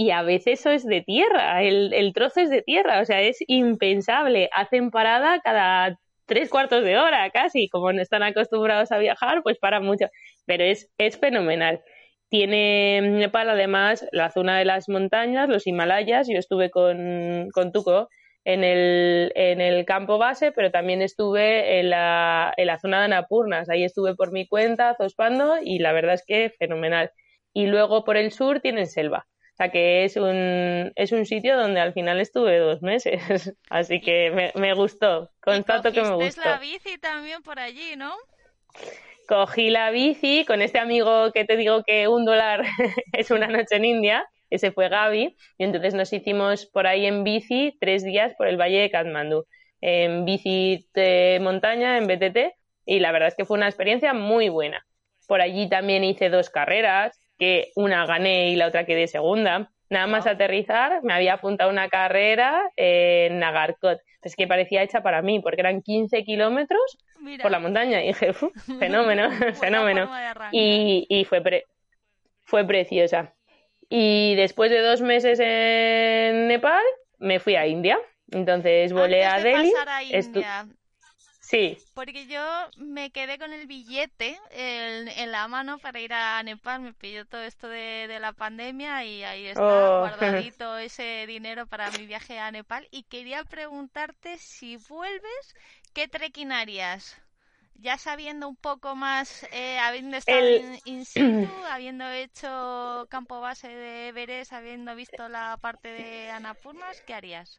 y 0.00 0.12
a 0.12 0.22
veces 0.22 0.60
eso 0.60 0.70
es 0.70 0.86
de 0.86 1.02
tierra, 1.02 1.62
el, 1.62 1.92
el 1.92 2.14
trozo 2.14 2.40
es 2.40 2.48
de 2.48 2.62
tierra, 2.62 3.02
o 3.02 3.04
sea, 3.04 3.20
es 3.20 3.36
impensable. 3.46 4.48
Hacen 4.52 4.90
parada 4.90 5.40
cada 5.40 5.99
tres 6.30 6.48
cuartos 6.48 6.84
de 6.84 6.96
hora 6.96 7.28
casi, 7.30 7.68
como 7.68 7.92
no 7.92 8.00
están 8.00 8.22
acostumbrados 8.22 8.92
a 8.92 8.98
viajar, 8.98 9.42
pues 9.42 9.58
paran 9.58 9.84
mucho, 9.84 10.06
pero 10.46 10.62
es, 10.62 10.88
es 10.96 11.18
fenomenal. 11.18 11.80
Tiene 12.28 13.00
Nepal 13.02 13.50
además 13.50 14.06
la 14.12 14.30
zona 14.30 14.56
de 14.56 14.64
las 14.64 14.88
montañas, 14.88 15.48
los 15.48 15.66
Himalayas, 15.66 16.28
yo 16.28 16.38
estuve 16.38 16.70
con, 16.70 17.48
con 17.52 17.72
Tuco 17.72 18.08
en 18.44 18.62
el, 18.62 19.32
en 19.34 19.60
el 19.60 19.84
campo 19.84 20.18
base, 20.18 20.52
pero 20.52 20.70
también 20.70 21.02
estuve 21.02 21.80
en 21.80 21.90
la, 21.90 22.54
en 22.56 22.66
la 22.68 22.78
zona 22.78 23.00
de 23.00 23.06
Anapurnas. 23.06 23.68
Ahí 23.68 23.82
estuve 23.82 24.14
por 24.14 24.30
mi 24.30 24.46
cuenta, 24.46 24.94
zospando, 24.96 25.56
y 25.60 25.80
la 25.80 25.92
verdad 25.92 26.14
es 26.14 26.24
que 26.24 26.50
fenomenal. 26.60 27.10
Y 27.52 27.66
luego 27.66 28.04
por 28.04 28.16
el 28.16 28.30
sur 28.30 28.60
tienen 28.60 28.86
selva. 28.86 29.26
O 29.60 29.62
sea 29.62 29.70
que 29.70 30.04
es 30.04 30.16
un, 30.16 30.90
es 30.96 31.12
un 31.12 31.26
sitio 31.26 31.54
donde 31.54 31.80
al 31.80 31.92
final 31.92 32.18
estuve 32.18 32.58
dos 32.58 32.80
meses. 32.80 33.20
Así 33.68 34.00
que 34.00 34.30
me, 34.30 34.52
me 34.54 34.72
gustó. 34.72 35.30
Constato 35.42 35.92
que 35.92 36.00
me 36.00 36.14
gustó. 36.14 36.40
la 36.42 36.58
bici 36.58 36.96
también 36.96 37.42
por 37.42 37.58
allí, 37.58 37.94
¿no? 37.94 38.14
Cogí 39.28 39.68
la 39.68 39.90
bici 39.90 40.46
con 40.46 40.62
este 40.62 40.78
amigo 40.78 41.30
que 41.32 41.44
te 41.44 41.58
digo 41.58 41.82
que 41.86 42.08
un 42.08 42.24
dólar 42.24 42.62
es 43.12 43.30
una 43.30 43.48
noche 43.48 43.76
en 43.76 43.84
India 43.84 44.26
ese 44.50 44.72
fue 44.72 44.88
Gaby, 44.88 45.36
y 45.58 45.64
entonces 45.64 45.94
nos 45.94 46.12
hicimos 46.12 46.66
por 46.66 46.86
ahí 46.86 47.06
en 47.06 47.22
bici 47.22 47.76
tres 47.80 48.02
días 48.02 48.34
por 48.36 48.48
el 48.48 48.60
Valle 48.60 48.80
de 48.80 48.90
Katmandú, 48.90 49.46
en 49.80 50.24
bici 50.24 50.88
de 50.92 51.38
montaña, 51.40 51.96
en 51.96 52.08
BTT, 52.08 52.54
y 52.84 52.98
la 52.98 53.12
verdad 53.12 53.28
es 53.28 53.36
que 53.36 53.44
fue 53.44 53.56
una 53.56 53.68
experiencia 53.68 54.12
muy 54.12 54.48
buena. 54.48 54.84
Por 55.28 55.40
allí 55.40 55.68
también 55.68 56.02
hice 56.02 56.28
dos 56.28 56.50
carreras, 56.50 57.19
que 57.40 57.72
una 57.74 58.06
gané 58.06 58.50
y 58.50 58.56
la 58.56 58.68
otra 58.68 58.84
quedé 58.84 59.08
segunda. 59.08 59.72
Nada 59.88 60.06
más 60.06 60.26
aterrizar, 60.28 61.02
me 61.02 61.12
había 61.14 61.34
apuntado 61.34 61.68
una 61.68 61.88
carrera 61.88 62.70
en 62.76 63.40
Nagarkot. 63.40 63.98
Es 64.22 64.36
que 64.36 64.46
parecía 64.46 64.84
hecha 64.84 65.02
para 65.02 65.22
mí, 65.22 65.40
porque 65.40 65.62
eran 65.62 65.82
15 65.82 66.22
kilómetros 66.22 66.98
por 67.42 67.50
la 67.50 67.58
montaña. 67.58 68.04
Y 68.04 68.08
dije, 68.08 68.32
fenómeno, 68.78 69.30
fenómeno. 69.54 70.08
Y, 70.52 71.06
y 71.08 71.24
fue, 71.24 71.42
fue 72.42 72.64
preciosa. 72.64 73.34
Y 73.88 74.36
después 74.36 74.70
de 74.70 74.80
dos 74.80 75.00
meses 75.00 75.40
en 75.40 76.46
Nepal, 76.46 76.82
me 77.18 77.40
fui 77.40 77.56
a 77.56 77.66
India. 77.66 77.98
Entonces 78.30 78.92
volé 78.92 79.24
a 79.24 79.40
Delhi. 79.40 79.72
Sí. 81.50 81.76
Porque 81.94 82.28
yo 82.28 82.40
me 82.76 83.10
quedé 83.10 83.36
con 83.36 83.52
el 83.52 83.66
billete 83.66 84.38
en, 84.52 85.32
la 85.32 85.48
mano 85.48 85.78
para 85.78 85.98
ir 85.98 86.12
a 86.12 86.40
Nepal. 86.44 86.80
Me 86.80 86.92
pidió 86.92 87.26
todo 87.26 87.42
esto 87.42 87.68
de, 87.68 88.18
la 88.20 88.32
pandemia 88.32 89.04
y 89.04 89.24
ahí 89.24 89.46
está 89.46 89.62
oh. 89.62 89.98
guardadito 90.06 90.78
ese 90.78 91.24
dinero 91.26 91.66
para 91.66 91.90
mi 91.90 92.06
viaje 92.06 92.38
a 92.38 92.52
Nepal. 92.52 92.86
Y 92.92 93.02
quería 93.02 93.42
preguntarte 93.42 94.38
si 94.38 94.76
vuelves, 94.76 95.56
¿qué 95.92 96.06
trekking 96.06 96.52
harías? 96.52 97.20
ya 97.74 97.96
sabiendo 97.96 98.46
un 98.46 98.56
poco 98.56 98.94
más, 98.94 99.46
eh, 99.52 99.78
habiendo 99.78 100.18
estado 100.18 100.46
in, 100.84 101.04
situ, 101.06 101.48
habiendo 101.70 102.06
hecho 102.10 103.06
campo 103.08 103.40
base 103.40 103.68
de 103.68 104.08
Everest, 104.08 104.52
habiendo 104.52 104.94
visto 104.94 105.30
la 105.30 105.56
parte 105.56 105.88
de 105.88 106.30
Anapurnas, 106.30 107.00
¿qué 107.06 107.14
harías? 107.14 107.58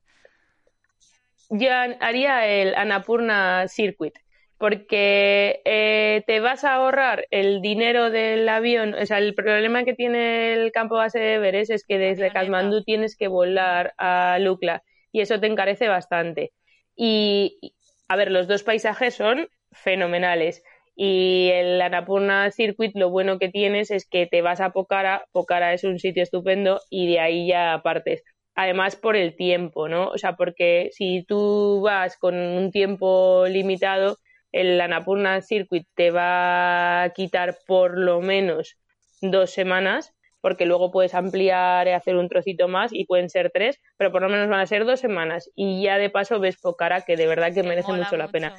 Yo 1.53 1.69
haría 1.99 2.47
el 2.47 2.75
Anapurna 2.75 3.67
Circuit, 3.67 4.13
porque 4.57 5.61
eh, 5.65 6.23
te 6.25 6.39
vas 6.39 6.63
a 6.63 6.75
ahorrar 6.75 7.27
el 7.29 7.61
dinero 7.61 8.09
del 8.09 8.47
avión. 8.47 8.93
O 8.93 9.05
sea, 9.05 9.17
el 9.17 9.35
problema 9.35 9.83
que 9.83 9.93
tiene 9.93 10.53
el 10.53 10.71
campo 10.71 10.95
base 10.95 11.19
de 11.19 11.33
Everest 11.35 11.71
es 11.71 11.85
que 11.85 11.97
desde 11.97 12.31
Kathmandu 12.31 12.83
tienes 12.83 13.17
que 13.17 13.27
volar 13.27 13.93
a 13.97 14.39
Lukla 14.39 14.83
y 15.11 15.19
eso 15.21 15.39
te 15.41 15.47
encarece 15.47 15.89
bastante. 15.89 16.53
Y, 16.95 17.75
a 18.07 18.15
ver, 18.15 18.31
los 18.31 18.47
dos 18.47 18.63
paisajes 18.63 19.15
son 19.15 19.49
fenomenales. 19.71 20.63
Y 20.95 21.49
el 21.53 21.81
Annapurna 21.81 22.49
Circuit 22.51 22.95
lo 22.95 23.09
bueno 23.09 23.39
que 23.39 23.49
tienes 23.49 23.91
es 23.91 24.07
que 24.07 24.25
te 24.27 24.41
vas 24.41 24.61
a 24.61 24.71
Pokhara, 24.71 25.25
Pokhara 25.33 25.73
es 25.73 25.83
un 25.83 25.99
sitio 25.99 26.23
estupendo 26.23 26.79
y 26.89 27.11
de 27.11 27.19
ahí 27.19 27.47
ya 27.47 27.81
partes. 27.83 28.23
Además 28.55 28.95
por 28.95 29.15
el 29.15 29.35
tiempo, 29.35 29.87
¿no? 29.87 30.09
O 30.09 30.17
sea, 30.17 30.35
porque 30.35 30.89
si 30.91 31.23
tú 31.23 31.81
vas 31.81 32.17
con 32.17 32.35
un 32.35 32.71
tiempo 32.71 33.45
limitado, 33.47 34.17
el 34.51 34.79
Annapurna 34.81 35.41
Circuit 35.41 35.87
te 35.95 36.11
va 36.11 37.03
a 37.03 37.09
quitar 37.11 37.57
por 37.65 37.97
lo 37.97 38.21
menos 38.21 38.77
dos 39.21 39.51
semanas, 39.51 40.13
porque 40.41 40.65
luego 40.65 40.91
puedes 40.91 41.13
ampliar 41.13 41.87
y 41.87 41.91
hacer 41.91 42.15
un 42.15 42.27
trocito 42.27 42.67
más 42.67 42.91
y 42.91 43.05
pueden 43.05 43.29
ser 43.29 43.51
tres, 43.53 43.79
pero 43.97 44.11
por 44.11 44.21
lo 44.21 44.29
menos 44.29 44.49
van 44.49 44.59
a 44.59 44.65
ser 44.65 44.85
dos 44.85 44.99
semanas 44.99 45.49
y 45.55 45.83
ya 45.83 45.97
de 45.97 46.09
paso 46.09 46.39
ves 46.39 46.57
Pokhara 46.59 47.01
que 47.01 47.15
de 47.15 47.27
verdad 47.27 47.53
que 47.53 47.63
merece 47.63 47.93
mucho 47.93 48.17
la 48.17 48.27
pena. 48.27 48.53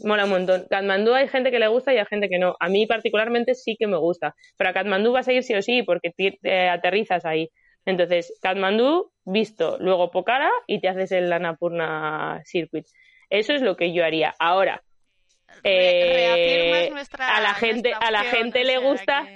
Mola 0.00 0.24
un 0.24 0.30
montón. 0.30 0.66
Katmandú 0.68 1.14
hay 1.14 1.28
gente 1.28 1.50
que 1.50 1.58
le 1.58 1.68
gusta 1.68 1.92
y 1.94 1.98
hay 1.98 2.04
gente 2.04 2.28
que 2.28 2.38
no. 2.38 2.54
A 2.60 2.68
mí 2.68 2.86
particularmente 2.86 3.54
sí 3.54 3.76
que 3.78 3.86
me 3.86 3.96
gusta. 3.96 4.34
Pero 4.58 4.70
a 4.70 4.72
Katmandú 4.74 5.12
vas 5.12 5.26
a 5.28 5.32
ir 5.32 5.42
sí 5.42 5.54
o 5.54 5.62
sí 5.62 5.82
porque 5.82 6.10
te 6.10 6.68
aterrizas 6.68 7.24
ahí. 7.24 7.50
Entonces, 7.86 8.36
Katmandú, 8.42 9.12
visto, 9.24 9.78
luego 9.80 10.10
Pokhara 10.10 10.50
y 10.66 10.80
te 10.80 10.88
haces 10.88 11.12
el 11.12 11.32
Annapurna 11.32 12.42
Circuit. 12.44 12.86
Eso 13.30 13.52
es 13.54 13.62
lo 13.62 13.76
que 13.76 13.92
yo 13.92 14.04
haría. 14.04 14.34
Ahora, 14.38 14.82
eh, 15.62 16.90
a 17.18 17.40
la 17.40 17.54
gente, 17.54 17.92
a 17.94 18.10
la 18.10 18.24
gente 18.24 18.64
le 18.64 18.78
gusta. 18.78 19.26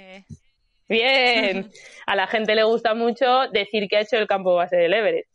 Bien, 0.89 1.71
a 2.07 2.17
la 2.17 2.27
gente 2.27 2.55
le 2.57 2.65
gusta 2.65 2.95
mucho 2.95 3.49
decir 3.53 3.89
que 3.89 3.97
ha 3.97 4.01
hecho 4.01 4.17
el 4.17 4.27
campo 4.27 4.55
base 4.55 4.77
del 4.77 4.93
Everest. 4.93 5.30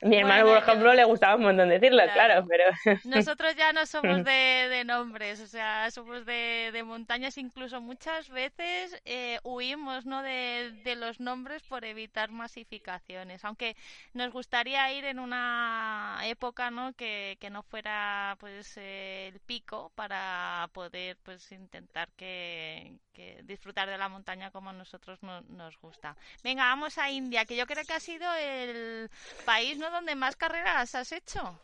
Mi 0.00 0.16
hermano, 0.16 0.46
por 0.46 0.58
ejemplo, 0.58 0.94
le 0.94 1.04
gustaba 1.04 1.34
un 1.34 1.42
montón 1.42 1.68
decirlo, 1.68 2.02
claro, 2.12 2.46
pero... 2.48 2.64
Nosotros 3.04 3.56
ya 3.56 3.72
no 3.72 3.84
somos 3.84 4.24
de, 4.24 4.68
de 4.70 4.84
nombres, 4.84 5.40
o 5.40 5.46
sea, 5.46 5.90
somos 5.90 6.24
de, 6.24 6.70
de 6.72 6.82
montañas, 6.84 7.36
incluso 7.36 7.80
muchas 7.80 8.28
veces 8.28 9.00
eh, 9.04 9.40
huimos 9.42 10.06
¿no? 10.06 10.22
De, 10.22 10.72
de, 10.84 10.94
los 10.94 11.18
nombres 11.18 11.62
por 11.64 11.84
evitar 11.84 12.30
masificaciones, 12.30 13.44
aunque 13.44 13.76
nos 14.14 14.32
gustaría 14.32 14.92
ir 14.92 15.04
en 15.04 15.18
una 15.18 16.20
época 16.24 16.70
¿no? 16.70 16.92
Que, 16.92 17.36
que 17.40 17.50
no 17.50 17.62
fuera 17.64 18.36
pues 18.38 18.76
eh, 18.76 19.30
el 19.32 19.40
pico 19.40 19.90
para 19.96 20.68
poder 20.72 21.16
pues 21.24 21.50
intentar 21.50 22.08
que, 22.16 22.98
que 23.12 23.42
disfrutar 23.42 23.88
de 23.88 23.98
la 23.98 24.08
montaña 24.08 24.52
como 24.52 24.70
a 24.70 24.72
nosotros 24.72 25.20
no, 25.24 25.40
nos 25.42 25.76
gusta. 25.78 26.16
Venga, 26.44 26.64
vamos 26.64 26.98
a 26.98 27.10
India, 27.10 27.44
que 27.44 27.56
yo 27.56 27.66
creo 27.66 27.84
que 27.84 27.94
ha 27.94 28.00
sido 28.00 28.32
el 28.36 29.10
país 29.44 29.76
¿no? 29.76 29.87
Donde 29.90 30.14
más 30.14 30.36
carreras 30.36 30.94
has 30.94 31.12
hecho. 31.12 31.60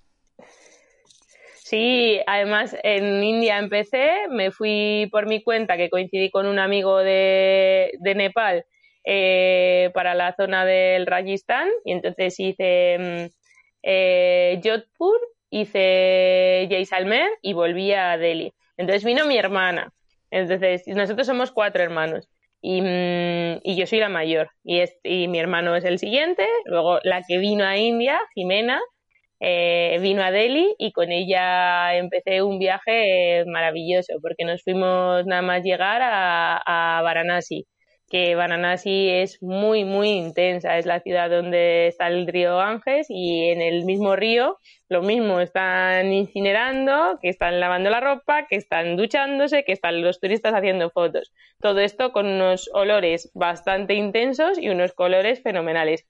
Sí, 1.65 2.21
además 2.27 2.77
en 2.83 3.25
India 3.25 3.59
empecé, 3.59 4.29
me 4.29 4.51
fui 4.51 5.09
por 5.11 5.27
mi 5.27 5.43
cuenta, 5.43 5.77
que 5.77 5.89
coincidí 5.89 6.31
con 6.31 6.47
un 6.47 6.59
amigo 6.59 6.99
de, 6.99 7.93
de 8.01 8.15
Nepal 8.15 8.67
eh, 9.05 9.91
para 9.95 10.15
la 10.15 10.35
zona 10.35 10.65
del 10.67 11.07
Rajasthan, 11.07 11.69
y 11.85 11.93
entonces 11.93 12.39
hice 12.39 12.97
mm, 12.99 13.27
eh, 13.83 14.61
Jodhpur, 14.63 15.19
hice 15.51 16.67
Jaisalmer 16.71 17.31
y 17.41 17.53
volví 17.53 17.93
a 17.93 18.19
Delhi. 18.19 18.53
Entonces 18.77 19.05
vino 19.05 19.25
mi 19.25 19.39
hermana. 19.39 19.93
Entonces, 20.31 20.83
nosotros 20.89 21.27
somos 21.27 21.53
cuatro 21.53 21.83
hermanos. 21.83 22.29
Mm, 22.67 23.61
y, 23.63 23.77
yo 23.77 23.87
soy 23.87 23.99
la 24.01 24.09
mayor 24.09 24.49
y, 24.65 24.83
y 25.03 25.29
mi 25.29 25.39
hermano 25.39 25.77
es 25.77 25.85
el 25.85 25.99
siguiente. 25.99 26.47
Luego 26.65 26.99
la 27.03 27.23
que 27.27 27.39
vino 27.39 27.65
a 27.65 27.77
India, 27.77 28.21
Jimena, 28.35 28.81
eh, 29.41 29.99
vino 30.01 30.23
a 30.23 30.31
Delhi 30.31 30.75
y 30.79 30.93
con 30.93 31.13
ella 31.13 31.97
empecé 31.97 32.43
un 32.43 32.59
viaje 32.59 33.45
maravilloso 33.47 34.15
porque 34.23 34.45
nos 34.45 34.63
fuimos 34.63 35.27
nada 35.27 35.43
más 35.43 35.63
llegar 35.63 36.01
a, 36.03 36.99
a 36.99 37.03
Varanasi 37.03 37.67
que 38.09 38.35
Varanasi 38.35 39.09
es 39.11 39.43
muy, 39.43 39.85
muy 39.85 40.11
intensa. 40.11 40.79
Es 40.79 40.87
la 40.87 41.01
ciudad 41.01 41.31
donde 41.31 41.89
está 41.89 42.09
el 42.09 42.27
río 42.27 42.57
Ganges 42.59 43.07
y 43.09 43.49
en 43.49 43.61
el 43.61 43.85
mismo 43.85 44.17
río 44.17 44.59
lo 44.95 45.03
mismo, 45.03 45.41
están 45.41 46.13
incinerando, 46.13 47.19
que 47.21 47.29
están 47.29 47.59
lavando 47.59 47.91
la 47.91 48.01
ropa, 48.01 48.47
que 48.47 48.57
están 48.57 48.97
duchándose, 48.97 49.65
que 49.65 49.73
están 49.73 50.03
los 50.03 50.21
turistas 50.21 50.55
haciendo 50.55 50.91
fotos. 50.91 51.33
Todo 51.61 51.81
esto 51.81 52.13
con 52.13 52.27
unos 52.27 52.71
olores 52.73 53.31
bastante 53.35 53.95
intensos 53.95 54.59
y 54.59 54.69
unos 54.69 54.93
colores 54.93 55.43
fenomenales. 55.43 56.07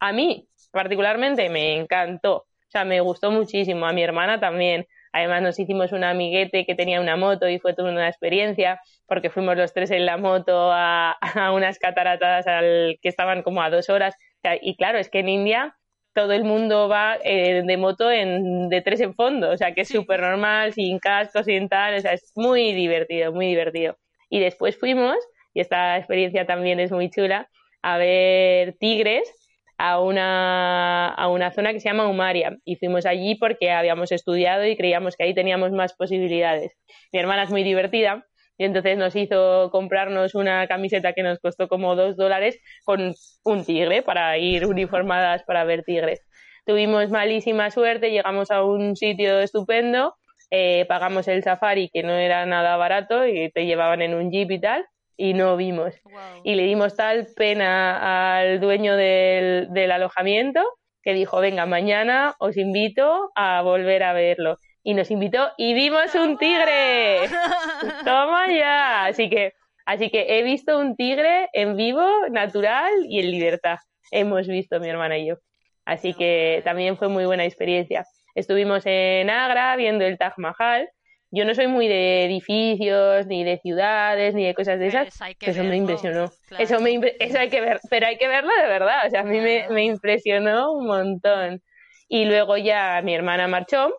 A 0.00 0.12
mí, 0.12 0.48
particularmente, 0.72 1.48
me 1.50 1.76
encantó. 1.76 2.38
O 2.38 2.70
sea, 2.70 2.84
me 2.84 3.00
gustó 3.00 3.30
muchísimo. 3.30 3.86
A 3.86 3.92
mi 3.92 4.02
hermana 4.02 4.40
también. 4.40 4.86
Además 5.14 5.42
nos 5.42 5.60
hicimos 5.60 5.92
un 5.92 6.02
amiguete 6.02 6.66
que 6.66 6.74
tenía 6.74 7.00
una 7.00 7.16
moto 7.16 7.48
y 7.48 7.60
fue 7.60 7.72
toda 7.72 7.92
una 7.92 8.08
experiencia 8.08 8.80
porque 9.06 9.30
fuimos 9.30 9.56
los 9.56 9.72
tres 9.72 9.92
en 9.92 10.06
la 10.06 10.16
moto 10.16 10.72
a, 10.72 11.16
unas 11.54 11.78
cataratas 11.78 12.48
al, 12.48 12.98
que 13.00 13.08
estaban 13.08 13.44
como 13.44 13.62
a 13.62 13.70
dos 13.70 13.88
horas. 13.90 14.16
y 14.60 14.76
claro, 14.76 14.98
es 14.98 15.08
que 15.08 15.20
en 15.20 15.28
India 15.28 15.76
todo 16.14 16.32
el 16.32 16.42
mundo 16.42 16.88
va 16.88 17.16
eh, 17.22 17.62
de 17.64 17.76
moto 17.76 18.10
en, 18.10 18.68
de 18.68 18.80
tres 18.82 19.00
en 19.00 19.14
fondo, 19.14 19.50
o 19.50 19.56
sea 19.56 19.72
que 19.72 19.82
es 19.82 19.88
súper 19.88 20.20
normal, 20.20 20.72
sin 20.72 20.98
casco, 20.98 21.44
sin 21.44 21.68
tal, 21.68 21.94
o 21.94 22.00
sea, 22.00 22.12
es 22.12 22.32
muy 22.34 22.72
divertido, 22.72 23.32
muy 23.32 23.46
divertido. 23.46 23.96
Y 24.28 24.40
después 24.40 24.76
fuimos, 24.76 25.16
y 25.54 25.60
esta 25.60 25.96
experiencia 25.96 26.44
también 26.44 26.80
es 26.80 26.90
muy 26.90 27.08
chula, 27.08 27.48
a 27.82 27.98
ver 27.98 28.74
tigres 28.80 29.32
a 29.78 30.00
una, 30.00 31.08
a 31.08 31.28
una 31.28 31.50
zona 31.52 31.72
que 31.72 31.80
se 31.80 31.88
llama 31.88 32.08
Umaria 32.08 32.56
y 32.64 32.76
fuimos 32.76 33.06
allí 33.06 33.34
porque 33.36 33.70
habíamos 33.70 34.12
estudiado 34.12 34.66
y 34.66 34.76
creíamos 34.76 35.16
que 35.16 35.24
ahí 35.24 35.34
teníamos 35.34 35.72
más 35.72 35.94
posibilidades. 35.94 36.72
Mi 37.12 37.18
hermana 37.18 37.44
es 37.44 37.50
muy 37.50 37.64
divertida 37.64 38.24
y 38.56 38.64
entonces 38.64 38.96
nos 38.96 39.16
hizo 39.16 39.70
comprarnos 39.70 40.34
una 40.34 40.66
camiseta 40.68 41.12
que 41.12 41.22
nos 41.22 41.38
costó 41.40 41.68
como 41.68 41.96
dos 41.96 42.16
dólares 42.16 42.58
con 42.84 43.14
un 43.44 43.64
tigre 43.64 44.02
para 44.02 44.38
ir 44.38 44.66
uniformadas 44.66 45.42
para 45.44 45.64
ver 45.64 45.82
tigres. 45.82 46.20
Tuvimos 46.66 47.10
malísima 47.10 47.70
suerte, 47.70 48.10
llegamos 48.10 48.50
a 48.50 48.64
un 48.64 48.96
sitio 48.96 49.40
estupendo, 49.40 50.14
eh, 50.50 50.86
pagamos 50.88 51.28
el 51.28 51.42
safari 51.42 51.90
que 51.92 52.02
no 52.02 52.12
era 52.12 52.46
nada 52.46 52.76
barato 52.76 53.26
y 53.26 53.50
te 53.50 53.66
llevaban 53.66 54.02
en 54.02 54.14
un 54.14 54.30
jeep 54.30 54.50
y 54.52 54.60
tal 54.60 54.86
y 55.16 55.34
no 55.34 55.56
vimos. 55.56 55.94
Y 56.42 56.54
le 56.54 56.64
dimos 56.64 56.96
tal 56.96 57.26
pena 57.36 58.38
al 58.38 58.60
dueño 58.60 58.96
del, 58.96 59.68
del 59.70 59.92
alojamiento 59.92 60.62
que 61.04 61.12
dijo, 61.12 61.40
venga, 61.40 61.66
mañana 61.66 62.34
os 62.38 62.56
invito 62.56 63.30
a 63.34 63.62
volver 63.62 64.02
a 64.02 64.14
verlo. 64.14 64.58
Y 64.82 64.94
nos 64.94 65.10
invitó 65.10 65.52
y 65.56 65.74
vimos 65.74 66.14
un 66.14 66.38
tigre. 66.38 67.28
Toma 68.04 68.46
ya. 68.48 69.06
Así 69.06 69.28
que, 69.28 69.52
así 69.86 70.10
que 70.10 70.38
he 70.38 70.42
visto 70.42 70.78
un 70.78 70.96
tigre 70.96 71.48
en 71.52 71.76
vivo, 71.76 72.06
natural 72.30 72.92
y 73.08 73.20
en 73.20 73.30
libertad. 73.30 73.78
Hemos 74.10 74.48
visto 74.48 74.80
mi 74.80 74.88
hermana 74.88 75.18
y 75.18 75.28
yo. 75.28 75.36
Así 75.84 76.14
que 76.14 76.62
también 76.64 76.96
fue 76.96 77.08
muy 77.08 77.26
buena 77.26 77.44
experiencia. 77.44 78.04
Estuvimos 78.34 78.82
en 78.86 79.30
Agra 79.30 79.76
viendo 79.76 80.04
el 80.04 80.18
Taj 80.18 80.34
Mahal 80.38 80.88
yo 81.34 81.44
no 81.44 81.54
soy 81.54 81.66
muy 81.66 81.88
de 81.88 82.24
edificios, 82.24 83.26
ni 83.26 83.42
de 83.42 83.58
ciudades, 83.58 84.34
ni 84.34 84.44
de 84.44 84.54
cosas 84.54 84.78
de 84.78 84.86
esas. 84.86 85.08
eso 85.40 85.64
me 85.64 85.76
impresionó. 85.76 86.30
Eso, 86.58 86.80
me, 86.80 87.00
eso 87.18 87.38
hay 87.38 87.48
que 87.48 87.60
ver, 87.60 87.80
pero 87.90 88.06
hay 88.06 88.16
que 88.16 88.28
verlo 88.28 88.52
de 88.60 88.68
verdad. 88.68 89.06
O 89.06 89.10
sea, 89.10 89.20
a 89.20 89.24
mí 89.24 89.40
me, 89.40 89.66
me 89.68 89.84
impresionó 89.84 90.72
un 90.72 90.86
montón. 90.86 91.60
Y 92.08 92.26
luego 92.26 92.56
ya 92.56 93.00
mi 93.02 93.14
hermana 93.14 93.48
marchó 93.48 93.92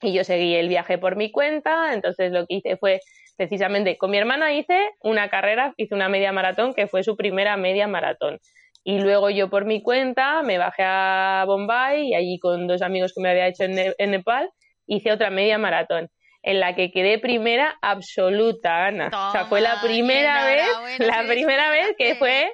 y 0.00 0.14
yo 0.14 0.24
seguí 0.24 0.54
el 0.54 0.68
viaje 0.68 0.96
por 0.96 1.16
mi 1.16 1.30
cuenta. 1.30 1.92
Entonces 1.92 2.32
lo 2.32 2.46
que 2.46 2.54
hice 2.54 2.78
fue 2.78 3.00
precisamente 3.36 3.98
con 3.98 4.10
mi 4.10 4.16
hermana 4.16 4.54
hice 4.54 4.78
una 5.00 5.28
carrera, 5.28 5.74
hice 5.76 5.94
una 5.94 6.08
media 6.08 6.32
maratón 6.32 6.72
que 6.72 6.86
fue 6.86 7.02
su 7.02 7.16
primera 7.16 7.58
media 7.58 7.86
maratón. 7.86 8.38
Y 8.82 8.98
luego 8.98 9.28
yo 9.28 9.50
por 9.50 9.66
mi 9.66 9.82
cuenta 9.82 10.42
me 10.42 10.56
bajé 10.56 10.84
a 10.84 11.44
Bombay 11.46 12.08
y 12.08 12.14
allí 12.14 12.38
con 12.38 12.66
dos 12.66 12.80
amigos 12.80 13.12
que 13.14 13.20
me 13.20 13.28
había 13.28 13.46
hecho 13.46 13.64
en, 13.64 13.92
en 13.98 14.10
Nepal 14.10 14.48
hice 14.86 15.12
otra 15.12 15.28
media 15.28 15.58
maratón 15.58 16.08
en 16.42 16.60
la 16.60 16.74
que 16.74 16.90
quedé 16.90 17.18
primera 17.18 17.78
absoluta, 17.80 18.86
Ana. 18.86 19.10
o 19.28 19.32
sea, 19.32 19.46
fue 19.46 19.60
la 19.60 19.80
primera 19.80 20.44
vez, 20.44 20.98
la 20.98 21.24
primera 21.26 21.70
vez 21.70 21.94
que 21.96 22.16
fue 22.16 22.52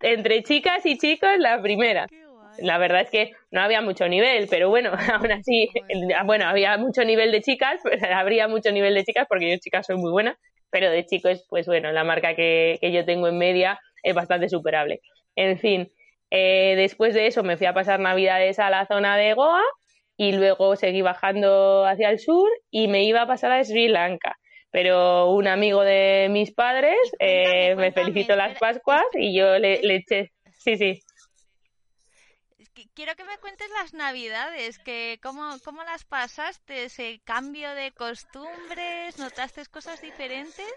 entre 0.00 0.42
chicas 0.42 0.84
y 0.84 0.98
chicos 0.98 1.30
la 1.38 1.60
primera. 1.62 2.06
La 2.58 2.76
verdad 2.76 3.00
es 3.00 3.10
que 3.10 3.32
no 3.50 3.62
había 3.62 3.80
mucho 3.80 4.06
nivel, 4.08 4.46
pero 4.50 4.68
bueno, 4.68 4.92
aún 5.14 5.32
así, 5.32 5.70
bueno, 6.26 6.46
había 6.46 6.76
mucho 6.76 7.04
nivel 7.04 7.32
de 7.32 7.40
chicas, 7.40 7.80
habría 8.14 8.48
mucho 8.48 8.70
nivel 8.70 8.94
de 8.94 9.04
chicas 9.04 9.26
porque 9.28 9.50
yo 9.50 9.56
chicas 9.58 9.86
soy 9.86 9.96
muy 9.96 10.10
buena, 10.10 10.36
pero 10.70 10.90
de 10.90 11.06
chicos, 11.06 11.46
pues 11.48 11.66
bueno, 11.66 11.90
la 11.92 12.04
marca 12.04 12.34
que, 12.34 12.78
que 12.80 12.92
yo 12.92 13.04
tengo 13.06 13.28
en 13.28 13.38
media 13.38 13.80
es 14.02 14.14
bastante 14.14 14.50
superable. 14.50 15.00
En 15.36 15.58
fin, 15.58 15.90
eh, 16.30 16.74
después 16.76 17.14
de 17.14 17.26
eso 17.26 17.42
me 17.42 17.56
fui 17.56 17.66
a 17.66 17.72
pasar 17.74 18.00
navidades 18.00 18.58
a 18.58 18.68
la 18.68 18.86
zona 18.86 19.16
de 19.16 19.32
Goa 19.32 19.62
y 20.22 20.30
luego 20.30 20.76
seguí 20.76 21.02
bajando 21.02 21.84
hacia 21.84 22.08
el 22.08 22.20
sur 22.20 22.48
y 22.70 22.86
me 22.86 23.02
iba 23.02 23.22
a 23.22 23.26
pasar 23.26 23.50
a 23.50 23.64
Sri 23.64 23.88
Lanka. 23.88 24.38
Pero 24.70 25.30
un 25.32 25.48
amigo 25.48 25.82
de 25.82 26.28
mis 26.30 26.52
padres 26.52 26.96
eh, 27.18 27.74
me 27.74 27.90
felicitó 27.90 28.36
las 28.36 28.56
Pascuas 28.56 29.02
y 29.14 29.36
yo 29.36 29.58
le, 29.58 29.80
eché. 29.96 30.30
Sí, 30.56 30.76
sí. 30.76 31.02
Quiero 32.94 33.16
que 33.16 33.24
me 33.24 33.36
cuentes 33.38 33.68
las 33.70 33.94
navidades, 33.94 34.78
que 34.78 35.18
cómo, 35.20 35.56
cómo 35.64 35.82
las 35.82 36.04
pasaste, 36.04 36.84
ese 36.84 37.20
cambio 37.24 37.74
de 37.74 37.90
costumbres, 37.90 39.18
¿notaste 39.18 39.66
cosas 39.72 40.00
diferentes? 40.00 40.72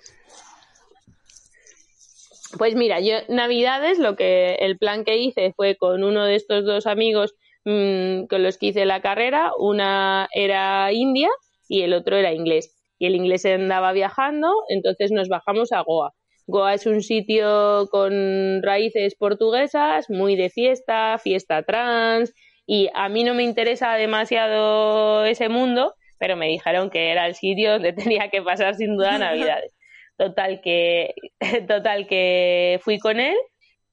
Pues 2.57 2.73
mira, 2.73 2.99
yo 2.99 3.17
navidades 3.29 3.99
lo 3.99 4.15
que 4.15 4.55
el 4.55 4.79
plan 4.79 5.03
que 5.03 5.17
hice 5.17 5.53
fue 5.55 5.75
con 5.75 6.03
uno 6.03 6.25
de 6.25 6.35
estos 6.35 6.65
dos 6.65 6.87
amigos 6.87 7.35
Mm, 7.65 8.27
con 8.27 8.43
los 8.43 8.57
que 8.59 8.67
hice 8.67 8.85
la 8.85 9.01
carrera, 9.01 9.51
una 9.57 10.29
era 10.33 10.91
india 10.93 11.29
y 11.67 11.81
el 11.81 11.93
otro 11.93 12.15
era 12.15 12.31
inglés. 12.31 12.71
Y 12.99 13.07
el 13.07 13.15
inglés 13.15 13.45
andaba 13.45 13.91
viajando, 13.91 14.47
entonces 14.69 15.11
nos 15.11 15.27
bajamos 15.29 15.71
a 15.71 15.81
Goa. 15.81 16.13
Goa 16.47 16.75
es 16.75 16.85
un 16.85 17.01
sitio 17.01 17.87
con 17.89 18.61
raíces 18.61 19.15
portuguesas, 19.15 20.09
muy 20.09 20.35
de 20.35 20.49
fiesta, 20.49 21.17
fiesta 21.17 21.63
trans, 21.63 22.33
y 22.67 22.89
a 22.93 23.09
mí 23.09 23.23
no 23.23 23.33
me 23.33 23.43
interesa 23.43 23.95
demasiado 23.95 25.25
ese 25.25 25.49
mundo, 25.49 25.95
pero 26.19 26.35
me 26.35 26.47
dijeron 26.47 26.91
que 26.91 27.11
era 27.11 27.25
el 27.27 27.35
sitio 27.35 27.73
donde 27.73 27.93
tenía 28.19 28.29
que 28.29 28.43
pasar 28.43 28.75
sin 28.75 28.95
duda 28.95 29.17
Navidades. 29.17 29.73
Total 30.17 30.61
que, 30.61 31.15
total 31.67 32.07
que 32.07 32.79
fui 32.83 32.99
con 32.99 33.19
él 33.19 33.35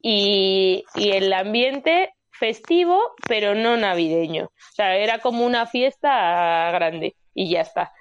y, 0.03 0.85
y 0.95 1.11
el 1.12 1.33
ambiente 1.33 2.11
festivo, 2.43 3.01
pero 3.28 3.55
no 3.55 3.76
navideño. 3.76 4.47
O 4.47 4.74
sea, 4.74 4.97
era 4.97 5.20
como 5.20 5.47
una 5.47 5.64
fiesta 5.64 6.72
grande 6.72 7.14
y 7.34 7.49
ya 7.49 7.61
está. 7.61 7.93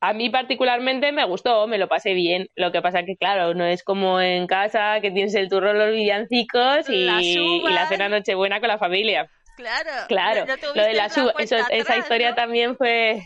A 0.00 0.12
mí 0.12 0.28
particularmente 0.28 1.12
me 1.12 1.24
gustó, 1.24 1.68
me 1.68 1.78
lo 1.78 1.86
pasé 1.86 2.14
bien. 2.14 2.48
Lo 2.56 2.72
que 2.72 2.82
pasa 2.82 3.04
que, 3.04 3.14
claro, 3.14 3.54
no 3.54 3.64
es 3.64 3.84
como 3.84 4.20
en 4.20 4.48
casa 4.48 5.00
que 5.00 5.12
tienes 5.12 5.36
el 5.36 5.48
turro, 5.48 5.72
los 5.72 5.92
villancicos 5.92 6.88
y 6.88 7.04
la, 7.04 7.22
y 7.22 7.62
la 7.72 7.86
cena 7.86 8.08
nochebuena 8.08 8.58
con 8.58 8.70
la 8.70 8.78
familia. 8.78 9.30
Claro, 9.56 9.90
claro. 10.08 10.46
lo 10.74 10.82
de 10.82 10.94
la 10.94 11.06
esa 11.06 11.96
historia 11.96 12.34
también 12.34 12.76
fue... 12.76 13.22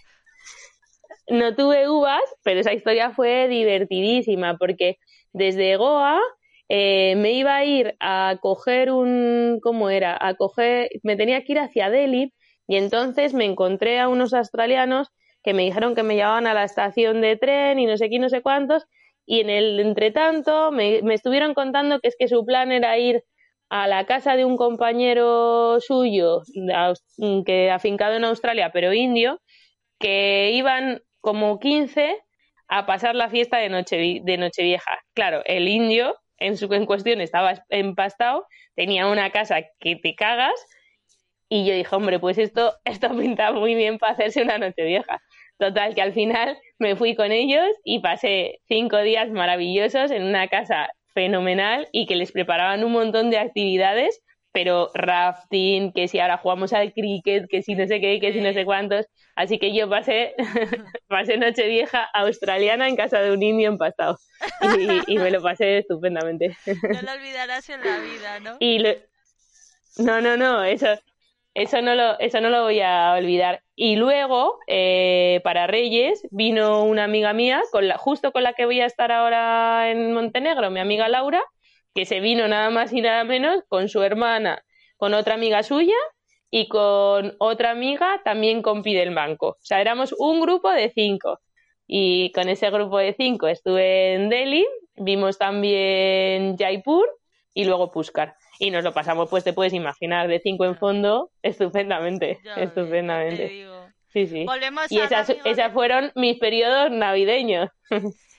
No 1.29 1.55
tuve 1.55 1.89
uvas, 1.89 2.21
pero 2.43 2.61
esa 2.61 2.75
historia 2.75 3.13
fue 3.13 3.49
divertidísima 3.49 4.59
porque 4.59 4.99
desde 5.33 5.77
Goa 5.77 6.21
eh, 6.69 7.15
me 7.17 7.33
iba 7.33 7.57
a 7.57 7.65
ir 7.65 7.97
a 8.01 8.39
coger 8.41 8.91
un, 8.91 9.61
¿cómo 9.63 9.91
era? 9.91 10.17
A 10.21 10.35
coger, 10.35 10.89
me 11.03 11.17
tenía 11.17 11.45
que 11.45 11.53
ir 11.53 11.59
hacia 11.59 11.91
Delhi 11.91 12.33
y 12.67 12.77
entonces 12.77 13.35
me 13.35 13.45
encontré 13.45 14.01
a 14.01 14.09
unos 14.09 14.33
australianos 14.33 15.09
que 15.43 15.55
me 15.55 15.63
dijeron 15.65 15.95
que 15.95 16.03
me 16.03 16.15
llevaban 16.17 16.47
a 16.47 16.55
la 16.55 16.65
estación 16.65 17.21
de 17.21 17.37
tren 17.37 17.79
y 17.79 17.87
no 17.87 17.97
sé 17.99 18.09
qué, 18.09 18.19
no 18.19 18.31
sé 18.31 18.41
cuántos, 18.43 18.87
y 19.27 19.41
en 19.41 19.51
el 19.51 19.81
entretanto 19.81 20.73
me, 20.73 21.01
estuvieron 21.13 21.55
contando 21.55 22.01
que 22.01 22.09
es 22.09 22.17
que 22.19 22.29
su 22.29 22.45
plan 22.45 22.73
era 22.73 22.99
ir 22.99 23.23
a 23.71 23.87
la 23.89 24.07
casa 24.07 24.37
de 24.37 24.45
un 24.45 24.57
compañero 24.57 25.81
suyo 25.81 26.43
que 27.47 27.71
afincado 27.71 28.15
en 28.17 28.25
Australia, 28.25 28.71
pero 28.73 28.93
indio, 28.95 29.41
que 29.99 30.53
iban 30.55 31.03
como 31.21 31.59
15 31.59 32.19
a 32.69 32.87
pasar 32.87 33.15
la 33.15 33.31
fiesta 33.31 33.59
de 33.59 33.69
Nochevieja. 34.39 34.93
Claro, 35.15 35.43
el 35.47 35.69
indio 35.69 36.17
en 36.47 36.57
su 36.57 36.69
cuestión 36.69 37.21
estaba 37.21 37.65
empastado, 37.71 38.47
tenía 38.75 39.07
una 39.07 39.31
casa 39.31 39.63
que 39.81 39.97
te 39.97 40.15
cagas 40.15 40.55
y 41.49 41.65
yo 41.65 41.75
dije, 41.75 41.95
hombre, 41.95 42.19
pues 42.19 42.39
esto, 42.39 42.75
esto 42.85 43.17
pinta 43.17 43.53
muy 43.53 43.75
bien 43.75 43.99
para 43.99 44.13
hacerse 44.13 44.43
una 44.43 44.59
noche 44.59 44.85
vieja. 44.85 45.21
Total, 45.59 45.95
que 45.95 46.03
al 46.03 46.13
final 46.13 46.59
me 46.79 46.97
fui 46.97 47.15
con 47.15 47.31
ellos 47.31 47.69
y 47.85 48.01
pasé 48.01 48.61
cinco 48.67 48.99
días 48.99 49.31
maravillosos 49.31 50.11
en 50.11 50.25
una 50.25 50.49
casa 50.49 50.89
fenomenal 51.15 51.89
y 51.93 52.07
que 52.07 52.17
les 52.17 52.33
preparaban 52.33 52.83
un 52.83 52.93
montón 52.93 53.31
de 53.31 53.39
actividades, 53.39 54.21
pero 54.55 54.93
rafting, 54.95 55.93
que 55.93 56.07
si 56.07 56.21
ahora 56.21 56.39
jugamos 56.39 56.73
al 56.73 56.93
cricket, 56.93 57.49
que 57.51 57.61
si 57.61 57.75
no 57.75 57.89
sé 57.89 58.01
qué, 58.01 58.21
que 58.21 58.33
si 58.33 58.41
no 58.41 58.53
sé 58.53 58.65
cuántos. 58.65 59.05
Así 59.35 59.59
que 59.59 59.75
yo 59.75 59.91
pasé, 59.91 60.35
pasé 61.09 61.37
noche 61.39 61.67
vieja 61.67 62.05
australiana 62.15 62.89
en 62.89 62.95
casa 62.95 63.19
de 63.21 63.33
un 63.33 63.43
indio 63.43 63.69
empastado 63.69 64.17
y, 64.79 65.15
y 65.15 65.19
me 65.19 65.33
lo 65.33 65.43
pasé 65.43 65.79
estupendamente. 65.79 66.57
No 66.67 67.03
lo 67.03 67.13
olvidarás 67.13 67.69
en 67.69 67.81
la 67.81 67.99
vida, 67.99 68.39
¿no? 68.39 68.57
Y 68.61 68.79
No, 69.99 70.21
no, 70.21 70.37
no, 70.37 70.63
eso, 70.63 70.87
eso 71.55 71.83
no 71.83 71.97
lo, 71.97 72.17
eso 72.21 72.41
no 72.41 72.49
lo 72.49 72.63
voy 72.63 72.81
a 72.81 73.15
olvidar. 73.19 73.61
Y 73.75 73.97
luego, 73.97 74.61
eh, 74.69 75.41
para 75.43 75.67
Reyes, 75.67 76.23
vino 76.31 76.85
una 76.85 77.03
amiga 77.03 77.33
mía, 77.33 77.61
con 77.73 77.89
la, 77.89 77.99
justo 77.99 78.31
con 78.31 78.45
la 78.45 78.53
que 78.53 78.67
voy 78.67 78.81
a 78.81 78.87
estar 78.87 79.11
ahora 79.11 79.91
en 79.91 80.13
Montenegro, 80.13 80.71
mi 80.71 80.79
amiga 80.79 81.09
Laura, 81.09 81.43
que 81.95 82.05
se 82.05 82.21
vino 82.21 82.49
nada 82.49 82.71
más 82.71 82.93
y 82.93 83.01
nada 83.01 83.25
menos 83.25 83.63
con 83.69 83.89
su 83.89 84.03
hermana, 84.03 84.65
con 84.97 85.15
otra 85.15 85.35
amiga 85.35 85.63
suya 85.63 85.95
y 86.51 86.69
con 86.69 87.35
otra 87.39 87.71
amiga 87.71 88.21
también 88.25 88.63
con 88.63 88.83
del 88.83 89.15
Banco. 89.15 89.49
O 89.49 89.59
sea, 89.61 89.81
éramos 89.81 90.15
un 90.19 90.41
grupo 90.41 90.71
de 90.71 90.91
cinco. 90.91 91.41
Y 91.87 92.33
con 92.33 92.49
ese 92.49 92.71
grupo 92.71 92.99
de 92.99 93.13
cinco 93.13 93.47
estuve 93.47 94.15
en 94.15 94.31
Delhi, 94.31 94.67
vimos 94.97 95.37
también 95.37 96.57
Jaipur 96.57 97.09
y 97.53 97.65
luego 97.65 97.91
Pushkar. 97.91 98.37
Y 98.59 98.71
nos 98.71 98.85
lo 98.85 98.93
pasamos, 98.93 99.29
pues 99.29 99.45
te 99.45 99.53
puedes 99.53 99.73
imaginar, 99.73 100.29
de 100.29 100.41
cinco 100.41 100.65
en 100.65 100.77
fondo, 100.77 101.31
estupendamente, 101.43 102.39
estupendamente. 102.57 103.67
Sí, 104.09 104.27
sí. 104.29 104.47
y 104.91 105.01
esas, 105.01 105.31
esas 105.45 105.73
fueron 105.73 106.13
mis 106.15 106.39
periodos 106.39 106.91
navideños. 106.91 107.69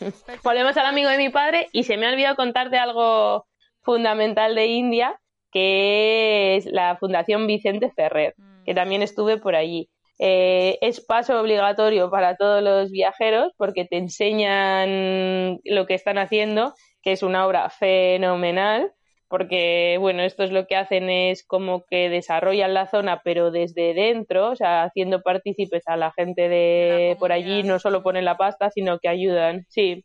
Volvemos 0.44 0.76
al 0.76 0.86
amigo 0.86 1.10
de 1.10 1.18
mi 1.18 1.28
padre 1.28 1.68
y 1.72 1.84
se 1.84 1.96
me 1.96 2.06
ha 2.06 2.10
olvidado 2.10 2.36
contarte 2.36 2.78
algo 2.78 3.46
fundamental 3.82 4.54
de 4.54 4.66
India, 4.66 5.20
que 5.50 6.56
es 6.56 6.66
la 6.66 6.96
Fundación 6.96 7.46
Vicente 7.46 7.90
Ferrer, 7.90 8.34
que 8.64 8.72
mm. 8.72 8.76
también 8.76 9.02
estuve 9.02 9.38
por 9.38 9.54
allí. 9.54 9.90
Eh, 10.18 10.78
es 10.82 11.00
paso 11.00 11.40
obligatorio 11.40 12.10
para 12.10 12.36
todos 12.36 12.62
los 12.62 12.90
viajeros 12.90 13.52
porque 13.56 13.86
te 13.86 13.96
enseñan 13.96 15.58
lo 15.64 15.86
que 15.86 15.94
están 15.94 16.18
haciendo, 16.18 16.74
que 17.02 17.12
es 17.12 17.22
una 17.22 17.46
obra 17.46 17.70
fenomenal 17.70 18.92
porque 19.30 19.96
bueno, 20.00 20.24
esto 20.24 20.42
es 20.42 20.50
lo 20.50 20.66
que 20.66 20.74
hacen 20.76 21.08
es 21.08 21.44
como 21.46 21.84
que 21.86 22.10
desarrollan 22.10 22.74
la 22.74 22.88
zona, 22.88 23.22
pero 23.24 23.52
desde 23.52 23.94
dentro, 23.94 24.50
o 24.50 24.56
sea, 24.56 24.82
haciendo 24.82 25.22
partícipes 25.22 25.84
a 25.86 25.96
la 25.96 26.12
gente 26.12 26.48
de 26.48 27.16
por 27.20 27.30
allí, 27.32 27.62
no 27.62 27.78
solo 27.78 28.02
ponen 28.02 28.24
la 28.24 28.36
pasta, 28.36 28.70
sino 28.70 28.98
que 28.98 29.08
ayudan, 29.08 29.66
sí. 29.68 30.04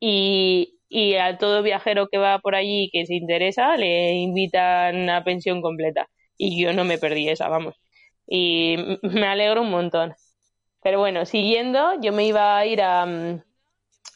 Y, 0.00 0.80
y 0.88 1.14
a 1.16 1.38
todo 1.38 1.62
viajero 1.62 2.08
que 2.08 2.18
va 2.18 2.40
por 2.40 2.54
allí 2.54 2.90
que 2.92 3.06
se 3.06 3.14
interesa, 3.14 3.76
le 3.78 4.12
invitan 4.12 5.08
a 5.10 5.24
pensión 5.24 5.62
completa. 5.62 6.08
Y 6.36 6.62
yo 6.62 6.74
no 6.74 6.84
me 6.84 6.98
perdí 6.98 7.28
esa, 7.30 7.48
vamos. 7.48 7.76
Y 8.26 8.76
me 9.02 9.26
alegro 9.28 9.62
un 9.62 9.70
montón. 9.70 10.14
Pero 10.82 10.98
bueno, 11.00 11.24
siguiendo, 11.26 12.00
yo 12.02 12.12
me 12.12 12.26
iba 12.26 12.58
a 12.58 12.66
ir 12.66 12.82
a, 12.82 13.06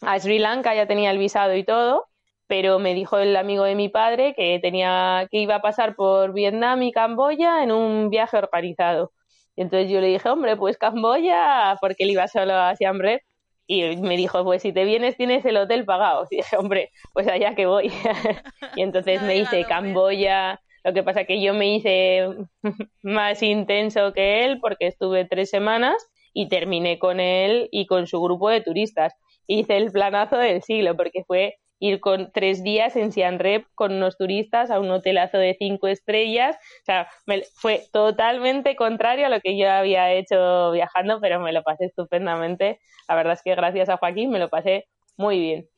a 0.03 0.20
Sri 0.20 0.39
Lanka, 0.39 0.74
ya 0.74 0.87
tenía 0.87 1.11
el 1.11 1.18
visado 1.18 1.57
y 1.57 1.64
todo 1.64 2.07
pero 2.47 2.78
me 2.78 2.94
dijo 2.94 3.18
el 3.18 3.36
amigo 3.36 3.64
de 3.64 3.74
mi 3.74 3.88
padre 3.88 4.34
que 4.34 4.59
tenía 4.61 5.26
que 5.30 5.38
iba 5.38 5.57
a 5.57 5.62
pasar 5.62 5.97
por 5.97 6.32
Vietnam 6.32 6.82
y 6.82 6.92
Camboya 6.92 7.62
en 7.62 7.72
un 7.72 8.11
viaje 8.11 8.36
organizado. 8.36 9.12
Y 9.57 9.62
entonces 9.62 9.90
yo 9.90 10.01
le 10.01 10.09
dije, 10.09 10.28
hombre, 10.28 10.57
pues 10.57 10.76
Camboya, 10.76 11.76
porque 11.80 12.05
él 12.05 12.11
iba 12.11 12.28
solo 12.28 12.55
a 12.55 12.74
Reap. 12.74 13.22
Y 13.68 13.97
me 13.97 14.16
dijo, 14.16 14.44
pues 14.44 14.62
si 14.62 14.72
te 14.72 14.84
vienes 14.84 15.16
tienes 15.16 15.44
el 15.44 15.57
hotel 15.57 15.84
pagado. 15.84 16.26
Y 16.30 16.36
dije, 16.36 16.57
hombre, 16.57 16.92
pues 17.12 17.26
allá 17.26 17.55
que 17.55 17.66
voy. 17.66 17.90
y 18.76 18.82
entonces 18.82 19.22
me 19.22 19.36
hice 19.38 19.64
Camboya. 19.64 20.61
Lo 20.84 20.92
que 20.92 21.03
pasa 21.03 21.24
que 21.24 21.40
yo 21.40 21.53
me 21.53 21.74
hice 21.74 22.28
más 23.03 23.42
intenso 23.42 24.12
que 24.12 24.44
él 24.44 24.61
porque 24.61 24.86
estuve 24.86 25.24
tres 25.24 25.51
semanas 25.51 25.97
y 26.32 26.49
terminé 26.49 26.99
con 26.99 27.18
él 27.18 27.68
y 27.72 27.86
con 27.86 28.07
su 28.07 28.20
grupo 28.20 28.51
de 28.51 28.61
turistas. 28.61 29.14
Hice 29.49 29.78
el 29.78 29.90
planazo 29.90 30.36
del 30.36 30.62
siglo 30.62 30.97
porque 30.97 31.24
fue 31.26 31.57
ir 31.78 32.00
con 32.00 32.32
tres 32.32 32.62
días 32.62 32.96
en 32.96 33.12
Siem 33.12 33.38
Reap 33.38 33.64
con 33.74 33.92
unos 33.92 34.16
turistas 34.16 34.70
a 34.70 34.80
un 34.80 34.90
hotelazo 34.90 35.38
de 35.38 35.56
cinco 35.58 35.88
estrellas. 35.88 36.56
O 36.56 36.84
sea, 36.84 37.08
fue 37.54 37.82
totalmente 37.92 38.76
contrario 38.76 39.26
a 39.26 39.28
lo 39.28 39.40
que 39.40 39.58
yo 39.58 39.70
había 39.70 40.12
hecho 40.12 40.72
viajando, 40.72 41.20
pero 41.20 41.40
me 41.40 41.52
lo 41.52 41.62
pasé 41.62 41.86
estupendamente. 41.86 42.78
La 43.08 43.16
verdad 43.16 43.34
es 43.34 43.42
que 43.42 43.54
gracias 43.54 43.88
a 43.88 43.96
Joaquín 43.98 44.30
me 44.30 44.38
lo 44.38 44.48
pasé 44.48 44.86
muy 45.16 45.38
bien. 45.38 45.68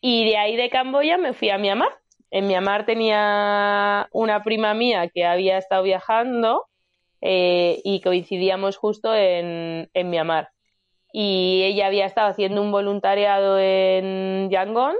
Y 0.00 0.24
de 0.26 0.36
ahí 0.36 0.56
de 0.56 0.70
Camboya 0.70 1.18
me 1.18 1.32
fui 1.32 1.50
a 1.50 1.58
Myanmar. 1.58 1.92
En 2.30 2.46
Myanmar 2.46 2.86
tenía 2.86 4.08
una 4.12 4.42
prima 4.42 4.74
mía 4.74 5.08
que 5.12 5.24
había 5.24 5.58
estado 5.58 5.82
viajando 5.82 6.66
eh, 7.20 7.80
y 7.84 8.00
coincidíamos 8.02 8.76
justo 8.76 9.14
en, 9.14 9.90
en 9.94 10.10
Myanmar 10.10 10.50
y 11.18 11.62
ella 11.64 11.86
había 11.86 12.04
estado 12.04 12.28
haciendo 12.28 12.60
un 12.60 12.70
voluntariado 12.70 13.58
en 13.58 14.50
Yangon 14.50 14.94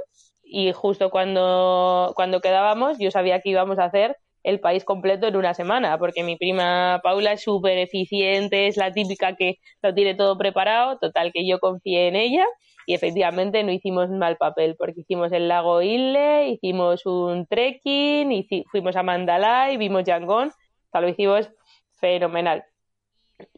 y 0.46 0.72
justo 0.72 1.10
cuando, 1.10 2.12
cuando 2.16 2.40
quedábamos 2.40 2.98
yo 2.98 3.10
sabía 3.10 3.40
que 3.40 3.50
íbamos 3.50 3.78
a 3.78 3.84
hacer 3.84 4.16
el 4.42 4.60
país 4.60 4.84
completo 4.84 5.26
en 5.26 5.34
una 5.34 5.54
semana, 5.54 5.98
porque 5.98 6.22
mi 6.22 6.36
prima 6.36 7.00
Paula 7.02 7.32
es 7.32 7.42
súper 7.42 7.78
eficiente, 7.78 8.68
es 8.68 8.76
la 8.76 8.92
típica 8.92 9.34
que 9.34 9.56
lo 9.82 9.92
tiene 9.92 10.14
todo 10.14 10.38
preparado, 10.38 10.98
total 10.98 11.32
que 11.32 11.46
yo 11.46 11.58
confié 11.58 12.06
en 12.06 12.14
ella 12.14 12.46
y 12.86 12.94
efectivamente 12.94 13.64
no 13.64 13.72
hicimos 13.72 14.08
mal 14.08 14.36
papel, 14.36 14.76
porque 14.78 15.00
hicimos 15.00 15.32
el 15.32 15.48
lago 15.48 15.82
Ille, 15.82 16.48
hicimos 16.48 17.04
un 17.06 17.46
trekking, 17.46 18.46
fuimos 18.70 18.94
a 18.94 19.02
Mandalay, 19.02 19.76
vimos 19.76 20.04
Yangon, 20.04 20.50
o 20.50 20.90
sea, 20.92 21.00
lo 21.00 21.08
hicimos 21.08 21.50
fenomenal. 21.98 22.64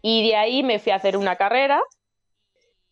Y 0.00 0.26
de 0.26 0.36
ahí 0.36 0.62
me 0.62 0.78
fui 0.78 0.92
a 0.92 0.96
hacer 0.96 1.18
una 1.18 1.36
carrera 1.36 1.82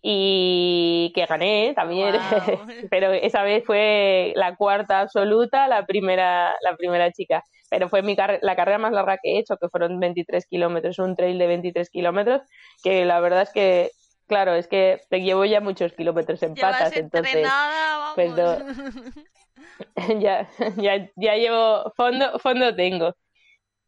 y 0.02 1.12
que 1.14 1.26
gané 1.26 1.72
también, 1.74 2.14
pero 2.90 3.12
esa 3.12 3.42
vez 3.42 3.64
fue 3.64 4.32
la 4.36 4.56
cuarta 4.56 5.00
absoluta, 5.00 5.68
la 5.68 5.84
primera, 5.86 6.54
la 6.62 6.76
primera 6.76 7.10
chica. 7.12 7.42
Pero 7.68 7.88
fue 7.88 8.02
mi 8.02 8.14
la 8.14 8.56
carrera 8.56 8.78
más 8.78 8.92
larga 8.92 9.18
que 9.20 9.32
he 9.32 9.38
hecho, 9.40 9.56
que 9.56 9.68
fueron 9.68 9.98
23 9.98 10.46
kilómetros, 10.46 11.00
un 11.00 11.16
trail 11.16 11.36
de 11.38 11.48
23 11.48 11.90
kilómetros, 11.90 12.42
que 12.82 13.04
la 13.04 13.18
verdad 13.18 13.42
es 13.42 13.50
que, 13.52 13.90
claro, 14.28 14.54
es 14.54 14.68
que 14.68 15.00
te 15.10 15.20
llevo 15.20 15.44
ya 15.44 15.60
muchos 15.60 15.92
kilómetros 15.92 16.42
en 16.44 16.54
patas, 16.54 16.96
entonces, 16.96 17.48
pues 18.14 18.32
ya, 20.20 20.48
ya, 20.76 21.10
ya 21.16 21.34
llevo, 21.34 21.92
fondo, 21.96 22.38
fondo 22.38 22.74
tengo. 22.74 23.14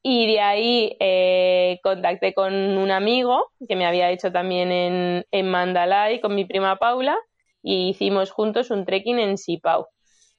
Y 0.03 0.27
de 0.27 0.41
ahí 0.41 0.97
eh, 1.01 1.81
contacté 1.83 2.33
con 2.35 2.55
un 2.55 2.91
amigo 2.91 3.51
que 3.69 3.77
me 3.77 3.87
había 3.87 4.11
hecho 4.11 4.33
también 4.33 4.71
en, 4.71 5.27
en 5.31 5.51
Mandalay 5.51 6.21
con 6.21 6.35
mi 6.35 6.45
prima 6.45 6.77
Paula 6.77 7.17
y 7.63 7.91
hicimos 7.91 8.31
juntos 8.31 8.71
un 8.71 8.85
trekking 8.85 9.19
en 9.19 9.39
Sipau. 9.39 9.87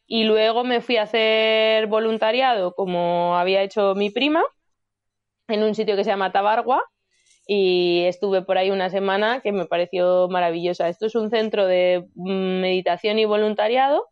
Y 0.08 0.24
luego 0.24 0.64
me 0.64 0.82
fui 0.82 0.98
a 0.98 1.04
hacer 1.04 1.88
voluntariado 1.88 2.74
como 2.74 3.38
había 3.38 3.62
hecho 3.62 3.96
mi 3.96 4.10
prima 4.10 4.44
en 5.48 5.64
un 5.64 5.76
sitio 5.76 5.96
que 5.96 6.04
se 6.04 6.10
llama 6.10 6.32
Tabargua 6.32 6.82
y 7.46 8.04
estuve 8.06 8.44
por 8.44 8.58
ahí 8.58 8.72
una 8.72 8.90
semana 8.90 9.42
que 9.42 9.52
me 9.52 9.66
pareció 9.66 10.28
maravillosa. 10.30 10.88
Esto 10.88 11.08
es 11.08 11.16
un 11.16 11.32
centro 11.32 11.66
de 11.66 12.06
meditación 12.16 13.20
y 13.20 13.26
voluntariado 13.26 14.08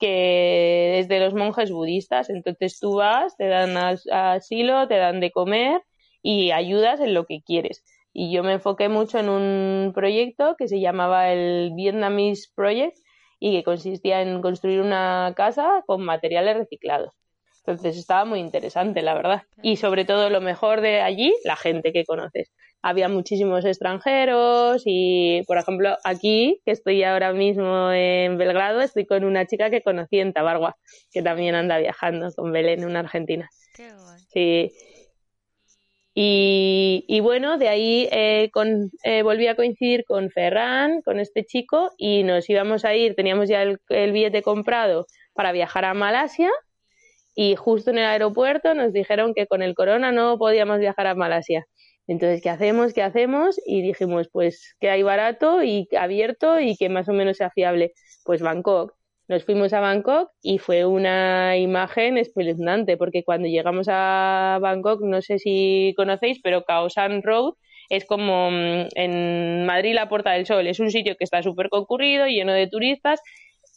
que 0.00 0.98
es 0.98 1.08
de 1.08 1.20
los 1.20 1.34
monjes 1.34 1.70
budistas. 1.70 2.30
Entonces 2.30 2.80
tú 2.80 2.96
vas, 2.96 3.36
te 3.36 3.46
dan 3.46 3.76
asilo, 3.76 4.88
te 4.88 4.96
dan 4.96 5.20
de 5.20 5.30
comer 5.30 5.82
y 6.22 6.50
ayudas 6.50 7.00
en 7.00 7.14
lo 7.14 7.26
que 7.26 7.42
quieres. 7.44 7.84
Y 8.12 8.32
yo 8.32 8.42
me 8.42 8.54
enfoqué 8.54 8.88
mucho 8.88 9.18
en 9.18 9.28
un 9.28 9.92
proyecto 9.94 10.56
que 10.58 10.66
se 10.66 10.80
llamaba 10.80 11.30
el 11.30 11.72
Vietnamese 11.76 12.48
Project 12.56 12.96
y 13.38 13.52
que 13.52 13.62
consistía 13.62 14.22
en 14.22 14.40
construir 14.42 14.80
una 14.80 15.32
casa 15.36 15.84
con 15.86 16.02
materiales 16.02 16.56
reciclados. 16.56 17.12
Entonces 17.64 17.96
estaba 17.96 18.24
muy 18.24 18.40
interesante, 18.40 19.02
la 19.02 19.14
verdad. 19.14 19.42
Y 19.62 19.76
sobre 19.76 20.04
todo 20.04 20.30
lo 20.30 20.40
mejor 20.40 20.80
de 20.80 21.02
allí, 21.02 21.34
la 21.44 21.56
gente 21.56 21.92
que 21.92 22.04
conoces. 22.04 22.50
Había 22.82 23.08
muchísimos 23.08 23.64
extranjeros 23.64 24.82
y, 24.86 25.42
por 25.46 25.58
ejemplo, 25.58 25.96
aquí, 26.04 26.60
que 26.64 26.72
estoy 26.72 27.02
ahora 27.02 27.32
mismo 27.32 27.92
en 27.92 28.38
Belgrado, 28.38 28.80
estoy 28.80 29.06
con 29.06 29.24
una 29.24 29.46
chica 29.46 29.70
que 29.70 29.82
conocí 29.82 30.18
en 30.18 30.32
Tabargua, 30.32 30.76
que 31.12 31.22
también 31.22 31.54
anda 31.54 31.78
viajando 31.78 32.30
con 32.34 32.52
Belén, 32.52 32.84
una 32.84 33.00
argentina. 33.00 33.48
Qué 33.74 33.90
Sí. 34.32 34.72
Y, 36.14 37.20
bueno, 37.20 37.56
de 37.56 37.68
ahí 37.68 38.08
eh, 38.10 38.50
con, 38.52 38.90
eh, 39.04 39.22
volví 39.22 39.46
a 39.46 39.56
coincidir 39.56 40.04
con 40.04 40.30
Ferran, 40.30 41.02
con 41.02 41.18
este 41.18 41.44
chico, 41.44 41.92
y 41.96 42.24
nos 42.24 42.50
íbamos 42.50 42.84
a 42.84 42.94
ir, 42.94 43.14
teníamos 43.14 43.48
ya 43.48 43.62
el, 43.62 43.78
el 43.88 44.12
billete 44.12 44.42
comprado 44.42 45.06
para 45.34 45.52
viajar 45.52 45.84
a 45.84 45.94
Malasia 45.94 46.50
y 47.34 47.56
justo 47.56 47.90
en 47.90 47.98
el 47.98 48.04
aeropuerto 48.04 48.74
nos 48.74 48.92
dijeron 48.92 49.32
que 49.34 49.46
con 49.46 49.62
el 49.62 49.74
corona 49.74 50.12
no 50.12 50.36
podíamos 50.36 50.78
viajar 50.78 51.06
a 51.06 51.14
Malasia. 51.14 51.66
Entonces, 52.10 52.42
¿qué 52.42 52.50
hacemos? 52.50 52.92
¿Qué 52.92 53.02
hacemos? 53.02 53.60
Y 53.64 53.82
dijimos, 53.82 54.28
pues, 54.32 54.74
que 54.80 54.90
hay 54.90 55.04
barato 55.04 55.62
y 55.62 55.86
abierto 55.96 56.58
y 56.58 56.76
que 56.76 56.88
más 56.88 57.08
o 57.08 57.12
menos 57.12 57.36
sea 57.36 57.50
fiable. 57.50 57.92
Pues 58.24 58.42
Bangkok. 58.42 58.94
Nos 59.28 59.44
fuimos 59.44 59.72
a 59.74 59.80
Bangkok 59.80 60.28
y 60.42 60.58
fue 60.58 60.84
una 60.86 61.56
imagen 61.56 62.18
espeluznante, 62.18 62.96
porque 62.96 63.22
cuando 63.22 63.46
llegamos 63.46 63.86
a 63.88 64.58
Bangkok, 64.60 65.02
no 65.02 65.22
sé 65.22 65.38
si 65.38 65.94
conocéis, 65.96 66.40
pero 66.42 66.64
Khao 66.64 66.90
San 66.90 67.22
Road 67.22 67.52
es 67.90 68.04
como 68.06 68.50
mm, 68.50 68.88
en 68.96 69.64
Madrid 69.66 69.94
la 69.94 70.08
Puerta 70.08 70.32
del 70.32 70.46
Sol. 70.46 70.66
Es 70.66 70.80
un 70.80 70.90
sitio 70.90 71.14
que 71.16 71.22
está 71.22 71.44
súper 71.44 71.68
concurrido, 71.68 72.26
lleno 72.26 72.52
de 72.52 72.66
turistas, 72.66 73.20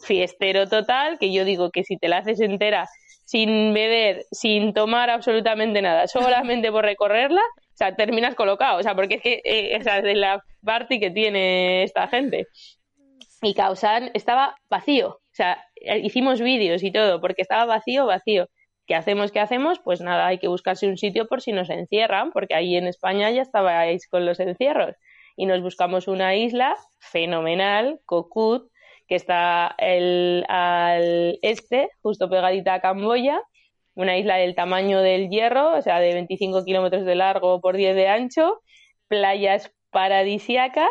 fiestero 0.07 0.67
total, 0.67 1.19
que 1.19 1.31
yo 1.31 1.45
digo 1.45 1.69
que 1.69 1.83
si 1.83 1.97
te 1.97 2.07
la 2.07 2.17
haces 2.17 2.41
entera 2.41 2.87
sin 3.25 3.73
beber, 3.73 4.25
sin 4.31 4.73
tomar 4.73 5.09
absolutamente 5.09 5.81
nada, 5.81 6.07
solamente 6.07 6.71
por 6.71 6.85
recorrerla, 6.85 7.41
o 7.41 7.75
sea, 7.75 7.95
terminas 7.95 8.35
colocado, 8.35 8.79
o 8.79 8.83
sea, 8.83 8.95
porque 8.95 9.15
es 9.15 9.21
que 9.21 9.41
eh, 9.43 9.75
esa 9.75 9.99
es 9.99 10.17
la 10.17 10.43
party 10.63 10.99
que 10.99 11.11
tiene 11.11 11.83
esta 11.83 12.07
gente. 12.07 12.47
Y 13.41 13.53
Causan 13.53 14.11
estaba 14.13 14.55
vacío, 14.69 15.09
o 15.09 15.35
sea, 15.35 15.63
hicimos 16.01 16.39
vídeos 16.41 16.83
y 16.83 16.91
todo, 16.91 17.19
porque 17.19 17.41
estaba 17.41 17.65
vacío, 17.65 18.05
vacío. 18.05 18.47
¿Qué 18.85 18.95
hacemos? 18.95 19.31
¿Qué 19.31 19.39
hacemos? 19.39 19.79
Pues 19.79 20.01
nada, 20.01 20.27
hay 20.27 20.39
que 20.39 20.49
buscarse 20.49 20.87
un 20.87 20.97
sitio 20.97 21.27
por 21.27 21.41
si 21.41 21.53
nos 21.53 21.69
encierran, 21.69 22.31
porque 22.31 22.53
ahí 22.53 22.75
en 22.75 22.87
España 22.87 23.31
ya 23.31 23.41
estabais 23.41 24.07
con 24.09 24.25
los 24.25 24.39
encierros. 24.39 24.95
Y 25.37 25.45
nos 25.45 25.61
buscamos 25.61 26.07
una 26.07 26.35
isla 26.35 26.75
fenomenal, 26.99 28.01
Cocut, 28.05 28.69
que 29.13 29.17
está 29.17 29.67
al 29.67 31.37
este, 31.43 31.91
justo 32.01 32.31
pegadita 32.31 32.73
a 32.73 32.81
Camboya, 32.81 33.39
una 33.93 34.17
isla 34.17 34.37
del 34.37 34.55
tamaño 34.55 35.01
del 35.01 35.29
hierro, 35.29 35.77
o 35.77 35.81
sea, 35.83 35.99
de 35.99 36.15
25 36.15 36.65
kilómetros 36.65 37.05
de 37.05 37.13
largo 37.13 37.61
por 37.61 37.77
10 37.77 37.95
de 37.95 38.07
ancho, 38.07 38.61
playas 39.07 39.71
paradisiacas 39.91 40.89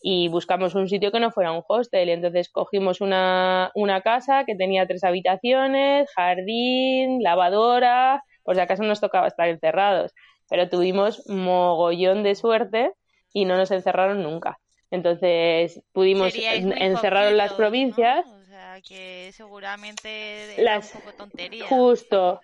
y 0.00 0.28
buscamos 0.28 0.76
un 0.76 0.88
sitio 0.88 1.10
que 1.10 1.18
no 1.18 1.32
fuera 1.32 1.50
un 1.50 1.64
hostel. 1.66 2.08
Entonces 2.08 2.50
cogimos 2.50 3.00
una, 3.00 3.72
una 3.74 4.00
casa 4.00 4.44
que 4.44 4.54
tenía 4.54 4.86
tres 4.86 5.02
habitaciones, 5.02 6.08
jardín, 6.14 7.20
lavadora, 7.20 8.22
por 8.44 8.54
si 8.54 8.60
acaso 8.60 8.84
nos 8.84 9.00
tocaba 9.00 9.26
estar 9.26 9.48
encerrados. 9.48 10.14
Pero 10.48 10.68
tuvimos 10.68 11.28
mogollón 11.28 12.22
de 12.22 12.36
suerte 12.36 12.92
y 13.32 13.44
no 13.44 13.56
nos 13.56 13.72
encerraron 13.72 14.22
nunca. 14.22 14.60
Entonces 14.90 15.82
pudimos 15.92 16.32
encerrar 16.34 17.32
las 17.32 17.52
provincias. 17.54 18.26
O 18.26 18.44
sea, 18.44 18.80
que 18.86 19.30
seguramente 19.32 20.54
las, 20.58 20.94
un 20.94 21.00
poco 21.00 21.14
tontería. 21.14 21.66
Justo. 21.66 22.40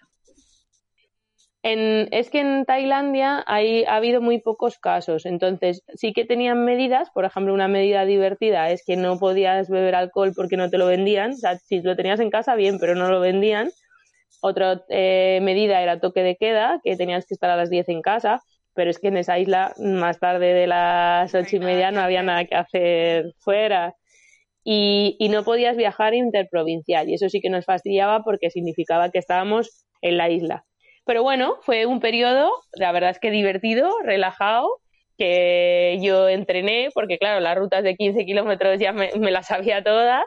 En, 1.64 2.08
es 2.10 2.28
que 2.28 2.40
en 2.40 2.64
Tailandia 2.64 3.44
hay, 3.46 3.84
ha 3.84 3.94
habido 3.94 4.20
muy 4.20 4.40
pocos 4.40 4.78
casos, 4.78 5.26
entonces 5.26 5.84
sí 5.94 6.12
que 6.12 6.24
tenían 6.24 6.64
medidas, 6.64 7.10
por 7.10 7.24
ejemplo, 7.24 7.54
una 7.54 7.68
medida 7.68 8.04
divertida 8.04 8.70
es 8.70 8.82
que 8.84 8.96
no 8.96 9.16
podías 9.20 9.70
beber 9.70 9.94
alcohol 9.94 10.32
porque 10.34 10.56
no 10.56 10.70
te 10.70 10.78
lo 10.78 10.86
vendían, 10.86 11.30
o 11.30 11.36
sea, 11.36 11.56
si 11.58 11.80
lo 11.80 11.94
tenías 11.94 12.18
en 12.18 12.30
casa 12.30 12.56
bien, 12.56 12.80
pero 12.80 12.96
no 12.96 13.08
lo 13.08 13.20
vendían. 13.20 13.70
Otra 14.40 14.82
eh, 14.88 15.38
medida 15.40 15.80
era 15.80 16.00
toque 16.00 16.24
de 16.24 16.34
queda, 16.34 16.80
que 16.82 16.96
tenías 16.96 17.26
que 17.26 17.34
estar 17.34 17.48
a 17.48 17.56
las 17.56 17.70
10 17.70 17.88
en 17.90 18.02
casa, 18.02 18.42
pero 18.74 18.90
es 18.90 18.98
que 18.98 19.08
en 19.08 19.16
esa 19.16 19.38
isla 19.38 19.74
más 19.78 20.18
tarde 20.18 20.54
de 20.54 20.66
las 20.66 21.34
ocho 21.34 21.56
y 21.56 21.60
media 21.60 21.90
no 21.90 22.00
había 22.00 22.22
nada 22.22 22.44
que 22.44 22.54
hacer 22.54 23.34
fuera 23.38 23.94
y, 24.64 25.16
y 25.18 25.28
no 25.28 25.44
podías 25.44 25.76
viajar 25.76 26.14
interprovincial 26.14 27.08
y 27.08 27.14
eso 27.14 27.28
sí 27.28 27.40
que 27.40 27.50
nos 27.50 27.64
fastidiaba 27.64 28.22
porque 28.22 28.50
significaba 28.50 29.10
que 29.10 29.18
estábamos 29.18 29.86
en 30.00 30.16
la 30.16 30.30
isla. 30.30 30.64
Pero 31.04 31.22
bueno, 31.22 31.56
fue 31.62 31.86
un 31.86 32.00
periodo, 32.00 32.50
la 32.74 32.92
verdad 32.92 33.10
es 33.10 33.18
que 33.18 33.30
divertido, 33.30 33.90
relajado, 34.04 34.68
que 35.18 35.98
yo 36.00 36.28
entrené, 36.28 36.88
porque 36.94 37.18
claro, 37.18 37.40
las 37.40 37.56
rutas 37.56 37.82
de 37.82 37.96
15 37.96 38.24
kilómetros 38.24 38.78
ya 38.78 38.92
me, 38.92 39.10
me 39.18 39.30
las 39.30 39.46
sabía 39.48 39.82
todas 39.82 40.24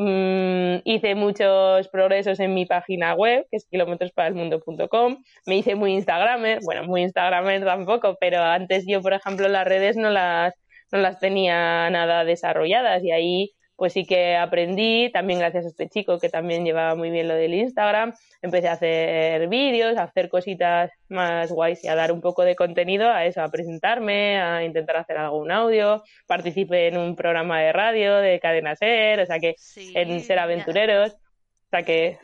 Mm, 0.00 0.82
hice 0.84 1.16
muchos 1.16 1.88
progresos 1.88 2.38
en 2.38 2.54
mi 2.54 2.66
página 2.66 3.14
web, 3.14 3.48
que 3.50 3.56
es 3.56 3.66
kilometrosparalmundo.com. 3.66 5.24
Me 5.44 5.56
hice 5.56 5.74
muy 5.74 5.92
Instagramer, 5.94 6.60
bueno, 6.64 6.84
muy 6.84 7.02
Instagramer 7.02 7.64
tampoco, 7.64 8.16
pero 8.20 8.40
antes 8.40 8.84
yo, 8.86 9.02
por 9.02 9.12
ejemplo, 9.12 9.48
las 9.48 9.66
redes 9.66 9.96
no 9.96 10.10
las, 10.10 10.54
no 10.92 10.98
las 11.00 11.18
tenía 11.18 11.90
nada 11.90 12.24
desarrolladas 12.24 13.02
y 13.02 13.10
ahí 13.10 13.50
pues 13.78 13.92
sí 13.92 14.04
que 14.04 14.34
aprendí, 14.34 15.08
también 15.12 15.38
gracias 15.38 15.64
a 15.64 15.68
este 15.68 15.88
chico 15.88 16.18
que 16.18 16.28
también 16.28 16.64
llevaba 16.64 16.96
muy 16.96 17.10
bien 17.12 17.28
lo 17.28 17.34
del 17.34 17.54
Instagram, 17.54 18.12
empecé 18.42 18.66
a 18.66 18.72
hacer 18.72 19.46
vídeos, 19.46 19.96
a 19.96 20.02
hacer 20.02 20.28
cositas 20.28 20.90
más 21.08 21.52
guays 21.52 21.84
y 21.84 21.88
a 21.88 21.94
dar 21.94 22.10
un 22.10 22.20
poco 22.20 22.42
de 22.42 22.56
contenido 22.56 23.08
a 23.08 23.24
eso, 23.24 23.40
a 23.40 23.52
presentarme, 23.52 24.36
a 24.40 24.64
intentar 24.64 24.96
hacer 24.96 25.16
algún 25.16 25.52
audio, 25.52 26.02
participé 26.26 26.88
en 26.88 26.98
un 26.98 27.14
programa 27.14 27.60
de 27.60 27.72
radio 27.72 28.16
de 28.16 28.40
Cadena 28.40 28.74
Ser, 28.74 29.20
o 29.20 29.26
sea 29.26 29.38
que 29.38 29.54
en 29.94 30.20
Ser 30.22 30.40
Aventureros, 30.40 31.12
o 31.12 31.70
sea 31.70 31.84
que 31.84 32.18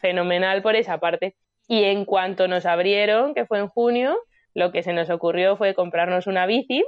fenomenal 0.00 0.62
por 0.62 0.76
esa 0.76 0.98
parte. 0.98 1.36
Y 1.68 1.84
en 1.84 2.06
cuanto 2.06 2.48
nos 2.48 2.64
abrieron, 2.64 3.34
que 3.34 3.44
fue 3.44 3.58
en 3.58 3.68
junio, 3.68 4.18
lo 4.54 4.72
que 4.72 4.82
se 4.82 4.94
nos 4.94 5.10
ocurrió 5.10 5.58
fue 5.58 5.74
comprarnos 5.74 6.26
una 6.26 6.46
bici 6.46 6.86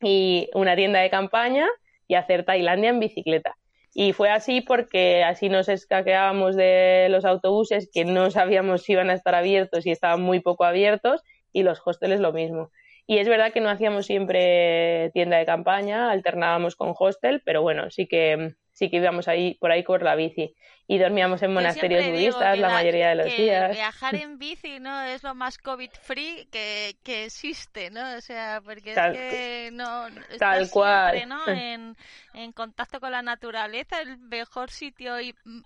y 0.00 0.48
una 0.54 0.74
tienda 0.76 1.00
de 1.00 1.10
campaña 1.10 1.68
y 2.08 2.14
hacer 2.14 2.44
Tailandia 2.44 2.90
en 2.90 3.00
bicicleta. 3.00 3.56
Y 3.94 4.12
fue 4.12 4.30
así 4.30 4.62
porque 4.62 5.22
así 5.22 5.48
nos 5.48 5.68
escaqueábamos 5.68 6.56
de 6.56 7.08
los 7.10 7.24
autobuses 7.24 7.90
que 7.92 8.04
no 8.04 8.30
sabíamos 8.30 8.82
si 8.82 8.92
iban 8.92 9.10
a 9.10 9.14
estar 9.14 9.34
abiertos 9.34 9.86
y 9.86 9.90
estaban 9.90 10.22
muy 10.22 10.40
poco 10.40 10.64
abiertos 10.64 11.22
y 11.52 11.62
los 11.62 11.80
hosteles 11.84 12.20
lo 12.20 12.32
mismo. 12.32 12.70
Y 13.06 13.18
es 13.18 13.28
verdad 13.28 13.52
que 13.52 13.60
no 13.60 13.68
hacíamos 13.68 14.06
siempre 14.06 15.10
tienda 15.12 15.36
de 15.36 15.44
campaña, 15.44 16.10
alternábamos 16.10 16.76
con 16.76 16.94
hostel, 16.98 17.42
pero 17.44 17.60
bueno, 17.60 17.90
sí 17.90 18.06
que 18.06 18.54
sí 18.72 18.90
que 18.90 18.96
íbamos 18.96 19.28
ahí 19.28 19.54
por 19.54 19.70
ahí 19.70 19.84
con 19.84 20.02
la 20.02 20.14
bici 20.14 20.54
y 20.86 20.98
dormíamos 20.98 21.42
en 21.42 21.54
monasterios 21.54 22.06
budistas 22.06 22.58
la, 22.58 22.68
mayoría 22.68 23.10
de 23.10 23.14
los 23.14 23.36
días. 23.36 23.72
Viajar 23.72 24.14
en 24.16 24.38
bici, 24.38 24.80
¿no? 24.80 25.02
Es 25.02 25.22
lo 25.22 25.34
más 25.34 25.58
covid 25.58 25.90
free 26.02 26.46
que, 26.50 26.96
que 27.02 27.24
existe, 27.26 27.90
¿no? 27.90 28.16
O 28.16 28.20
sea, 28.20 28.60
porque 28.64 28.92
es 28.92 28.98
que 29.12 29.70
no 29.72 30.06
tal 30.38 30.68
cual. 30.70 31.28
¿no? 31.28 31.40
En, 31.52 31.96
en 32.34 32.52
contacto 32.52 32.98
con 32.98 33.12
la 33.12 33.22
naturaleza, 33.22 34.00
el 34.00 34.18
mejor 34.18 34.70
sitio 34.70 35.20
y 35.20 35.34
mm, 35.44 35.60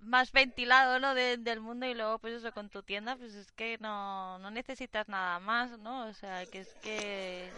más 0.00 0.32
ventilado 0.32 0.98
¿no? 0.98 1.14
del 1.14 1.60
mundo 1.60 1.86
y 1.86 1.94
luego 1.94 2.18
pues 2.18 2.34
eso 2.34 2.52
con 2.52 2.68
tu 2.68 2.82
tienda 2.82 3.16
pues 3.16 3.34
es 3.34 3.50
que 3.52 3.78
no, 3.78 4.38
no 4.38 4.50
necesitas 4.50 5.08
nada 5.08 5.40
más 5.40 5.78
no 5.78 6.06
o 6.06 6.12
sea 6.12 6.44
que 6.46 6.60
es 6.60 6.74
que 6.82 7.50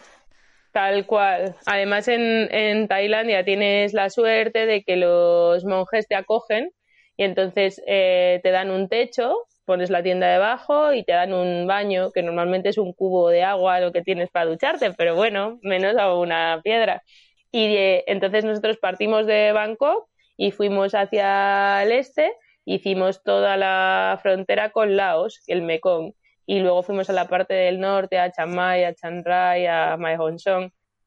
Tal 0.73 1.07
cual. 1.07 1.55
Además, 1.67 2.09
en, 2.09 2.49
en 2.53 2.89
Tailandia 2.89 3.45
tienes 3.45 3.93
la 3.93 4.09
suerte 4.09 4.65
de 4.67 4.83
que 4.83 4.97
los 4.97 5.65
monjes 5.65 6.09
te 6.09 6.15
acogen 6.15 6.71
y 7.17 7.25
entonces 7.25 7.83
eh, 7.87 8.41
te 8.43 8.51
dan 8.51 8.71
un 8.71 8.89
techo, 8.89 9.37
pones 9.67 9.91
la 9.91 10.03
tienda 10.03 10.29
debajo 10.33 10.95
y 10.95 11.05
te 11.05 11.13
dan 11.13 11.35
un 11.35 11.67
baño, 11.67 12.11
que 12.13 12.23
normalmente 12.23 12.71
es 12.71 12.79
un 12.79 12.95
cubo 12.95 13.29
de 13.29 13.43
agua 13.43 13.81
lo 13.81 13.93
que 13.93 14.03
tienes 14.03 14.31
para 14.31 14.47
ducharte, 14.47 14.93
pero 14.95 15.15
bueno, 15.15 15.59
menos 15.63 15.97
a 15.99 16.15
una 16.15 16.61
piedra. 16.65 17.03
Y 17.51 17.77
entonces 18.07 18.45
nosotros 18.45 18.79
partimos 18.79 19.27
de 19.27 19.53
Bangkok 19.53 20.09
y 20.39 20.53
fuimos 20.53 20.95
hacia 20.95 21.83
el 21.83 21.93
este, 21.93 22.33
hicimos 22.65 23.23
toda 23.23 23.59
la 23.59 24.19
frontera 24.23 24.71
con 24.71 24.97
Laos, 24.97 25.43
el 25.49 25.61
Mekong 25.63 26.15
y 26.53 26.61
luego 26.61 26.83
fuimos 26.83 27.09
a 27.09 27.15
la 27.15 27.29
parte 27.29 27.55
del 27.55 27.81
norte, 27.81 28.19
a 28.19 28.31
Chiang 28.31 28.55
Mai, 28.55 28.85
a 28.85 28.93
Chiang 28.93 29.25
Rai, 29.25 29.65
a 29.65 29.97
Mae 29.97 30.19
Hong 30.19 30.39
Son. 30.39 30.65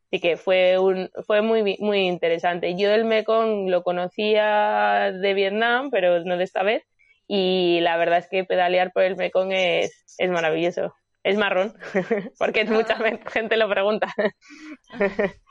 Así 0.08 0.20
que 0.20 0.38
fue, 0.38 0.80
un, 0.80 1.12
fue 1.28 1.44
muy, 1.44 1.78
muy 1.80 2.00
interesante. 2.08 2.76
Yo 2.76 2.92
el 2.92 3.06
Mekong 3.06 3.70
lo 3.70 3.84
conocía 3.84 5.12
de 5.14 5.34
Vietnam, 5.36 5.92
pero 5.92 6.24
no 6.24 6.38
de 6.38 6.44
esta 6.46 6.64
vez. 6.64 6.82
Y 7.28 7.80
la 7.82 7.96
verdad 7.96 8.18
es 8.18 8.28
que 8.28 8.44
pedalear 8.44 8.92
por 8.92 9.04
el 9.04 9.18
Mekong 9.18 9.52
es, 9.52 10.16
es 10.18 10.32
maravilloso. 10.32 10.96
Es 11.22 11.38
marrón, 11.38 11.76
porque 12.40 12.66
mucha 12.66 12.98
gente 13.32 13.56
lo 13.56 13.70
pregunta. 13.70 14.08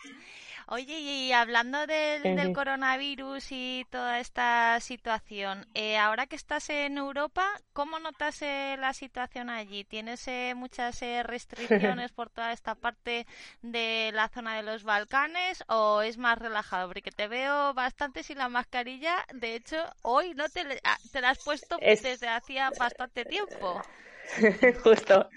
Oye, 0.67 0.99
y 0.99 1.33
hablando 1.33 1.87
del, 1.87 2.53
coronavirus 2.55 3.47
y 3.51 3.87
toda 3.91 4.21
esta 4.21 4.81
situación, 4.81 5.67
eh, 5.75 5.99
ahora 5.99 6.27
que 6.27 6.37
estás 6.37 6.71
en 6.71 6.97
Europa, 6.97 7.47
¿cómo 7.73 7.99
notas 7.99 8.41
eh, 8.43 8.77
la 8.79 8.95
situación 8.95 9.51
allí? 9.51 9.85
¿Tienes 9.85 10.27
eh, 10.29 10.55
muchas 10.57 11.01
restricciones 11.25 12.13
por 12.13 12.31
toda 12.31 12.53
esta 12.53 12.75
parte 12.75 13.27
de 13.63 14.11
la 14.15 14.29
zona 14.29 14.57
de 14.57 14.63
los 14.63 14.85
Balcanes 14.85 15.63
o 15.69 16.01
es 16.03 16.17
más 16.17 16.39
relajado? 16.39 16.89
Porque 16.89 17.11
te 17.11 17.29
veo 17.29 17.75
bastante 17.75 18.23
sin 18.23 18.39
la 18.39 18.49
mascarilla. 18.49 19.25
De 19.35 19.55
hecho, 19.55 19.77
hoy 20.03 20.35
no 20.35 20.49
te, 20.49 20.81
ah, 20.85 20.99
te 21.13 21.21
la 21.21 21.31
has 21.31 21.45
puesto 21.45 21.77
desde 21.79 22.29
hacía 22.29 22.71
bastante 22.79 23.25
tiempo. 23.25 23.83
Justo. 24.83 25.29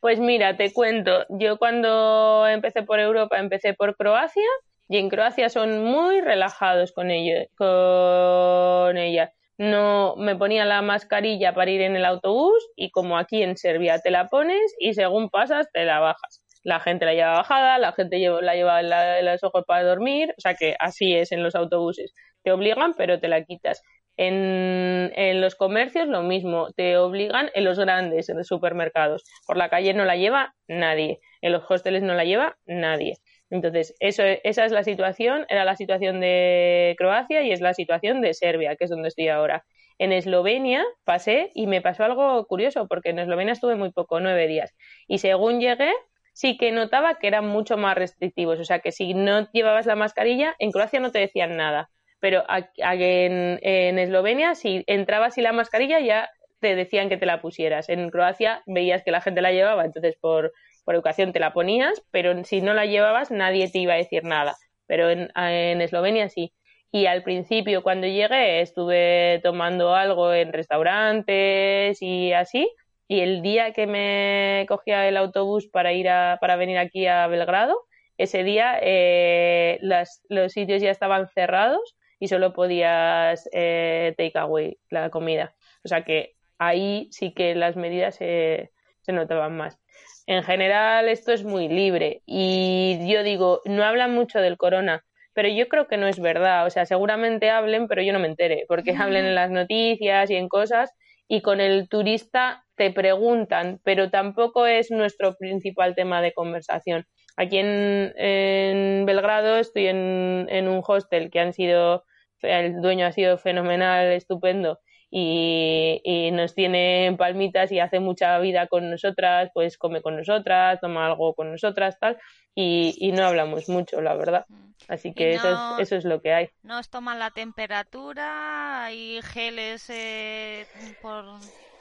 Pues 0.00 0.20
mira, 0.20 0.56
te 0.56 0.72
cuento, 0.72 1.26
yo 1.28 1.58
cuando 1.58 2.46
empecé 2.46 2.84
por 2.84 3.00
Europa 3.00 3.38
empecé 3.38 3.74
por 3.74 3.96
Croacia 3.96 4.46
y 4.88 4.98
en 4.98 5.08
Croacia 5.08 5.48
son 5.48 5.82
muy 5.82 6.20
relajados 6.20 6.92
con 6.92 7.10
ella, 7.10 7.46
con 7.56 8.96
ella. 8.96 9.32
No 9.58 10.14
me 10.16 10.36
ponía 10.36 10.64
la 10.64 10.82
mascarilla 10.82 11.52
para 11.52 11.72
ir 11.72 11.80
en 11.80 11.96
el 11.96 12.04
autobús 12.04 12.64
y 12.76 12.90
como 12.90 13.18
aquí 13.18 13.42
en 13.42 13.56
Serbia 13.56 13.98
te 13.98 14.12
la 14.12 14.28
pones 14.28 14.72
y 14.78 14.94
según 14.94 15.30
pasas 15.30 15.66
te 15.72 15.84
la 15.84 15.98
bajas. 15.98 16.42
La 16.62 16.78
gente 16.78 17.04
la 17.04 17.14
lleva 17.14 17.32
bajada, 17.32 17.78
la 17.78 17.92
gente 17.92 18.18
la 18.18 18.54
lleva 18.54 18.80
en, 18.80 19.26
los 19.26 19.42
ojos 19.42 19.64
para 19.66 19.82
dormir, 19.82 20.32
o 20.38 20.40
sea 20.40 20.54
que 20.54 20.76
así 20.78 21.16
es 21.16 21.32
en 21.32 21.42
los 21.42 21.56
autobuses. 21.56 22.14
Te 22.44 22.52
obligan 22.52 22.94
pero 22.94 23.18
te 23.18 23.26
la 23.26 23.42
quitas. 23.44 23.82
En, 24.20 25.40
los 25.40 25.54
comercios 25.54 26.08
lo 26.08 26.22
mismo, 26.22 26.72
te 26.76 26.96
obligan 26.96 27.50
en 27.54 27.64
los 27.64 27.78
grandes, 27.78 28.28
en 28.28 28.38
los 28.38 28.48
supermercados. 28.48 29.22
Por 29.46 29.56
la 29.56 29.68
calle 29.68 29.94
no 29.94 30.04
la 30.04 30.16
lleva 30.16 30.54
nadie, 30.66 31.20
en 31.40 31.52
los 31.52 31.70
hosteles 31.70 32.02
no 32.02 32.14
la 32.14 32.24
lleva 32.24 32.58
nadie. 32.66 33.14
Entonces, 33.48 33.94
eso, 34.00 34.24
esa 34.24 34.64
es 34.64 34.72
la 34.72 34.82
situación, 34.82 35.46
era 35.48 35.64
la 35.64 35.76
situación 35.76 36.20
de 36.20 36.96
Croacia 36.98 37.42
y 37.42 37.52
es 37.52 37.60
la 37.60 37.74
situación 37.74 38.20
de 38.20 38.34
Serbia, 38.34 38.74
que 38.74 38.84
es 38.84 38.90
donde 38.90 39.08
estoy 39.08 39.28
ahora. 39.28 39.64
En 39.98 40.12
Eslovenia 40.12 40.84
pasé 41.04 41.52
y 41.54 41.68
me 41.68 41.80
pasó 41.80 42.04
algo 42.04 42.44
curioso, 42.46 42.88
porque 42.88 43.10
en 43.10 43.20
Eslovenia 43.20 43.52
estuve 43.52 43.76
muy 43.76 43.92
poco, 43.92 44.18
nueve 44.18 44.48
días. 44.48 44.74
Y 45.06 45.18
según 45.18 45.60
llegué, 45.60 45.92
sí 46.32 46.56
que 46.56 46.72
notaba 46.72 47.18
que 47.20 47.28
eran 47.28 47.46
mucho 47.46 47.76
más 47.76 47.96
restrictivos. 47.96 48.58
O 48.58 48.64
sea, 48.64 48.80
que 48.80 48.90
si 48.90 49.14
no 49.14 49.48
llevabas 49.52 49.86
la 49.86 49.96
mascarilla, 49.96 50.56
en 50.58 50.72
Croacia 50.72 50.98
no 50.98 51.12
te 51.12 51.20
decían 51.20 51.56
nada 51.56 51.88
pero 52.20 52.44
en, 52.48 53.58
en 53.62 53.98
Eslovenia 53.98 54.54
si 54.54 54.84
entrabas 54.86 55.34
sin 55.34 55.44
la 55.44 55.52
mascarilla 55.52 56.00
ya 56.00 56.28
te 56.60 56.74
decían 56.74 57.08
que 57.08 57.16
te 57.16 57.26
la 57.26 57.40
pusieras. 57.40 57.88
En 57.88 58.10
Croacia 58.10 58.62
veías 58.66 59.02
que 59.04 59.10
la 59.10 59.20
gente 59.20 59.40
la 59.40 59.52
llevaba, 59.52 59.84
entonces 59.84 60.16
por, 60.20 60.52
educación 60.86 61.34
te 61.34 61.40
la 61.40 61.52
ponías, 61.52 62.02
pero 62.10 62.44
si 62.44 62.62
no 62.62 62.72
la 62.72 62.86
llevabas 62.86 63.30
nadie 63.30 63.70
te 63.70 63.78
iba 63.78 63.92
a 63.92 63.98
decir 63.98 64.24
nada. 64.24 64.56
Pero 64.86 65.10
en, 65.10 65.28
en 65.36 65.82
Eslovenia 65.82 66.30
sí. 66.30 66.54
Y 66.90 67.04
al 67.04 67.22
principio, 67.22 67.82
cuando 67.82 68.06
llegué, 68.06 68.62
estuve 68.62 69.40
tomando 69.42 69.94
algo 69.94 70.32
en 70.32 70.50
restaurantes 70.52 72.00
y 72.00 72.32
así. 72.32 72.70
Y 73.06 73.20
el 73.20 73.42
día 73.42 73.72
que 73.74 73.86
me 73.86 74.64
cogía 74.66 75.06
el 75.06 75.18
autobús 75.18 75.66
para 75.68 75.92
ir 75.92 76.08
a, 76.08 76.38
para 76.40 76.56
venir 76.56 76.78
aquí 76.78 77.06
a 77.06 77.26
Belgrado, 77.26 77.78
ese 78.16 78.42
día 78.42 78.78
eh, 78.80 79.78
los 79.82 80.52
sitios 80.52 80.82
ya 80.82 80.90
estaban 80.90 81.28
cerrados 81.28 81.97
y 82.18 82.28
solo 82.28 82.52
podías 82.52 83.48
eh, 83.52 84.14
take 84.16 84.38
away 84.38 84.78
la 84.90 85.10
comida. 85.10 85.54
O 85.84 85.88
sea 85.88 86.04
que 86.04 86.34
ahí 86.58 87.08
sí 87.10 87.32
que 87.32 87.54
las 87.54 87.76
medidas 87.76 88.16
se, 88.16 88.72
se 89.00 89.12
notaban 89.12 89.56
más. 89.56 89.78
En 90.26 90.42
general 90.42 91.08
esto 91.08 91.32
es 91.32 91.44
muy 91.44 91.68
libre 91.68 92.22
y 92.26 92.98
yo 93.10 93.22
digo, 93.22 93.62
no 93.64 93.84
hablan 93.84 94.14
mucho 94.14 94.40
del 94.40 94.58
corona, 94.58 95.04
pero 95.32 95.48
yo 95.48 95.68
creo 95.68 95.86
que 95.86 95.96
no 95.96 96.06
es 96.06 96.20
verdad. 96.20 96.66
O 96.66 96.70
sea, 96.70 96.84
seguramente 96.84 97.50
hablen, 97.50 97.88
pero 97.88 98.02
yo 98.02 98.12
no 98.12 98.18
me 98.18 98.28
entere, 98.28 98.64
porque 98.68 98.94
hablen 98.94 99.24
en 99.24 99.34
las 99.34 99.50
noticias 99.50 100.30
y 100.30 100.36
en 100.36 100.48
cosas 100.48 100.92
y 101.28 101.42
con 101.42 101.60
el 101.60 101.88
turista 101.88 102.64
te 102.74 102.90
preguntan, 102.90 103.80
pero 103.84 104.10
tampoco 104.10 104.66
es 104.66 104.90
nuestro 104.90 105.36
principal 105.36 105.94
tema 105.94 106.22
de 106.22 106.32
conversación. 106.32 107.06
Aquí 107.36 107.58
en, 107.58 108.12
en 108.16 109.06
Belgrado 109.06 109.58
estoy 109.58 109.86
en, 109.86 110.46
en, 110.48 110.68
un 110.68 110.82
hostel 110.84 111.30
que 111.30 111.38
han 111.38 111.52
sido 111.52 112.04
el 112.42 112.80
dueño 112.80 113.06
ha 113.06 113.12
sido 113.12 113.38
fenomenal, 113.38 114.12
estupendo 114.12 114.80
y, 115.10 116.00
y, 116.04 116.30
nos 116.32 116.54
tiene 116.54 117.14
palmitas 117.18 117.72
y 117.72 117.80
hace 117.80 117.98
mucha 117.98 118.38
vida 118.38 118.66
con 118.66 118.90
nosotras, 118.90 119.50
pues 119.54 119.78
come 119.78 120.02
con 120.02 120.16
nosotras, 120.16 120.80
toma 120.80 121.06
algo 121.06 121.34
con 121.34 121.50
nosotras, 121.50 121.98
tal, 121.98 122.18
y, 122.54 122.94
y 122.98 123.12
no 123.12 123.24
hablamos 123.24 123.68
mucho, 123.68 124.00
la 124.02 124.14
verdad. 124.14 124.44
Mm. 124.48 124.68
Así 124.88 125.12
que 125.12 125.34
eso, 125.34 125.50
es, 125.50 125.58
eso 125.80 125.96
es 125.96 126.04
lo 126.04 126.20
que 126.20 126.32
hay. 126.32 126.48
¿Nos 126.62 126.88
toman 126.88 127.18
la 127.18 127.30
temperatura? 127.30 128.84
¿Hay 128.84 129.20
geles 129.22 129.88
eh, 129.90 130.66
por, 131.02 131.24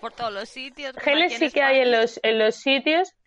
por 0.01 0.13
todos 0.13 0.33
los 0.33 0.49
sitios? 0.49 0.95
Geles 0.97 1.33
sí 1.37 1.51
que 1.51 1.61
hay 1.61 1.79
en 1.79 1.91
los, 1.91 2.19
en 2.23 2.39
los 2.39 2.55
sitios. 2.55 3.13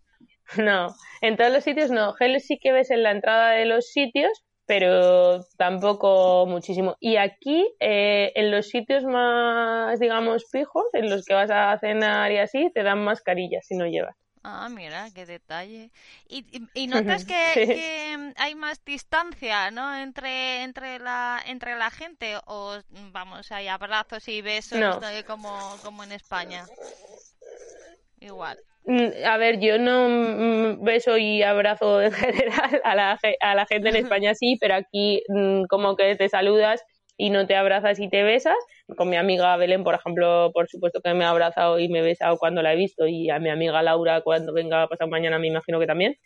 No, 0.57 0.89
en 1.21 1.37
todos 1.37 1.53
los 1.53 1.63
sitios 1.63 1.93
no. 1.93 2.13
Geles 2.15 2.45
sí 2.45 2.59
que 2.59 2.73
ves 2.73 2.91
en 2.91 3.05
la 3.05 3.13
entrada 3.13 3.53
de 3.53 3.67
los 3.67 3.87
sitios, 3.93 4.33
pero 4.71 5.43
tampoco 5.57 6.47
muchísimo. 6.47 6.97
Y 7.01 7.17
aquí, 7.17 7.67
eh, 7.81 8.31
en 8.37 8.53
los 8.53 8.69
sitios 8.69 9.03
más, 9.03 9.99
digamos, 9.99 10.49
fijos, 10.49 10.85
en 10.93 11.11
los 11.11 11.25
que 11.25 11.35
vas 11.35 11.51
a 11.51 11.77
cenar 11.81 12.31
y 12.31 12.39
así, 12.39 12.71
te 12.73 12.85
dan 12.85 13.03
mascarillas 13.03 13.67
si 13.67 13.75
no 13.75 13.89
llevas. 13.89 14.15
Ah, 14.45 14.69
mira, 14.71 15.09
qué 15.13 15.27
detalle. 15.27 15.91
¿Y, 16.29 16.45
y, 16.73 16.87
notas 16.87 17.25
que, 17.25 18.33
hay 18.37 18.55
más 18.55 18.85
distancia, 18.85 19.73
¿no? 19.73 19.93
Entre, 19.97 20.63
entre, 20.63 21.01
la, 21.01 21.43
entre 21.47 21.77
la 21.77 21.91
gente 21.91 22.37
o, 22.47 22.79
vamos, 23.11 23.51
hay 23.51 23.67
abrazos 23.67 24.29
y 24.29 24.41
besos 24.41 24.79
como, 25.27 25.79
como 25.83 26.05
en 26.05 26.13
España? 26.13 26.65
Igual. 28.21 28.57
Mm, 28.91 29.25
a 29.25 29.37
ver, 29.37 29.61
yo 29.61 29.79
no 29.79 30.09
mm, 30.09 30.83
beso 30.83 31.17
y 31.17 31.45
abrazo 31.45 32.03
en 32.03 32.11
general 32.11 32.81
a 32.83 32.95
la, 32.97 33.21
a 33.41 33.55
la 33.55 33.67
gente 33.67 33.91
en 33.91 33.97
España 33.97 34.35
sí, 34.35 34.59
pero 34.61 34.75
aquí 34.75 35.23
mm, 35.29 35.65
como 35.69 35.95
que 35.95 36.17
te 36.17 36.29
saludas 36.29 36.83
y 37.17 37.31
no 37.31 37.47
te 37.47 37.55
abrazas 37.55 38.01
y 38.01 38.09
te 38.09 38.25
besas. 38.25 38.57
Con 38.97 39.09
mi 39.09 39.17
amiga 39.17 39.57
Belén, 39.57 39.85
por 39.85 39.95
ejemplo, 39.95 40.51
por 40.53 40.69
supuesto 40.69 41.01
que 41.03 41.15
me 41.15 41.25
ha 41.25 41.31
abrazado 41.31 41.79
y 41.79 41.89
me 41.89 42.01
he 42.01 42.03
besado 42.03 42.37
cuando 42.39 42.63
la 42.63 42.73
he 42.73 42.77
visto 42.77 43.07
y 43.07 43.31
a 43.31 43.39
mi 43.39 43.49
amiga 43.51 43.81
Laura 43.83 44.23
cuando 44.23 44.53
venga 44.53 44.83
a 44.83 44.89
pasar 44.89 45.09
mañana 45.09 45.39
me 45.39 45.47
imagino 45.47 45.79
que 45.79 45.87
también. 45.87 46.17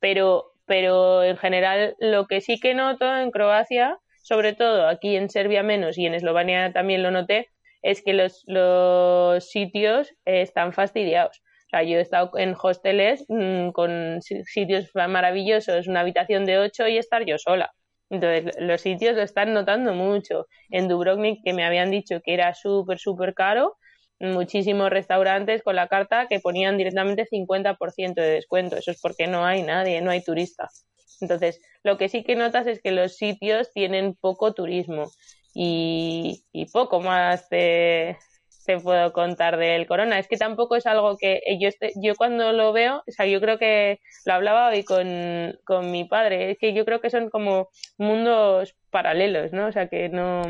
Pero, 0.00 0.52
pero 0.66 1.22
en 1.22 1.36
general 1.36 1.96
lo 2.00 2.26
que 2.26 2.40
sí 2.40 2.58
que 2.58 2.72
noto 2.74 3.14
en 3.14 3.30
Croacia, 3.30 3.98
sobre 4.22 4.54
todo 4.54 4.88
aquí 4.88 5.16
en 5.16 5.28
Serbia 5.28 5.62
menos 5.62 5.98
y 5.98 6.06
en 6.06 6.14
Eslovenia 6.14 6.72
también 6.72 7.02
lo 7.02 7.10
noté, 7.10 7.48
es 7.82 8.02
que 8.02 8.14
los, 8.14 8.42
los 8.46 9.50
sitios 9.50 10.14
están 10.24 10.72
fastidiados 10.72 11.42
yo 11.82 11.98
he 11.98 12.00
estado 12.00 12.30
en 12.36 12.54
hosteles 12.60 13.24
mm, 13.28 13.70
con 13.70 14.20
sitios 14.22 14.90
maravillosos, 14.94 15.86
una 15.86 16.00
habitación 16.00 16.44
de 16.44 16.58
ocho 16.58 16.86
y 16.88 16.98
estar 16.98 17.24
yo 17.24 17.38
sola. 17.38 17.72
Entonces, 18.10 18.54
los 18.58 18.80
sitios 18.80 19.16
lo 19.16 19.22
están 19.22 19.52
notando 19.52 19.92
mucho. 19.94 20.46
En 20.70 20.88
Dubrovnik, 20.88 21.42
que 21.44 21.52
me 21.52 21.64
habían 21.64 21.90
dicho 21.90 22.20
que 22.24 22.34
era 22.34 22.54
súper, 22.54 22.98
súper 22.98 23.34
caro, 23.34 23.76
muchísimos 24.20 24.90
restaurantes 24.90 25.62
con 25.62 25.76
la 25.76 25.88
carta 25.88 26.26
que 26.28 26.40
ponían 26.40 26.78
directamente 26.78 27.26
50% 27.26 28.14
de 28.14 28.30
descuento. 28.30 28.76
Eso 28.76 28.90
es 28.90 29.00
porque 29.00 29.26
no 29.26 29.44
hay 29.44 29.62
nadie, 29.62 30.00
no 30.00 30.10
hay 30.10 30.22
turistas. 30.22 30.86
Entonces, 31.20 31.60
lo 31.82 31.96
que 31.96 32.08
sí 32.08 32.22
que 32.22 32.36
notas 32.36 32.66
es 32.66 32.80
que 32.82 32.92
los 32.92 33.16
sitios 33.16 33.72
tienen 33.72 34.14
poco 34.14 34.54
turismo 34.54 35.10
y, 35.54 36.44
y 36.52 36.66
poco 36.66 37.00
más 37.00 37.48
de, 37.48 38.16
te 38.66 38.78
puedo 38.78 39.12
contar 39.12 39.56
del 39.56 39.86
corona. 39.86 40.18
Es 40.18 40.28
que 40.28 40.36
tampoco 40.36 40.76
es 40.76 40.86
algo 40.86 41.16
que 41.16 41.40
yo, 41.60 41.68
este, 41.68 41.92
yo 41.96 42.14
cuando 42.16 42.52
lo 42.52 42.72
veo, 42.72 42.98
o 43.06 43.12
sea, 43.12 43.26
yo 43.26 43.40
creo 43.40 43.58
que 43.58 44.00
lo 44.24 44.34
hablaba 44.34 44.68
hoy 44.68 44.84
con, 44.84 45.58
con 45.64 45.90
mi 45.90 46.04
padre, 46.04 46.50
es 46.52 46.58
que 46.58 46.74
yo 46.74 46.84
creo 46.84 47.00
que 47.00 47.10
son 47.10 47.30
como 47.30 47.68
mundos 47.96 48.74
paralelos, 48.90 49.52
¿no? 49.52 49.66
O 49.66 49.72
sea, 49.72 49.88
que 49.88 50.08
no, 50.08 50.42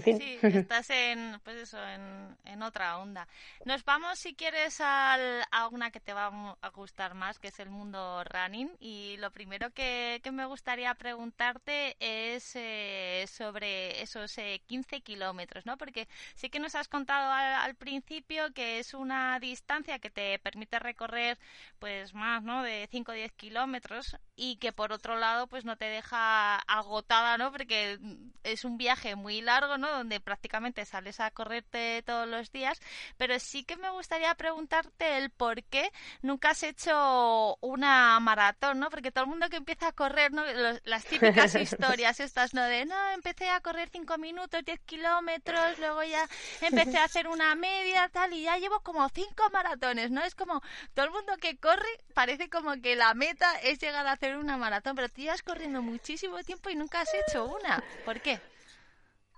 Sí, 0.00 0.38
estás 0.42 0.90
en, 0.90 1.40
pues 1.42 1.56
eso, 1.56 1.78
en, 1.88 2.36
en 2.44 2.62
otra 2.62 2.98
onda. 2.98 3.26
Nos 3.64 3.84
vamos, 3.84 4.18
si 4.18 4.34
quieres, 4.34 4.80
al, 4.80 5.42
a 5.50 5.68
una 5.68 5.90
que 5.90 6.00
te 6.00 6.12
va 6.12 6.56
a 6.60 6.68
gustar 6.70 7.14
más, 7.14 7.38
que 7.38 7.48
es 7.48 7.58
el 7.58 7.70
mundo 7.70 8.22
running. 8.24 8.70
Y 8.78 9.16
lo 9.18 9.30
primero 9.30 9.70
que, 9.70 10.20
que 10.22 10.30
me 10.30 10.44
gustaría 10.44 10.94
preguntarte 10.94 11.96
es 11.98 12.52
eh, 12.54 13.24
sobre 13.28 14.00
esos 14.02 14.34
15 14.66 14.96
eh, 14.96 15.00
kilómetros, 15.00 15.66
¿no? 15.66 15.76
Porque 15.76 16.08
sí 16.34 16.50
que 16.50 16.60
nos 16.60 16.74
has 16.74 16.88
contado 16.88 17.32
al, 17.32 17.74
principio 17.74 18.52
que 18.52 18.78
es 18.78 18.94
una 18.94 19.38
distancia 19.40 19.98
que 19.98 20.10
te 20.10 20.38
permite 20.38 20.78
recorrer, 20.78 21.38
pues 21.78 22.14
más, 22.14 22.42
¿no? 22.42 22.62
De 22.62 22.88
5 22.90 23.12
o 23.12 23.14
10 23.14 23.32
kilómetros 23.32 24.16
y 24.36 24.56
que 24.56 24.72
por 24.72 24.92
otro 24.92 25.16
lado, 25.16 25.46
pues 25.46 25.64
no 25.64 25.76
te 25.76 25.86
deja 25.86 26.56
agotada, 26.56 27.38
¿no? 27.38 27.52
Porque 27.52 27.98
es 28.42 28.64
un 28.64 28.76
viaje 28.76 29.16
muy 29.16 29.40
largo, 29.40 29.78
donde 29.88 30.20
prácticamente 30.20 30.84
sales 30.84 31.20
a 31.20 31.30
correrte 31.30 32.02
todos 32.04 32.28
los 32.28 32.52
días, 32.52 32.80
pero 33.16 33.38
sí 33.38 33.64
que 33.64 33.76
me 33.76 33.90
gustaría 33.90 34.34
preguntarte 34.34 35.18
el 35.18 35.30
por 35.30 35.62
qué 35.64 35.90
nunca 36.22 36.50
has 36.50 36.62
hecho 36.62 37.56
una 37.60 38.18
maratón, 38.20 38.80
¿no? 38.80 38.90
Porque 38.90 39.10
todo 39.10 39.24
el 39.24 39.30
mundo 39.30 39.48
que 39.48 39.56
empieza 39.56 39.88
a 39.88 39.92
correr, 39.92 40.32
¿no? 40.32 40.42
Las 40.84 41.04
típicas 41.04 41.54
historias 41.54 42.20
estas, 42.20 42.54
¿no? 42.54 42.62
De, 42.62 42.84
no, 42.86 43.10
empecé 43.10 43.48
a 43.48 43.60
correr 43.60 43.88
5 43.90 44.18
minutos, 44.18 44.64
10 44.64 44.80
kilómetros, 44.80 45.78
luego 45.78 46.02
ya 46.02 46.26
empecé 46.60 46.98
a 46.98 47.04
hacer 47.04 47.28
una 47.28 47.54
media, 47.54 48.08
tal, 48.08 48.32
y 48.32 48.42
ya 48.42 48.58
llevo 48.58 48.80
como 48.80 49.08
5 49.08 49.50
maratones, 49.52 50.10
¿no? 50.10 50.22
Es 50.22 50.34
como, 50.34 50.62
todo 50.94 51.06
el 51.06 51.12
mundo 51.12 51.36
que 51.40 51.56
corre 51.56 51.88
parece 52.14 52.48
como 52.48 52.80
que 52.80 52.96
la 52.96 53.14
meta 53.14 53.58
es 53.62 53.78
llegar 53.78 54.06
a 54.06 54.12
hacer 54.12 54.36
una 54.36 54.56
maratón, 54.56 54.96
pero 54.96 55.08
tú 55.08 55.22
llevas 55.22 55.42
corriendo 55.42 55.82
muchísimo 55.82 56.42
tiempo 56.42 56.70
y 56.70 56.76
nunca 56.76 57.00
has 57.00 57.12
hecho 57.14 57.44
una. 57.46 57.82
¿Por 58.04 58.20
qué? 58.20 58.40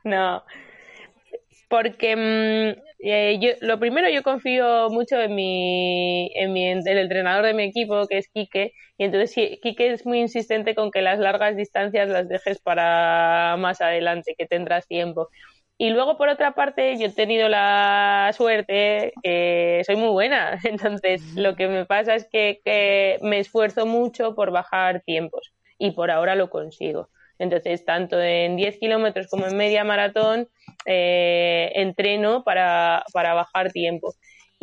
No, 0.04 0.42
porque 1.72 2.16
mm, 2.16 2.82
eh, 3.04 3.38
yo, 3.40 3.50
lo 3.66 3.78
primero 3.80 4.08
yo 4.10 4.22
confío 4.22 4.90
mucho 4.90 5.18
en 5.20 5.34
mi, 5.34 6.30
en 6.34 6.52
mi 6.52 6.68
el 6.70 6.86
entrenador 6.86 7.46
de 7.46 7.54
mi 7.54 7.64
equipo 7.64 8.06
que 8.08 8.18
es 8.18 8.28
Quique 8.28 8.74
y 8.98 9.04
entonces 9.04 9.34
Quique 9.62 9.92
es 9.92 10.04
muy 10.04 10.20
insistente 10.20 10.74
con 10.74 10.90
que 10.90 11.00
las 11.02 11.18
largas 11.18 11.56
distancias 11.56 12.10
las 12.10 12.28
dejes 12.28 12.60
para 12.60 13.56
más 13.58 13.80
adelante 13.80 14.34
que 14.36 14.46
tendrás 14.46 14.86
tiempo. 14.86 15.28
Y 15.78 15.90
luego 15.90 16.18
por 16.18 16.28
otra 16.28 16.54
parte 16.54 16.96
yo 16.98 17.06
he 17.06 17.10
tenido 17.10 17.48
la 17.48 18.30
suerte 18.36 19.12
que 19.22 19.82
soy 19.86 19.96
muy 19.96 20.10
buena. 20.10 20.58
Entonces 20.64 21.22
lo 21.34 21.56
que 21.56 21.68
me 21.68 21.86
pasa 21.86 22.14
es 22.14 22.28
que, 22.30 22.60
que 22.64 23.18
me 23.22 23.38
esfuerzo 23.38 23.86
mucho 23.86 24.34
por 24.34 24.50
bajar 24.52 25.00
tiempos 25.02 25.54
y 25.78 25.92
por 25.92 26.10
ahora 26.10 26.34
lo 26.34 26.50
consigo 26.50 27.08
entonces, 27.38 27.84
tanto 27.84 28.20
en 28.20 28.56
10 28.56 28.78
kilómetros 28.78 29.28
como 29.28 29.46
en 29.46 29.56
media 29.56 29.84
maratón, 29.84 30.48
eh, 30.86 31.72
entreno 31.74 32.44
para, 32.44 33.04
para 33.12 33.34
bajar 33.34 33.72
tiempo. 33.72 34.14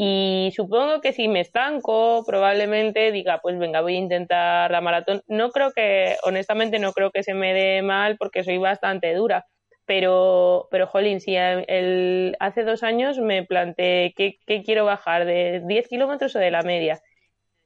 Y 0.02 0.54
supongo 0.56 1.02
que 1.02 1.12
si 1.12 1.28
me 1.28 1.42
estanco, 1.42 2.24
probablemente 2.26 3.12
diga, 3.12 3.40
pues 3.42 3.60
venga, 3.60 3.82
voy 3.82 3.96
a 3.96 4.00
intentar 4.00 4.72
la 4.72 4.80
maratón. 4.80 5.24
No 5.28 5.50
creo 5.52 5.74
que, 5.74 6.16
honestamente, 6.24 6.80
no 6.80 6.94
creo 6.94 7.12
que 7.12 7.22
se 7.22 7.34
me 7.34 7.54
dé 7.54 7.82
mal 7.82 8.16
porque 8.18 8.46
soy 8.46 8.58
bastante 8.60 9.14
dura. 9.14 9.46
Pero, 9.86 10.70
pero 10.72 10.88
jolín, 10.88 11.20
si 11.20 11.36
el, 11.36 12.38
hace 12.40 12.64
dos 12.64 12.84
años 12.84 13.18
me 13.20 13.44
planteé 13.44 14.14
qué, 14.16 14.38
qué 14.48 14.64
quiero 14.64 14.86
bajar, 14.86 15.26
de 15.26 15.62
10 15.66 15.90
kilómetros 15.90 16.34
o 16.34 16.40
de 16.40 16.52
la 16.52 16.62
media. 16.62 17.02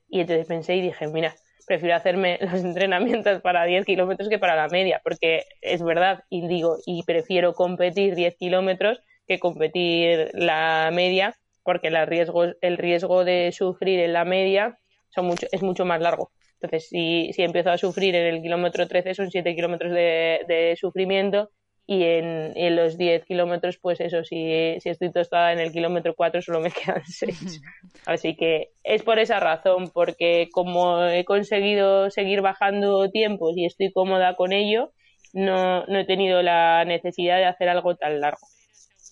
Y 0.07 0.21
entonces 0.21 0.47
pensé 0.47 0.75
y 0.75 0.81
dije, 0.81 1.07
mira, 1.09 1.35
prefiero 1.65 1.95
hacerme 1.95 2.37
los 2.41 2.63
entrenamientos 2.63 3.41
para 3.41 3.65
10 3.65 3.85
kilómetros 3.85 4.29
que 4.29 4.39
para 4.39 4.55
la 4.55 4.67
media, 4.67 5.01
porque 5.03 5.45
es 5.61 5.83
verdad, 5.83 6.23
y 6.29 6.47
digo, 6.47 6.77
y 6.85 7.03
prefiero 7.03 7.53
competir 7.53 8.15
10 8.15 8.35
kilómetros 8.37 9.01
que 9.27 9.39
competir 9.39 10.29
la 10.33 10.89
media, 10.93 11.35
porque 11.63 11.87
el 11.87 12.07
riesgo, 12.07 12.45
el 12.61 12.77
riesgo 12.77 13.23
de 13.23 13.51
sufrir 13.53 13.99
en 13.99 14.13
la 14.13 14.25
media 14.25 14.77
son 15.09 15.25
mucho, 15.25 15.47
es 15.51 15.61
mucho 15.61 15.85
más 15.85 16.01
largo. 16.01 16.31
Entonces, 16.55 16.89
si, 16.89 17.31
si 17.33 17.43
empiezo 17.43 17.71
a 17.71 17.77
sufrir 17.77 18.15
en 18.15 18.35
el 18.35 18.41
kilómetro 18.41 18.87
13, 18.87 19.15
son 19.15 19.31
7 19.31 19.55
kilómetros 19.55 19.91
de, 19.93 20.41
de 20.47 20.75
sufrimiento 20.77 21.51
y 21.85 22.03
en, 22.03 22.53
en 22.55 22.75
los 22.75 22.97
10 22.97 23.25
kilómetros, 23.25 23.77
pues 23.77 23.99
eso, 23.99 24.23
si, 24.23 24.79
si 24.79 24.89
estoy 24.89 25.11
tostada 25.11 25.51
en 25.51 25.59
el 25.59 25.71
kilómetro 25.71 26.15
4 26.15 26.41
solo 26.41 26.61
me 26.61 26.71
quedan 26.71 27.03
6. 27.05 27.61
Así 28.05 28.35
que 28.35 28.69
es 28.83 29.03
por 29.03 29.19
esa 29.19 29.39
razón, 29.39 29.91
porque 29.93 30.49
como 30.51 31.03
he 31.03 31.25
conseguido 31.25 32.09
seguir 32.09 32.41
bajando 32.41 33.09
tiempos 33.09 33.53
y 33.57 33.65
estoy 33.65 33.91
cómoda 33.91 34.35
con 34.35 34.53
ello, 34.53 34.91
no, 35.33 35.85
no 35.85 35.99
he 35.99 36.05
tenido 36.05 36.41
la 36.41 36.85
necesidad 36.85 37.37
de 37.37 37.45
hacer 37.45 37.67
algo 37.67 37.95
tan 37.95 38.21
largo. 38.21 38.47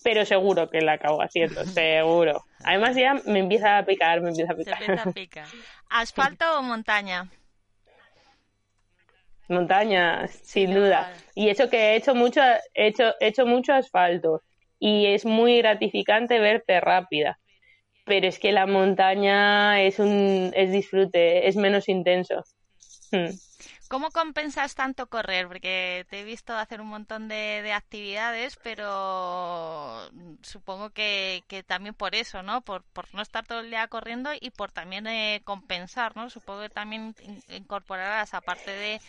Pero 0.04 0.24
seguro 0.24 0.68
que 0.70 0.80
la 0.80 0.94
acabo 0.94 1.22
haciendo, 1.22 1.64
seguro. 1.66 2.44
Además 2.64 2.96
ya 2.96 3.14
me 3.26 3.40
empieza 3.40 3.78
a 3.78 3.84
picar, 3.84 4.20
me 4.22 4.30
empieza 4.30 4.52
a 4.52 5.12
picar. 5.12 5.46
¿Asfalto 5.90 6.58
o 6.58 6.62
montaña? 6.62 7.28
Montañas, 9.52 10.32
sin 10.42 10.74
duda. 10.74 11.12
Y 11.34 11.48
eso 11.48 11.70
que 11.70 11.76
he 11.76 11.96
hecho 11.96 12.14
mucho, 12.14 12.40
he 12.74 12.88
hecho, 12.88 13.14
he 13.20 13.28
hecho 13.28 13.46
mucho 13.46 13.72
asfalto 13.72 14.42
y 14.78 15.06
es 15.06 15.24
muy 15.24 15.58
gratificante 15.58 16.40
verte 16.40 16.80
rápida. 16.80 17.38
Pero 18.04 18.26
es 18.26 18.40
que 18.40 18.50
la 18.50 18.66
montaña 18.66 19.80
es 19.80 20.00
un 20.00 20.52
es 20.56 20.72
disfrute, 20.72 21.46
es 21.46 21.54
menos 21.54 21.88
intenso. 21.88 22.42
Hmm. 23.12 23.30
¿Cómo 23.92 24.10
compensas 24.10 24.74
tanto 24.74 25.06
correr? 25.06 25.48
Porque 25.48 26.06
te 26.08 26.20
he 26.20 26.24
visto 26.24 26.54
hacer 26.54 26.80
un 26.80 26.86
montón 26.86 27.28
de, 27.28 27.72
actividades, 27.74 28.58
pero 28.62 30.08
supongo 30.40 30.88
que, 30.88 31.42
también 31.66 31.94
por 31.94 32.14
eso, 32.14 32.42
¿no? 32.42 32.62
Por, 32.62 32.84
no 33.12 33.20
estar 33.20 33.46
todo 33.46 33.60
el 33.60 33.68
día 33.68 33.86
corriendo 33.88 34.30
y 34.40 34.48
por 34.48 34.72
también 34.72 35.06
eh, 35.08 35.42
compensar, 35.44 36.16
¿no? 36.16 36.30
Supongo 36.30 36.62
que 36.62 36.68
también 36.70 37.14
incorporarás, 37.50 38.32
aparte 38.32 38.70
de... 38.70 39.00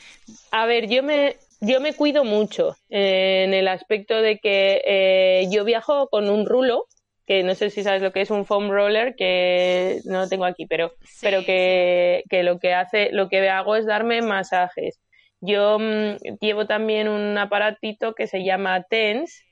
A 0.52 0.66
ver, 0.66 0.90
yo 0.90 1.02
me, 1.02 1.38
yo 1.62 1.80
me 1.80 1.94
cuido 1.94 2.26
mucho 2.26 2.76
eh, 2.90 3.46
en 3.46 3.54
el 3.54 3.70
aspecto 3.70 4.22
de 4.22 4.40
que 4.40 4.82
eh, 4.86 5.48
yo 5.50 5.64
viajo 5.64 6.10
con 6.10 6.30
un 6.30 6.46
rulo 6.46 6.88
que 7.26 7.44
no 7.44 7.56
sé 7.56 7.70
si 7.70 7.84
sabes 7.84 8.02
lo 8.02 8.12
que 8.12 8.22
es 8.22 8.32
un 8.32 8.46
foam 8.46 8.70
roller, 8.70 9.16
que 9.16 10.02
no 10.06 10.22
lo 10.22 10.30
tengo 10.30 10.46
aquí, 10.46 10.66
pero, 10.66 10.94
pero 11.22 11.46
que, 11.46 12.24
que, 12.30 12.44
lo 12.44 12.60
que 12.60 12.74
hace, 12.74 13.12
lo 13.12 13.30
que 13.30 13.48
hago 13.50 13.76
es 13.76 13.86
darme 13.86 14.22
masajes. 14.22 15.00
Yo 15.40 15.78
mm, 15.80 16.38
llevo 16.42 16.68
también 16.68 17.08
un 17.08 17.38
aparatito 17.38 18.14
que 18.14 18.28
se 18.28 18.44
llama 18.44 18.84
TENS, 18.84 19.44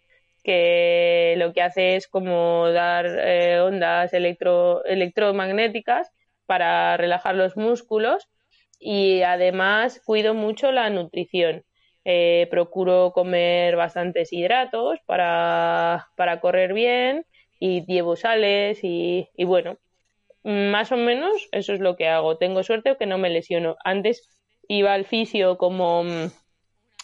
que 0.44 1.36
lo 1.38 1.54
que 1.54 1.62
hace 1.62 1.96
es 1.96 2.08
como 2.08 2.70
dar 2.72 3.06
eh, 3.08 3.60
ondas 3.62 4.14
electro, 4.14 4.84
electromagnéticas 4.86 6.10
para 6.46 6.98
relajar 6.98 7.36
los 7.36 7.56
músculos 7.58 8.28
y 8.80 9.22
además 9.22 10.02
cuido 10.06 10.34
mucho 10.34 10.72
la 10.72 10.90
nutrición. 10.90 11.64
Eh, 12.04 12.48
procuro 12.50 13.12
comer 13.14 13.76
bastantes 13.76 14.34
hidratos 14.34 15.00
para, 15.06 16.08
para 16.16 16.42
correr 16.42 16.74
bien 16.74 17.26
y 17.62 17.86
llevo 17.86 18.16
sales 18.16 18.80
y, 18.84 19.30
y 19.38 19.46
bueno, 19.46 19.78
más 20.44 20.92
o 20.92 20.98
menos 20.98 21.48
eso 21.52 21.74
es 21.74 21.80
lo 21.80 21.96
que 21.96 22.08
hago. 22.08 22.38
Tengo 22.38 22.64
suerte 22.64 22.98
que 22.98 23.06
no 23.06 23.20
me 23.20 23.30
lesiono. 23.30 23.78
Antes 23.84 24.28
iba 24.68 24.94
al 24.94 25.06
fisio 25.06 25.60
como 25.60 26.04
mm, 26.04 26.32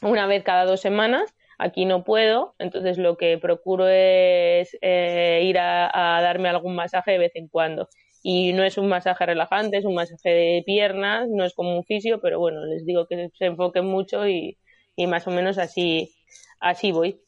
una 0.02 0.26
vez 0.26 0.44
cada 0.44 0.66
dos 0.66 0.82
semanas. 0.82 1.32
Aquí 1.60 1.86
no 1.86 2.04
puedo, 2.04 2.56
entonces 2.60 2.98
lo 2.98 3.18
que 3.18 3.38
procuro 3.38 3.88
es 3.88 4.76
eh, 4.82 5.42
ir 5.44 5.60
a, 5.60 6.20
darme 6.22 6.50
algún 6.50 6.76
masaje 6.76 7.12
de 7.12 7.18
vez 7.20 7.36
en 7.36 7.48
cuando. 7.50 7.88
Y 8.24 8.54
no 8.54 8.64
es 8.64 8.80
un 8.80 8.88
masaje 8.88 9.28
relajante, 9.28 9.78
es 9.78 9.86
un 9.86 9.96
masaje 9.96 10.30
de 10.30 10.64
piernas, 10.66 11.28
no 11.30 11.46
es 11.46 11.54
como 11.54 11.76
un 11.78 11.84
fisio, 11.84 12.20
pero 12.20 12.40
bueno, 12.40 12.66
les 12.66 12.86
digo 12.86 13.08
que 13.08 13.30
se 13.38 13.46
enfoquen 13.46 13.86
mucho 13.86 14.28
y, 14.28 14.58
y 14.96 15.08
más 15.08 15.28
o 15.28 15.32
menos 15.32 15.60
así, 15.60 16.12
así 16.60 16.92
voy. 16.92 17.22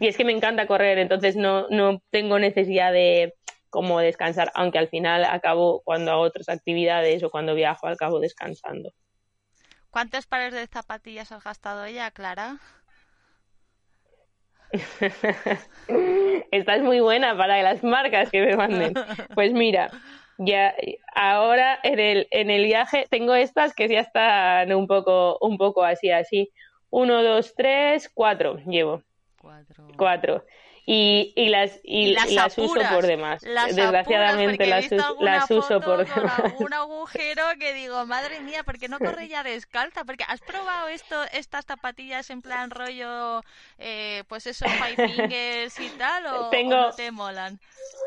Y 0.00 0.08
es 0.08 0.16
que 0.16 0.24
me 0.24 0.32
encanta 0.32 0.66
correr, 0.66 0.98
entonces 0.98 1.36
no, 1.36 1.68
no 1.68 2.02
tengo 2.10 2.38
necesidad 2.38 2.92
de 2.92 3.34
como 3.70 4.00
descansar, 4.00 4.50
aunque 4.54 4.78
al 4.78 4.88
final 4.88 5.24
acabo 5.24 5.82
cuando 5.84 6.10
hago 6.12 6.22
otras 6.22 6.48
actividades 6.48 7.22
o 7.22 7.30
cuando 7.30 7.54
viajo 7.54 7.86
acabo 7.86 8.20
descansando. 8.20 8.90
¿Cuántos 9.90 10.26
pares 10.26 10.52
de 10.52 10.66
zapatillas 10.66 11.32
has 11.32 11.44
gastado 11.44 11.84
ella, 11.84 12.10
Clara? 12.10 12.58
Esta 16.50 16.76
es 16.76 16.82
muy 16.82 17.00
buena 17.00 17.36
para 17.36 17.62
las 17.62 17.82
marcas 17.82 18.30
que 18.30 18.44
me 18.44 18.56
manden. 18.56 18.94
Pues 19.34 19.52
mira, 19.52 19.90
ya 20.38 20.74
ahora 21.14 21.78
en 21.82 21.98
el, 21.98 22.28
en 22.30 22.50
el 22.50 22.64
viaje 22.64 23.06
tengo 23.10 23.34
estas 23.34 23.74
que 23.74 23.88
ya 23.88 24.00
están 24.00 24.72
un 24.72 24.86
poco, 24.86 25.38
un 25.40 25.56
poco 25.56 25.84
así, 25.84 26.10
así. 26.10 26.50
Uno, 26.90 27.22
dos, 27.22 27.54
tres, 27.54 28.10
cuatro 28.12 28.58
llevo. 28.66 29.02
Cuatro. 29.96 30.44
Y, 30.88 31.32
y 31.34 31.48
las 31.48 31.80
y, 31.82 32.14
las, 32.14 32.56
uso 32.56 32.80
por 32.92 33.04
demás. 33.04 33.42
Desgraciadamente 33.42 34.66
las, 34.66 34.88
las 35.20 35.50
uso 35.50 35.80
por 35.80 36.06
demás. 36.06 36.54
Un 36.60 36.72
agujero 36.72 37.42
que 37.58 37.74
digo, 37.74 38.06
madre 38.06 38.38
mía, 38.40 38.62
¿por 38.62 38.78
qué 38.78 38.88
no 38.88 39.00
corre 39.00 39.26
ya 39.26 39.42
descalza? 39.42 40.04
Porque 40.04 40.24
has 40.28 40.40
probado 40.40 40.86
esto, 40.86 41.16
estas 41.32 41.64
zapatillas 41.64 42.30
en 42.30 42.40
plan 42.40 42.70
rollo, 42.70 43.42
eh, 43.78 44.22
pues 44.28 44.46
esos 44.46 44.70
five 44.72 45.08
fingers 45.08 45.80
y 45.80 45.88
tal, 45.98 46.26
o, 46.26 46.50
no 46.52 46.92
te 46.92 47.10
molan. 47.10 47.58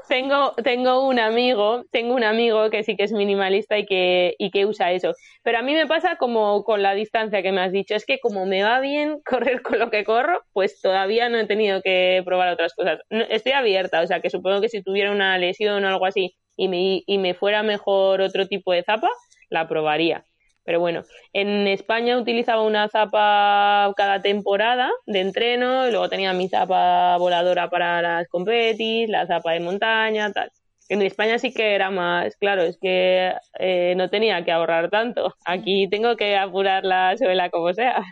Tengo, 0.07 0.53
tengo 0.63 1.05
un 1.05 1.19
amigo, 1.19 1.83
tengo 1.91 2.15
un 2.15 2.23
amigo 2.23 2.69
que 2.69 2.83
sí 2.83 2.95
que 2.95 3.03
es 3.03 3.11
minimalista 3.11 3.77
y 3.77 3.85
que, 3.85 4.35
y 4.39 4.51
que 4.51 4.65
usa 4.65 4.93
eso. 4.93 5.13
Pero 5.43 5.59
a 5.59 5.61
mí 5.61 5.73
me 5.73 5.85
pasa 5.85 6.15
como 6.15 6.63
con 6.63 6.81
la 6.81 6.95
distancia 6.95 7.41
que 7.41 7.51
me 7.51 7.61
has 7.61 7.73
dicho, 7.73 7.93
es 7.93 8.05
que 8.05 8.19
como 8.19 8.45
me 8.45 8.63
va 8.63 8.79
bien 8.79 9.19
correr 9.25 9.61
con 9.61 9.79
lo 9.79 9.89
que 9.89 10.05
corro, 10.05 10.43
pues 10.53 10.79
todavía 10.79 11.27
no 11.27 11.37
he 11.37 11.45
tenido 11.45 11.81
que 11.81 12.21
probar 12.25 12.53
otras 12.53 12.68
cosas. 12.73 12.99
estoy 13.09 13.53
abierta, 13.53 14.01
o 14.01 14.07
sea 14.07 14.21
que 14.21 14.29
supongo 14.29 14.61
que 14.61 14.69
si 14.69 14.83
tuviera 14.83 15.11
una 15.11 15.37
lesión 15.37 15.83
o 15.83 15.87
algo 15.87 16.05
así 16.05 16.35
y 16.55 16.67
me, 16.67 17.03
y 17.05 17.17
me 17.17 17.33
fuera 17.33 17.63
mejor 17.63 18.21
otro 18.21 18.47
tipo 18.47 18.73
de 18.73 18.83
zapa, 18.83 19.09
la 19.49 19.67
probaría. 19.67 20.25
Pero 20.63 20.79
bueno, 20.79 21.03
en 21.33 21.67
España 21.67 22.17
utilizaba 22.17 22.61
una 22.63 22.87
zapa 22.89 23.91
cada 23.97 24.21
temporada 24.21 24.91
de 25.07 25.21
entreno 25.21 25.87
y 25.87 25.91
luego 25.91 26.09
tenía 26.09 26.31
mi 26.33 26.47
zapa 26.47 27.17
voladora 27.17 27.69
para 27.71 28.01
las 28.03 28.27
competis, 28.27 29.09
la 29.09 29.25
zapa 29.25 29.53
de 29.53 29.61
montaña, 29.61 30.31
tal. 30.31 30.51
En 30.89 31.01
España 31.01 31.39
sí 31.39 31.53
que 31.53 31.75
era 31.75 31.91
más, 31.91 32.35
claro, 32.37 32.63
es 32.63 32.77
que 32.79 33.33
eh, 33.59 33.93
no 33.97 34.09
tenía 34.09 34.43
que 34.45 34.51
ahorrar 34.51 34.89
tanto. 34.91 35.33
Aquí 35.45 35.87
tengo 35.89 36.15
que 36.15 36.37
apurar 36.37 36.83
la 36.83 37.17
suela 37.17 37.49
como 37.49 37.73
sea. 37.73 38.03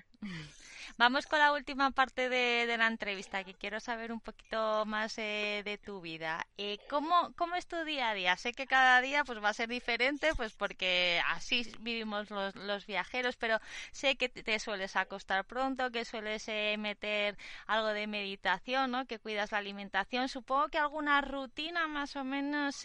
Vamos 0.97 1.27
con 1.27 1.37
la 1.37 1.53
última 1.53 1.91
parte 1.91 2.27
de, 2.27 2.75
la 2.75 2.87
entrevista, 2.87 3.43
que 3.43 3.53
quiero 3.53 3.79
saber 3.79 4.11
un 4.11 4.19
poquito 4.19 4.83
más 4.87 5.15
eh, 5.19 5.61
de 5.63 5.77
tu 5.77 6.01
vida. 6.01 6.47
Eh, 6.57 6.79
¿cómo, 6.89 7.33
¿Cómo 7.35 7.53
es 7.53 7.67
tu 7.67 7.83
día 7.83 8.09
a 8.09 8.13
día? 8.15 8.35
Sé 8.35 8.51
que 8.51 8.65
cada 8.65 8.99
día 8.99 9.23
pues 9.23 9.41
va 9.43 9.49
a 9.49 9.53
ser 9.53 9.69
diferente, 9.69 10.31
pues 10.35 10.53
porque 10.53 11.21
así 11.27 11.71
vivimos 11.81 12.31
los, 12.31 12.55
los 12.55 12.87
viajeros, 12.87 13.35
pero 13.35 13.59
sé 13.91 14.15
que 14.15 14.27
te 14.27 14.57
sueles 14.57 14.95
acostar 14.95 15.45
pronto, 15.45 15.91
que 15.91 16.03
sueles 16.03 16.47
eh, 16.47 16.75
meter 16.79 17.37
algo 17.67 17.89
de 17.89 18.07
meditación, 18.07 18.89
¿no? 18.89 19.05
Que 19.05 19.19
cuidas 19.19 19.51
la 19.51 19.59
alimentación. 19.59 20.29
Supongo 20.29 20.69
que 20.69 20.79
alguna 20.79 21.21
rutina 21.21 21.87
más 21.87 22.15
o 22.15 22.23
menos 22.23 22.75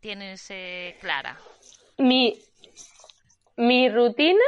tienes 0.00 0.52
clara. 1.00 1.38
Mi, 1.98 2.36
mi 3.56 3.88
rutina 3.88 4.42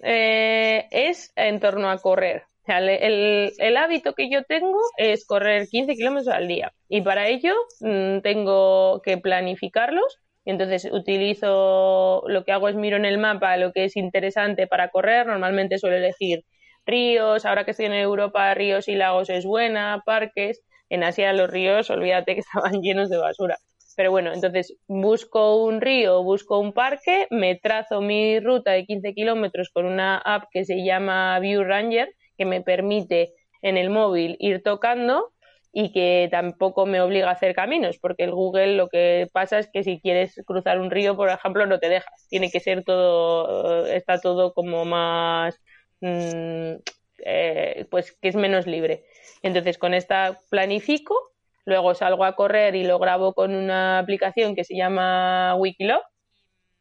eh, 0.00 0.86
es 0.90 1.32
en 1.36 1.60
torno 1.60 1.90
a 1.90 1.98
correr. 1.98 2.44
el, 2.66 3.76
hábito 3.76 4.14
que 4.14 4.30
yo 4.30 4.42
tengo 4.44 4.78
es 4.98 5.26
correr 5.26 5.68
15 5.68 5.94
kilómetros 5.94 6.34
al 6.34 6.48
día 6.48 6.72
y 6.88 7.00
para 7.02 7.28
ello 7.28 7.54
mm, 7.80 8.20
tengo 8.20 9.00
que 9.02 9.18
planificarlos. 9.18 10.18
Entonces 10.44 10.88
utilizo, 10.90 12.22
lo 12.26 12.44
que 12.44 12.52
hago 12.52 12.68
es 12.68 12.74
miro 12.76 12.96
en 12.96 13.04
el 13.04 13.18
mapa 13.18 13.56
lo 13.58 13.72
que 13.72 13.84
es 13.84 13.96
interesante 13.96 14.66
para 14.66 14.88
correr. 14.90 15.26
Normalmente 15.26 15.78
suelo 15.78 15.96
elegir 15.96 16.44
ríos, 16.86 17.44
ahora 17.44 17.64
que 17.64 17.72
estoy 17.72 17.86
en 17.86 17.92
Europa, 17.94 18.54
ríos 18.54 18.88
y 18.88 18.94
lagos 18.96 19.30
es 19.30 19.44
buena, 19.44 20.02
parques. 20.06 20.62
En 20.90 21.04
Asia 21.04 21.32
los 21.34 21.50
ríos, 21.50 21.90
olvídate 21.90 22.34
que 22.34 22.40
estaban 22.46 22.80
llenos 22.82 23.10
de 23.10 23.18
basura. 23.18 23.58
Pero 23.98 24.12
bueno, 24.12 24.32
entonces 24.32 24.76
busco 24.86 25.56
un 25.56 25.80
río, 25.80 26.22
busco 26.22 26.60
un 26.60 26.72
parque, 26.72 27.26
me 27.30 27.56
trazo 27.56 28.00
mi 28.00 28.38
ruta 28.38 28.70
de 28.70 28.84
15 28.86 29.12
kilómetros 29.12 29.70
con 29.70 29.86
una 29.86 30.18
app 30.18 30.44
que 30.52 30.64
se 30.64 30.84
llama 30.84 31.36
View 31.40 31.64
Ranger, 31.64 32.08
que 32.36 32.44
me 32.44 32.60
permite 32.60 33.34
en 33.60 33.76
el 33.76 33.90
móvil 33.90 34.36
ir 34.38 34.62
tocando 34.62 35.32
y 35.72 35.90
que 35.90 36.28
tampoco 36.30 36.86
me 36.86 37.00
obliga 37.00 37.28
a 37.28 37.32
hacer 37.32 37.56
caminos, 37.56 37.98
porque 37.98 38.22
el 38.22 38.30
Google 38.30 38.76
lo 38.76 38.88
que 38.88 39.26
pasa 39.32 39.58
es 39.58 39.68
que 39.68 39.82
si 39.82 40.00
quieres 40.00 40.40
cruzar 40.46 40.78
un 40.78 40.92
río, 40.92 41.16
por 41.16 41.28
ejemplo, 41.28 41.66
no 41.66 41.80
te 41.80 41.88
deja. 41.88 42.08
Tiene 42.28 42.52
que 42.52 42.60
ser 42.60 42.84
todo, 42.84 43.84
está 43.86 44.20
todo 44.20 44.54
como 44.54 44.84
más, 44.84 45.60
mm, 46.02 46.74
eh, 47.24 47.84
pues 47.90 48.12
que 48.12 48.28
es 48.28 48.36
menos 48.36 48.68
libre. 48.68 49.06
Entonces 49.42 49.76
con 49.76 49.92
esta 49.92 50.38
planifico 50.50 51.32
Luego 51.68 51.94
salgo 51.94 52.24
a 52.24 52.34
correr 52.34 52.74
y 52.76 52.84
lo 52.84 52.98
grabo 52.98 53.34
con 53.34 53.54
una 53.54 53.98
aplicación 53.98 54.54
que 54.54 54.64
se 54.64 54.74
llama 54.74 55.54
Wikilog 55.56 56.00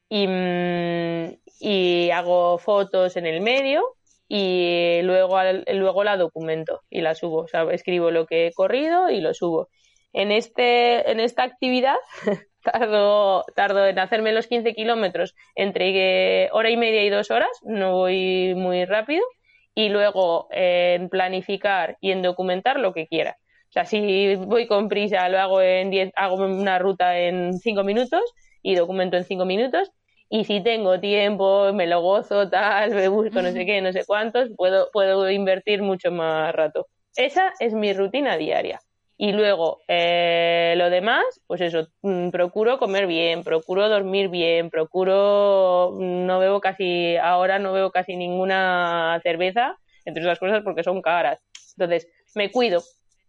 y, 0.08 0.26
mm, 0.28 1.34
y 1.60 2.10
hago 2.12 2.58
fotos 2.58 3.18
en 3.18 3.26
el 3.26 3.42
medio 3.42 3.84
y 4.30 5.02
luego, 5.04 5.38
luego 5.74 6.04
la 6.06 6.16
documento 6.16 6.84
y 6.90 7.02
la 7.02 7.16
subo. 7.16 7.48
Escribo 7.70 8.12
lo 8.12 8.28
que 8.28 8.48
he 8.48 8.54
corrido 8.54 9.10
y 9.10 9.20
lo 9.20 9.34
subo. 9.34 9.68
En, 10.14 10.32
este, 10.32 11.12
en 11.12 11.20
esta 11.20 11.44
actividad 11.44 11.98
tardo, 12.64 13.44
tardo 13.58 13.86
en 13.88 14.00
hacerme 14.00 14.32
los 14.32 14.48
15 14.48 14.74
kilómetros 14.74 15.36
entre 15.56 16.50
hora 16.54 16.70
y 16.70 16.78
media 16.78 17.04
y 17.04 17.10
dos 17.10 17.30
horas, 17.30 17.52
no 17.64 17.92
voy 17.92 18.54
muy 18.56 18.86
rápido, 18.86 19.26
y 19.76 19.90
luego 19.90 20.48
en 20.52 21.10
planificar 21.10 21.98
y 22.00 22.12
en 22.12 22.22
documentar 22.22 22.80
lo 22.80 22.94
que 22.94 23.08
quiera. 23.08 23.38
Sea, 23.78 23.86
si 23.86 24.34
voy 24.34 24.65
con 24.65 24.89
prisa, 24.89 25.30
lo 25.30 25.38
hago 25.38 25.61
en 25.61 25.91
10, 25.91 26.11
hago 26.15 26.38
una 26.38 26.80
ruta 26.80 27.19
en 27.19 27.59
5 27.59 27.84
minutos 27.84 28.21
y 28.63 28.73
documento 28.73 29.17
en 29.17 29.23
5 29.23 29.45
minutos. 29.45 29.91
Y 30.32 30.45
si 30.45 30.61
tengo 30.63 30.99
tiempo, 30.99 31.71
me 31.73 31.86
lo 31.86 32.01
gozo, 32.01 32.49
tal, 32.49 32.95
me 32.95 33.07
busco 33.07 33.39
no 33.43 33.51
sé 33.51 33.67
qué, 33.67 33.80
no 33.82 33.93
sé 33.93 34.03
cuántos, 34.03 34.49
puedo, 34.57 34.89
puedo 34.91 35.30
invertir 35.30 35.84
mucho 35.84 36.09
más 36.09 36.55
rato. 36.55 36.88
Esa 37.15 37.53
es 37.59 37.75
mi 37.75 37.93
rutina 37.93 38.36
diaria. 38.36 38.80
Y 39.15 39.32
luego, 39.32 39.78
eh, 39.88 40.73
lo 40.75 40.89
demás, 40.89 41.23
pues 41.45 41.61
eso, 41.61 41.88
mm, 42.01 42.30
procuro 42.32 42.80
comer 42.80 43.05
bien, 43.05 43.43
procuro 43.43 43.89
dormir 43.89 44.30
bien, 44.30 44.71
procuro, 44.71 45.95
no 45.99 46.39
bebo 46.39 46.61
casi, 46.61 47.15
ahora 47.17 47.59
no 47.59 47.73
bebo 47.73 47.91
casi 47.91 48.15
ninguna 48.15 49.19
cerveza, 49.21 49.78
entre 50.03 50.23
otras 50.23 50.39
cosas 50.39 50.63
porque 50.63 50.84
son 50.84 51.03
caras. 51.03 51.43
Entonces, 51.78 52.07
me 52.34 52.51
cuido, 52.51 52.82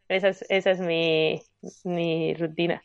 esa 0.09 0.29
es, 0.29 0.45
esa 0.49 0.71
es 0.71 0.81
mi, 0.81 1.41
mi 1.85 2.35
rutina. 2.35 2.83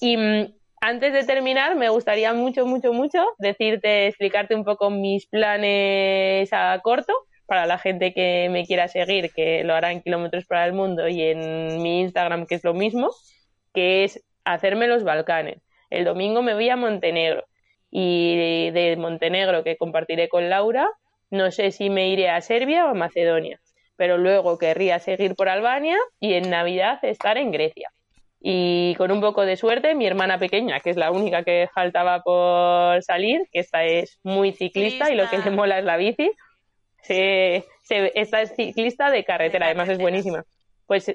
Y 0.00 0.16
mm, 0.16 0.54
antes 0.80 1.12
de 1.12 1.24
terminar, 1.24 1.76
me 1.76 1.88
gustaría 1.88 2.32
mucho, 2.34 2.66
mucho, 2.66 2.92
mucho 2.92 3.24
decirte, 3.38 4.08
explicarte 4.08 4.54
un 4.54 4.64
poco 4.64 4.90
mis 4.90 5.26
planes 5.26 6.52
a 6.52 6.78
corto 6.82 7.12
para 7.46 7.66
la 7.66 7.78
gente 7.78 8.12
que 8.12 8.48
me 8.50 8.66
quiera 8.66 8.88
seguir, 8.88 9.32
que 9.32 9.64
lo 9.64 9.74
hará 9.74 9.92
en 9.92 10.02
Kilómetros 10.02 10.46
para 10.46 10.66
el 10.66 10.72
Mundo 10.72 11.08
y 11.08 11.22
en 11.22 11.80
mi 11.82 12.00
Instagram, 12.00 12.46
que 12.46 12.56
es 12.56 12.64
lo 12.64 12.74
mismo, 12.74 13.10
que 13.72 14.04
es 14.04 14.24
hacerme 14.44 14.88
los 14.88 15.04
Balcanes. 15.04 15.62
El 15.90 16.04
domingo 16.04 16.42
me 16.42 16.54
voy 16.54 16.68
a 16.68 16.76
Montenegro 16.76 17.44
y 17.90 18.70
de 18.72 18.96
Montenegro, 18.98 19.62
que 19.62 19.76
compartiré 19.76 20.28
con 20.28 20.50
Laura, 20.50 20.90
no 21.30 21.50
sé 21.52 21.70
si 21.70 21.88
me 21.88 22.08
iré 22.08 22.28
a 22.28 22.40
Serbia 22.40 22.86
o 22.86 22.88
a 22.90 22.94
Macedonia 22.94 23.60
pero 23.96 24.18
luego 24.18 24.58
querría 24.58 24.98
seguir 24.98 25.34
por 25.34 25.48
Albania 25.48 25.96
y 26.20 26.34
en 26.34 26.50
Navidad 26.50 26.98
estar 27.02 27.38
en 27.38 27.50
Grecia. 27.50 27.90
Y 28.40 28.94
con 28.96 29.10
un 29.10 29.20
poco 29.20 29.44
de 29.44 29.56
suerte, 29.56 29.94
mi 29.94 30.06
hermana 30.06 30.38
pequeña, 30.38 30.80
que 30.80 30.90
es 30.90 30.96
la 30.96 31.10
única 31.10 31.42
que 31.42 31.68
faltaba 31.74 32.20
por 32.20 33.02
salir, 33.02 33.40
que 33.50 33.60
esta 33.60 33.84
es 33.84 34.20
muy 34.22 34.52
ciclista 34.52 35.10
y 35.10 35.16
lo 35.16 35.28
que 35.28 35.38
le 35.38 35.50
mola 35.50 35.78
es 35.78 35.84
la 35.84 35.96
bici, 35.96 36.30
se, 37.02 37.64
esta 37.88 38.42
es 38.42 38.54
ciclista 38.54 39.10
de 39.10 39.24
carretera, 39.24 39.66
además 39.66 39.88
es 39.88 39.98
buenísima. 39.98 40.44
Pues 40.86 41.12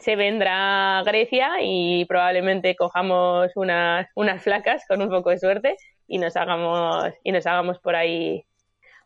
se 0.00 0.16
vendrá 0.16 0.98
a 0.98 1.02
Grecia 1.04 1.52
y 1.62 2.04
probablemente 2.06 2.74
cojamos 2.74 3.52
unas, 3.54 4.08
unas 4.14 4.42
flacas 4.42 4.84
con 4.88 5.02
un 5.02 5.08
poco 5.08 5.30
de 5.30 5.38
suerte 5.38 5.76
y 6.06 6.18
nos 6.18 6.36
hagamos, 6.36 7.12
y 7.22 7.32
nos 7.32 7.46
hagamos 7.46 7.78
por 7.78 7.96
ahí 7.96 8.44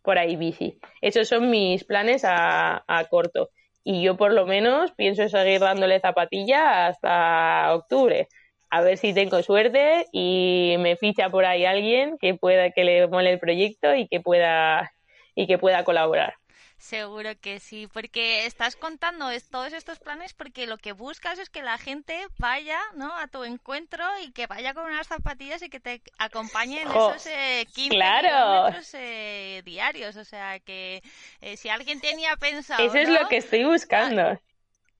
por 0.02 0.18
ahí 0.18 0.36
bici. 0.36 0.78
Esos 1.00 1.28
son 1.28 1.50
mis 1.50 1.84
planes 1.84 2.22
a, 2.24 2.82
corto. 3.10 3.50
Y 3.84 4.02
yo 4.02 4.16
por 4.16 4.32
lo 4.32 4.46
menos 4.46 4.92
pienso 4.92 5.28
seguir 5.28 5.60
dándole 5.60 6.00
zapatilla 6.00 6.88
hasta 6.88 7.74
octubre. 7.74 8.28
A 8.70 8.82
ver 8.82 8.98
si 8.98 9.14
tengo 9.14 9.42
suerte 9.42 10.06
y 10.12 10.76
me 10.78 10.96
ficha 10.96 11.30
por 11.30 11.46
ahí 11.46 11.64
alguien 11.64 12.18
que 12.18 12.34
pueda, 12.34 12.70
que 12.70 12.84
le 12.84 13.06
mole 13.06 13.32
el 13.32 13.38
proyecto 13.38 13.94
y 13.94 14.06
que 14.08 14.20
pueda, 14.20 14.92
y 15.34 15.46
que 15.46 15.56
pueda 15.58 15.84
colaborar. 15.84 16.34
Seguro 16.78 17.30
que 17.40 17.58
sí, 17.58 17.88
porque 17.92 18.46
estás 18.46 18.76
contando 18.76 19.26
todos 19.50 19.72
estos 19.72 19.98
planes 19.98 20.32
porque 20.32 20.66
lo 20.66 20.78
que 20.78 20.92
buscas 20.92 21.40
es 21.40 21.50
que 21.50 21.62
la 21.62 21.76
gente 21.76 22.26
vaya 22.38 22.78
¿no? 22.94 23.12
a 23.18 23.26
tu 23.26 23.42
encuentro 23.42 24.04
y 24.24 24.30
que 24.30 24.46
vaya 24.46 24.74
con 24.74 24.86
unas 24.86 25.08
zapatillas 25.08 25.60
y 25.62 25.70
que 25.70 25.80
te 25.80 26.00
acompañen 26.18 26.82
en 26.82 26.88
esos 26.88 27.26
eh, 27.26 27.66
15 27.74 27.88
kilómetros 27.90 28.94
eh, 28.94 29.62
diarios. 29.64 30.16
O 30.16 30.24
sea, 30.24 30.60
que 30.60 31.02
eh, 31.40 31.56
si 31.56 31.68
alguien 31.68 32.00
tenía 32.00 32.36
pensado... 32.36 32.84
Eso 32.84 32.96
es 32.96 33.08
lo 33.08 33.28
que 33.28 33.38
estoy 33.38 33.64
buscando. 33.64 34.40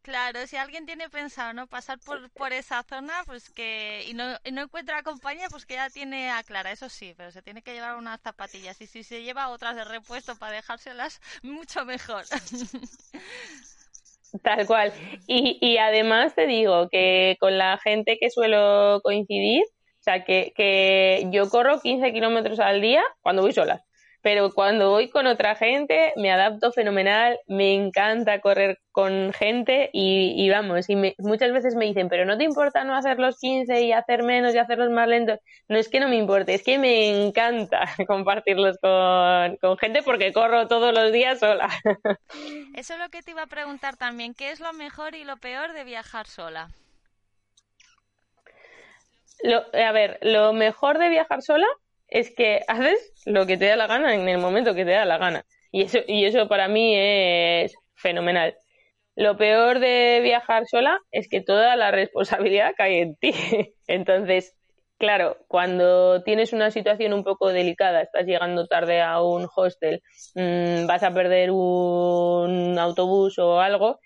Claro, 0.09 0.47
si 0.47 0.57
alguien 0.57 0.87
tiene 0.87 1.11
pensado 1.11 1.53
no 1.53 1.67
pasar 1.67 1.99
por, 1.99 2.31
por 2.31 2.55
esa 2.55 2.83
zona, 2.83 3.13
pues 3.27 3.51
que 3.51 4.07
y 4.09 4.15
no, 4.15 4.25
y 4.43 4.53
no 4.53 4.63
encuentra 4.63 5.03
compañía, 5.03 5.49
pues 5.51 5.67
que 5.67 5.75
ya 5.75 5.91
tiene 5.91 6.31
a 6.31 6.43
Clara, 6.45 6.73
eso 6.73 6.89
sí, 6.89 7.13
pero 7.15 7.31
se 7.31 7.43
tiene 7.43 7.61
que 7.61 7.75
llevar 7.75 7.95
unas 7.95 8.19
zapatillas 8.23 8.81
y 8.81 8.87
si 8.87 9.03
se 9.03 9.23
lleva 9.23 9.51
otras 9.51 9.77
de 9.77 9.85
repuesto 9.85 10.35
para 10.37 10.53
dejárselas, 10.53 11.21
mucho 11.43 11.85
mejor. 11.85 12.25
Tal 14.43 14.67
cual. 14.67 14.95
Y, 15.27 15.59
y 15.61 15.77
además 15.77 16.35
te 16.35 16.47
digo 16.47 16.89
que 16.89 17.37
con 17.39 17.59
la 17.59 17.77
gente 17.77 18.17
que 18.19 18.31
suelo 18.31 19.03
coincidir, 19.03 19.65
o 19.65 20.03
sea, 20.03 20.25
que, 20.25 20.55
que 20.57 21.29
yo 21.31 21.51
corro 21.51 21.83
15 21.83 22.15
kilómetros 22.15 22.61
al 22.61 22.81
día 22.81 23.05
cuando 23.21 23.43
voy 23.43 23.53
sola 23.53 23.85
pero 24.21 24.53
cuando 24.53 24.91
voy 24.91 25.09
con 25.09 25.27
otra 25.27 25.55
gente 25.55 26.13
me 26.17 26.31
adapto 26.31 26.73
fenomenal, 26.73 27.39
me 27.47 27.75
encanta 27.75 28.41
correr 28.41 28.79
con 28.91 29.33
gente 29.33 29.91
y, 29.93 30.51
vamos, 30.51 30.89
y 30.91 30.97
muchas 31.19 31.53
veces 31.53 31.77
me 31.77 31.85
dicen, 31.85 32.09
pero 32.09 32.25
no 32.25 32.37
te 32.37 32.43
importa 32.43 32.83
no 32.83 32.97
hacer 32.97 33.21
los 33.21 33.39
15 33.39 33.83
y 33.83 33.93
hacer 33.93 34.25
menos 34.25 34.55
y 34.55 34.59
hacerlos 34.59 34.91
más 34.91 35.07
lentos. 35.07 35.39
No 35.69 35.79
es 35.79 35.89
que 35.89 36.01
no 36.01 36.09
me 36.09 36.17
importe, 36.17 36.55
es 36.55 36.65
que 36.65 36.79
me 36.79 37.27
encanta 37.27 37.85
compartirlos 38.09 38.79
con, 38.79 39.57
con 39.59 39.79
gente 39.79 40.03
porque 40.03 40.33
corro 40.33 40.67
todos 40.67 40.93
los 40.93 41.13
días 41.13 41.39
sola. 41.39 41.69
Eso 42.75 42.95
es 42.95 42.99
lo 42.99 43.09
que 43.11 43.23
te 43.23 43.31
iba 43.31 43.43
a 43.43 43.47
preguntar 43.47 43.97
también, 43.97 44.35
¿qué 44.35 44.51
es 44.51 44.59
lo 44.59 44.73
mejor 44.73 45.15
y 45.15 45.23
lo 45.23 45.37
peor 45.37 45.73
de 45.73 45.85
viajar 45.85 46.27
sola? 46.27 46.69
Lo, 49.45 49.65
a 49.73 49.93
ver, 49.93 50.19
lo 50.23 50.53
mejor 50.53 50.99
de 50.99 51.09
viajar 51.09 51.43
sola 51.43 51.69
es 52.09 52.35
que 52.35 52.63
haces 52.69 53.13
lo 53.27 53.47
que 53.47 53.57
te 53.57 53.67
da 53.67 53.77
la 53.77 53.87
gana 53.87 54.15
en 54.15 54.29
el 54.29 54.39
momento 54.39 54.75
que 54.75 54.85
te 54.85 54.93
da 54.93 55.05
la 55.05 55.19
gana. 55.19 55.45
Y 55.71 55.83
eso, 55.83 55.99
y 56.07 56.25
eso 56.25 56.49
para 56.49 56.69
mí 56.69 56.95
es 56.97 57.75
fenomenal. 57.95 58.57
Lo 59.15 59.37
peor 59.37 59.81
de 59.81 60.21
viajar 60.23 60.65
sola 60.67 60.99
es 61.11 61.29
que 61.29 61.41
toda 61.41 61.77
la 61.77 61.91
responsabilidad 61.91 62.73
cae 62.77 63.01
en 63.03 63.17
ti. 63.17 63.33
Entonces, 63.89 64.57
claro, 64.99 65.39
cuando 65.49 66.23
tienes 66.23 66.53
una 66.53 66.71
situación 66.71 67.13
un 67.13 67.25
poco 67.25 67.49
delicada, 67.53 68.03
estás 68.03 68.27
llegando 68.27 68.67
tarde 68.67 69.01
a 69.03 69.23
un 69.23 69.49
hostel, 69.55 70.03
mm, 70.35 70.87
vas 70.87 71.03
a 71.03 71.13
perder 71.13 71.51
un 71.51 72.79
autobús 72.79 73.39
o 73.39 73.61
algo, 73.61 73.99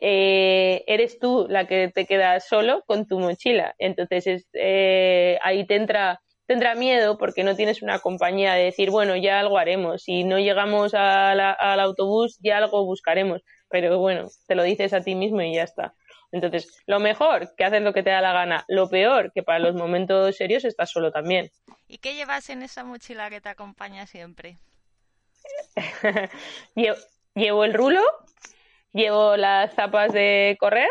eh, 0.00 0.84
eres 0.86 1.18
tú 1.18 1.46
la 1.48 1.66
que 1.66 1.90
te 1.92 2.06
quedas 2.06 2.46
solo 2.46 2.82
con 2.86 3.06
tu 3.06 3.18
mochila. 3.18 3.74
Entonces, 3.78 4.26
es, 4.26 4.48
eh, 4.52 5.38
ahí 5.42 5.66
te 5.66 5.76
entra 5.76 6.20
tendrá 6.48 6.74
miedo 6.74 7.18
porque 7.18 7.44
no 7.44 7.54
tienes 7.54 7.82
una 7.82 7.98
compañía 7.98 8.54
de 8.54 8.64
decir, 8.64 8.90
bueno, 8.90 9.14
ya 9.16 9.38
algo 9.38 9.58
haremos. 9.58 10.02
Si 10.02 10.24
no 10.24 10.38
llegamos 10.38 10.94
al 10.94 11.80
autobús, 11.80 12.38
ya 12.42 12.56
algo 12.56 12.86
buscaremos. 12.86 13.42
Pero 13.68 13.98
bueno, 13.98 14.28
te 14.46 14.54
lo 14.54 14.62
dices 14.62 14.94
a 14.94 15.02
ti 15.02 15.14
mismo 15.14 15.42
y 15.42 15.54
ya 15.54 15.64
está. 15.64 15.94
Entonces, 16.32 16.82
lo 16.86 17.00
mejor, 17.00 17.54
que 17.54 17.64
haces 17.64 17.82
lo 17.82 17.92
que 17.92 18.02
te 18.02 18.08
da 18.08 18.22
la 18.22 18.32
gana. 18.32 18.64
Lo 18.66 18.88
peor, 18.88 19.30
que 19.32 19.42
para 19.42 19.58
los 19.58 19.74
momentos 19.74 20.36
serios 20.36 20.64
estás 20.64 20.90
solo 20.90 21.12
también. 21.12 21.50
¿Y 21.86 21.98
qué 21.98 22.14
llevas 22.14 22.48
en 22.48 22.62
esa 22.62 22.82
mochila 22.82 23.28
que 23.28 23.42
te 23.42 23.50
acompaña 23.50 24.06
siempre? 24.06 24.56
llevo 27.34 27.64
el 27.64 27.74
rulo, 27.74 28.00
llevo 28.92 29.36
las 29.36 29.74
zapas 29.74 30.12
de 30.14 30.56
correr 30.58 30.88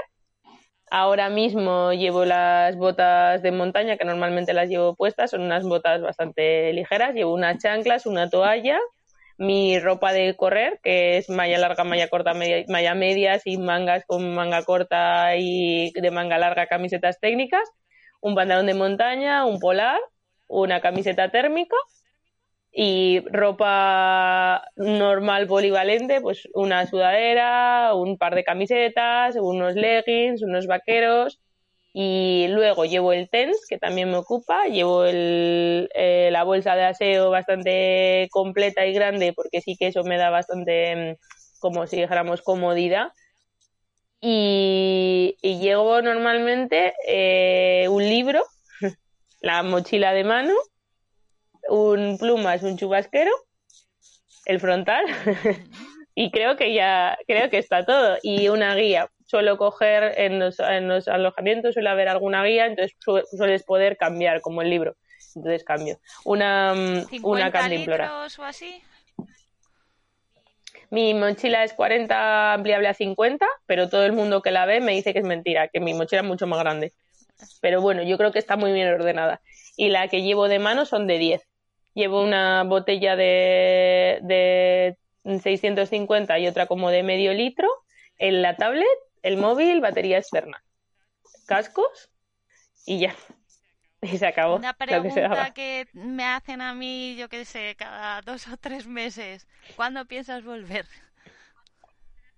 Ahora 0.89 1.29
mismo 1.29 1.91
llevo 1.91 2.23
las 2.23 2.75
botas 2.77 3.41
de 3.41 3.51
montaña, 3.51 3.97
que 3.97 4.05
normalmente 4.05 4.53
las 4.53 4.69
llevo 4.69 4.95
puestas, 4.95 5.31
son 5.31 5.41
unas 5.41 5.63
botas 5.63 6.01
bastante 6.01 6.71
ligeras. 6.73 7.13
Llevo 7.13 7.33
unas 7.33 7.57
chanclas, 7.61 8.05
una 8.05 8.29
toalla, 8.29 8.79
mi 9.37 9.79
ropa 9.79 10.13
de 10.13 10.35
correr, 10.35 10.79
que 10.83 11.17
es 11.17 11.29
malla 11.29 11.57
larga, 11.57 11.83
malla 11.83 12.07
corta, 12.07 12.33
malla 12.33 12.95
media, 12.95 13.39
sin 13.39 13.65
mangas, 13.65 14.05
con 14.05 14.33
manga 14.33 14.63
corta 14.63 15.35
y 15.35 15.91
de 15.91 16.11
manga 16.11 16.37
larga, 16.37 16.67
camisetas 16.67 17.19
técnicas, 17.19 17.69
un 18.21 18.35
pantalón 18.35 18.65
de 18.65 18.73
montaña, 18.73 19.45
un 19.45 19.59
polar, 19.59 19.99
una 20.47 20.79
camiseta 20.79 21.29
térmica 21.29 21.75
y 22.79 23.21
ropa 23.31 24.69
normal 24.75 25.47
polivalente, 25.47 26.21
pues 26.21 26.47
una 26.53 26.85
sudadera, 26.85 27.95
un 27.95 28.19
par 28.19 28.35
de 28.35 28.43
camisetas, 28.43 29.35
unos 29.35 29.73
leggings, 29.73 30.43
unos 30.43 30.67
vaqueros 30.67 31.39
y 31.91 32.45
luego 32.49 32.85
llevo 32.85 33.13
el 33.13 33.31
TENS 33.31 33.65
que 33.67 33.79
también 33.79 34.11
me 34.11 34.17
ocupa, 34.17 34.67
llevo 34.67 35.05
el, 35.05 35.89
eh, 35.95 36.29
la 36.31 36.43
bolsa 36.43 36.75
de 36.75 36.83
aseo 36.83 37.31
bastante 37.31 38.27
completa 38.29 38.85
y 38.85 38.93
grande 38.93 39.33
porque 39.33 39.61
sí 39.61 39.75
que 39.75 39.87
eso 39.87 40.03
me 40.03 40.17
da 40.17 40.29
bastante, 40.29 40.95
mm, 40.95 41.59
como 41.59 41.87
si 41.87 41.99
dijéramos, 41.99 42.43
comodidad. 42.43 43.07
Y, 44.21 45.35
llevo 45.41 45.99
normalmente 46.03 46.93
eh, 47.07 47.87
un 47.89 48.03
libro, 48.03 48.43
la 49.41 49.63
mochila 49.63 50.13
de 50.13 50.23
mano, 50.23 50.53
un 51.69 52.17
pluma 52.17 52.55
es 52.55 52.63
un 52.63 52.77
chubasquero, 52.77 53.31
el 54.45 54.59
frontal, 54.59 55.05
y 56.15 56.31
creo 56.31 56.55
que 56.55 56.73
ya, 56.73 57.17
creo 57.27 57.49
que 57.49 57.57
está 57.57 57.85
todo. 57.85 58.17
Y 58.23 58.49
una 58.49 58.75
guía. 58.75 59.09
Suelo 59.25 59.57
coger 59.57 60.13
en 60.17 60.39
los, 60.39 60.59
en 60.59 60.87
los 60.87 61.07
alojamientos, 61.09 61.73
suele 61.73 61.89
haber 61.89 62.07
alguna 62.07 62.43
guía, 62.45 62.65
entonces 62.65 62.97
sueles 63.35 63.63
poder 63.63 63.97
cambiar 63.97 64.39
como 64.39 64.61
el 64.61 64.69
libro. 64.69 64.95
Entonces 65.35 65.63
cambio. 65.63 65.99
Una, 66.23 66.73
mm, 66.73 67.23
una 67.23 67.51
cantimplora. 67.51 68.25
o 68.25 68.43
así? 68.43 68.81
Mi 70.89 71.13
mochila 71.13 71.65
es 71.65 71.73
40 71.73 72.53
ampliable 72.53 72.87
a 72.87 72.93
50, 72.93 73.45
pero 73.65 73.89
todo 73.89 74.05
el 74.05 74.13
mundo 74.13 74.41
que 74.41 74.51
la 74.51 74.65
ve 74.65 74.79
me 74.79 74.93
dice 74.93 75.11
que 75.11 75.19
es 75.19 75.25
mentira, 75.25 75.67
que 75.67 75.81
mi 75.81 75.93
mochila 75.93 76.21
es 76.21 76.27
mucho 76.27 76.47
más 76.47 76.59
grande. 76.59 76.93
Pero 77.61 77.81
bueno, 77.81 78.03
yo 78.03 78.17
creo 78.17 78.31
que 78.31 78.39
está 78.39 78.55
muy 78.55 78.71
bien 78.71 78.87
ordenada. 78.87 79.41
Y 79.75 79.89
la 79.89 80.07
que 80.07 80.21
llevo 80.21 80.47
de 80.47 80.59
mano 80.59 80.85
son 80.85 81.05
de 81.05 81.17
10 81.17 81.46
llevo 81.97 82.23
una 82.23 82.63
botella 82.63 83.15
de, 83.15 84.19
de 84.21 84.95
650 85.39 86.39
y 86.39 86.47
otra 86.47 86.67
como 86.67 86.91
de 86.91 87.01
medio 87.01 87.33
litro, 87.33 87.67
en 88.19 88.43
la 88.43 88.55
tablet, 88.55 88.85
el 89.23 89.37
móvil, 89.37 89.81
batería 89.81 90.19
externa, 90.19 90.63
cascos 91.47 92.11
y 92.85 92.99
ya. 92.99 93.15
Y 93.99 94.19
se 94.19 94.27
acabó. 94.27 94.57
Una 94.57 94.73
pregunta 94.73 95.51
que, 95.55 95.87
me 95.93 96.23
hacen 96.23 96.61
a 96.61 96.75
mí, 96.75 97.15
yo 97.17 97.29
qué 97.29 97.45
sé, 97.45 97.75
cada 97.75 98.21
dos 98.21 98.47
o 98.47 98.55
tres 98.57 98.85
meses. 98.85 99.47
¿Cuándo 99.75 100.05
piensas 100.05 100.43
volver? 100.43 100.85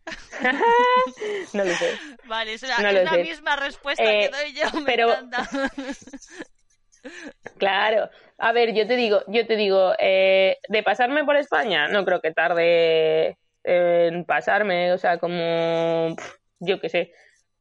no 1.53 1.65
lo 1.65 1.75
sé. 1.75 1.99
Vale, 2.25 2.53
es, 2.53 2.63
la, 2.63 3.17
misma 3.17 3.57
respuesta 3.57 4.03
que 4.03 4.25
eh, 4.25 4.29
doy 4.29 4.53
yo. 4.53 4.71
Me 4.79 4.85
pero, 4.85 5.13
Claro, 7.57 8.09
a 8.39 8.51
ver, 8.53 8.73
yo 8.73 8.87
te 8.87 8.95
digo, 8.95 9.21
yo 9.27 9.45
te 9.45 9.55
digo, 9.55 9.93
eh, 9.99 10.57
de 10.69 10.83
pasarme 10.83 11.25
por 11.25 11.35
España, 11.35 11.89
no 11.89 12.05
creo 12.05 12.21
que 12.21 12.31
tarde 12.31 13.37
en 13.63 14.25
pasarme, 14.25 14.93
o 14.93 14.97
sea, 14.97 15.17
como, 15.17 16.15
yo 16.59 16.79
qué 16.79 16.89
sé, 16.89 17.11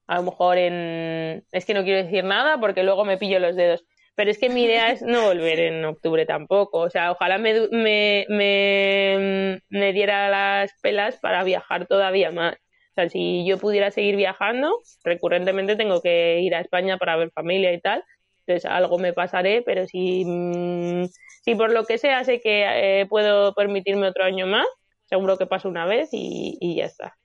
a 0.07 0.17
lo 0.17 0.23
mejor 0.23 0.57
en, 0.59 1.45
es 1.53 1.65
que 1.67 1.75
no 1.75 1.83
quiero 1.83 2.05
decir 2.05 2.25
nada 2.25 2.59
porque 2.61 2.85
luego 2.85 3.05
me 3.05 3.19
pillo 3.19 3.41
los 3.41 3.57
dedos, 3.57 3.85
pero 4.15 4.31
es 4.31 4.39
que 4.39 4.49
mi 4.49 4.65
idea 4.65 4.91
es 4.91 5.03
no 5.03 5.27
volver 5.27 5.59
en 5.61 5.85
octubre 5.85 6.27
tampoco, 6.27 6.79
o 6.81 6.91
sea, 6.91 7.11
ojalá 7.13 7.39
me, 7.39 7.69
me, 7.71 8.27
me, 8.29 9.61
me 9.69 9.93
diera 9.93 10.29
las 10.31 10.73
pelas 10.81 11.19
para 11.19 11.45
viajar 11.45 11.87
todavía 11.87 12.31
más. 12.31 12.55
O 12.55 13.01
sea, 13.01 13.09
si 13.09 13.47
yo 13.47 13.59
pudiera 13.59 13.93
seguir 13.93 14.17
viajando, 14.17 14.77
recurrentemente 15.05 15.77
tengo 15.77 16.03
que 16.03 16.41
ir 16.41 16.55
a 16.55 16.61
España 16.61 16.99
para 16.99 17.17
ver 17.17 17.31
familia 17.31 17.73
y 17.73 17.81
tal, 17.81 18.03
entonces 18.49 18.71
algo 18.71 18.99
me 18.99 19.13
pasaré, 19.13 19.61
pero 19.63 19.87
si, 19.87 20.25
mm, 20.25 21.07
si 21.45 21.55
por 21.55 21.71
lo 21.71 21.85
que 21.85 21.99
sea 21.99 22.25
sé 22.25 22.41
que 22.41 22.65
eh, 23.01 23.07
puedo 23.07 23.53
permitirme 23.53 24.09
otro 24.09 24.25
año 24.25 24.47
más, 24.47 24.67
seguro 25.05 25.37
que 25.37 25.47
paso 25.47 25.69
una 25.69 25.85
vez 25.85 26.09
y, 26.13 26.77
ya 26.77 26.87
está. 26.87 27.19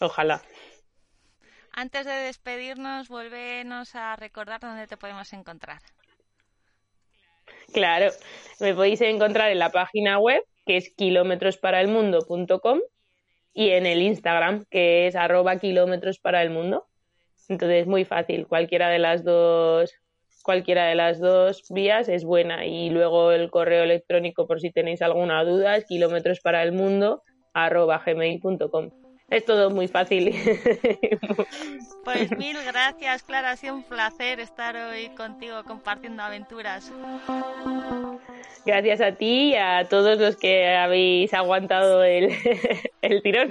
Ojalá. 0.00 0.42
Antes 1.72 2.04
de 2.04 2.12
despedirnos, 2.12 3.08
vuélvenos 3.08 3.94
a 3.94 4.16
recordar 4.16 4.60
dónde 4.60 4.88
te 4.88 4.96
podemos 4.96 5.32
encontrar. 5.32 5.82
Claro, 7.72 8.10
me 8.58 8.74
podéis 8.74 9.00
encontrar 9.02 9.52
en 9.52 9.60
la 9.60 9.70
página 9.70 10.18
web 10.18 10.42
que 10.66 10.76
es 10.78 10.92
kilómetrosparaelmundo.com 10.96 12.80
y 13.52 13.70
en 13.70 13.86
el 13.86 14.02
Instagram 14.02 14.64
que 14.68 15.06
es 15.06 15.14
arroba 15.14 15.60
kilómetros 15.60 16.18
para 16.18 16.42
el 16.42 16.50
mundo. 16.50 16.88
Entonces, 17.48 17.86
muy 17.86 18.04
fácil, 18.04 18.48
cualquiera 18.48 18.88
de 18.88 18.98
las 18.98 19.22
dos 19.22 19.99
cualquiera 20.42 20.86
de 20.86 20.94
las 20.94 21.20
dos 21.20 21.62
vías 21.70 22.08
es 22.08 22.24
buena. 22.24 22.66
Y 22.66 22.90
luego 22.90 23.32
el 23.32 23.50
correo 23.50 23.84
electrónico, 23.84 24.46
por 24.46 24.60
si 24.60 24.70
tenéis 24.70 25.02
alguna 25.02 25.42
duda, 25.44 25.76
es 25.76 25.84
kilómetros 25.84 26.40
para 26.40 26.62
el 26.62 26.72
mundo 26.72 27.22
gmail.com. 27.54 28.90
Es 29.30 29.44
todo 29.44 29.70
muy 29.70 29.88
fácil. 29.88 30.34
Pues 32.04 32.30
mil 32.38 32.56
gracias, 32.66 33.22
Clara. 33.22 33.50
Ha 33.50 33.56
sido 33.56 33.74
un 33.74 33.82
placer 33.82 34.40
estar 34.40 34.76
hoy 34.76 35.08
contigo 35.10 35.62
compartiendo 35.64 36.22
aventuras. 36.22 36.92
Gracias 38.64 39.00
a 39.00 39.12
ti 39.12 39.50
y 39.50 39.54
a 39.54 39.86
todos 39.88 40.18
los 40.18 40.36
que 40.36 40.68
habéis 40.68 41.32
aguantado 41.34 42.02
el, 42.02 42.32
el 43.02 43.22
tirón. 43.22 43.50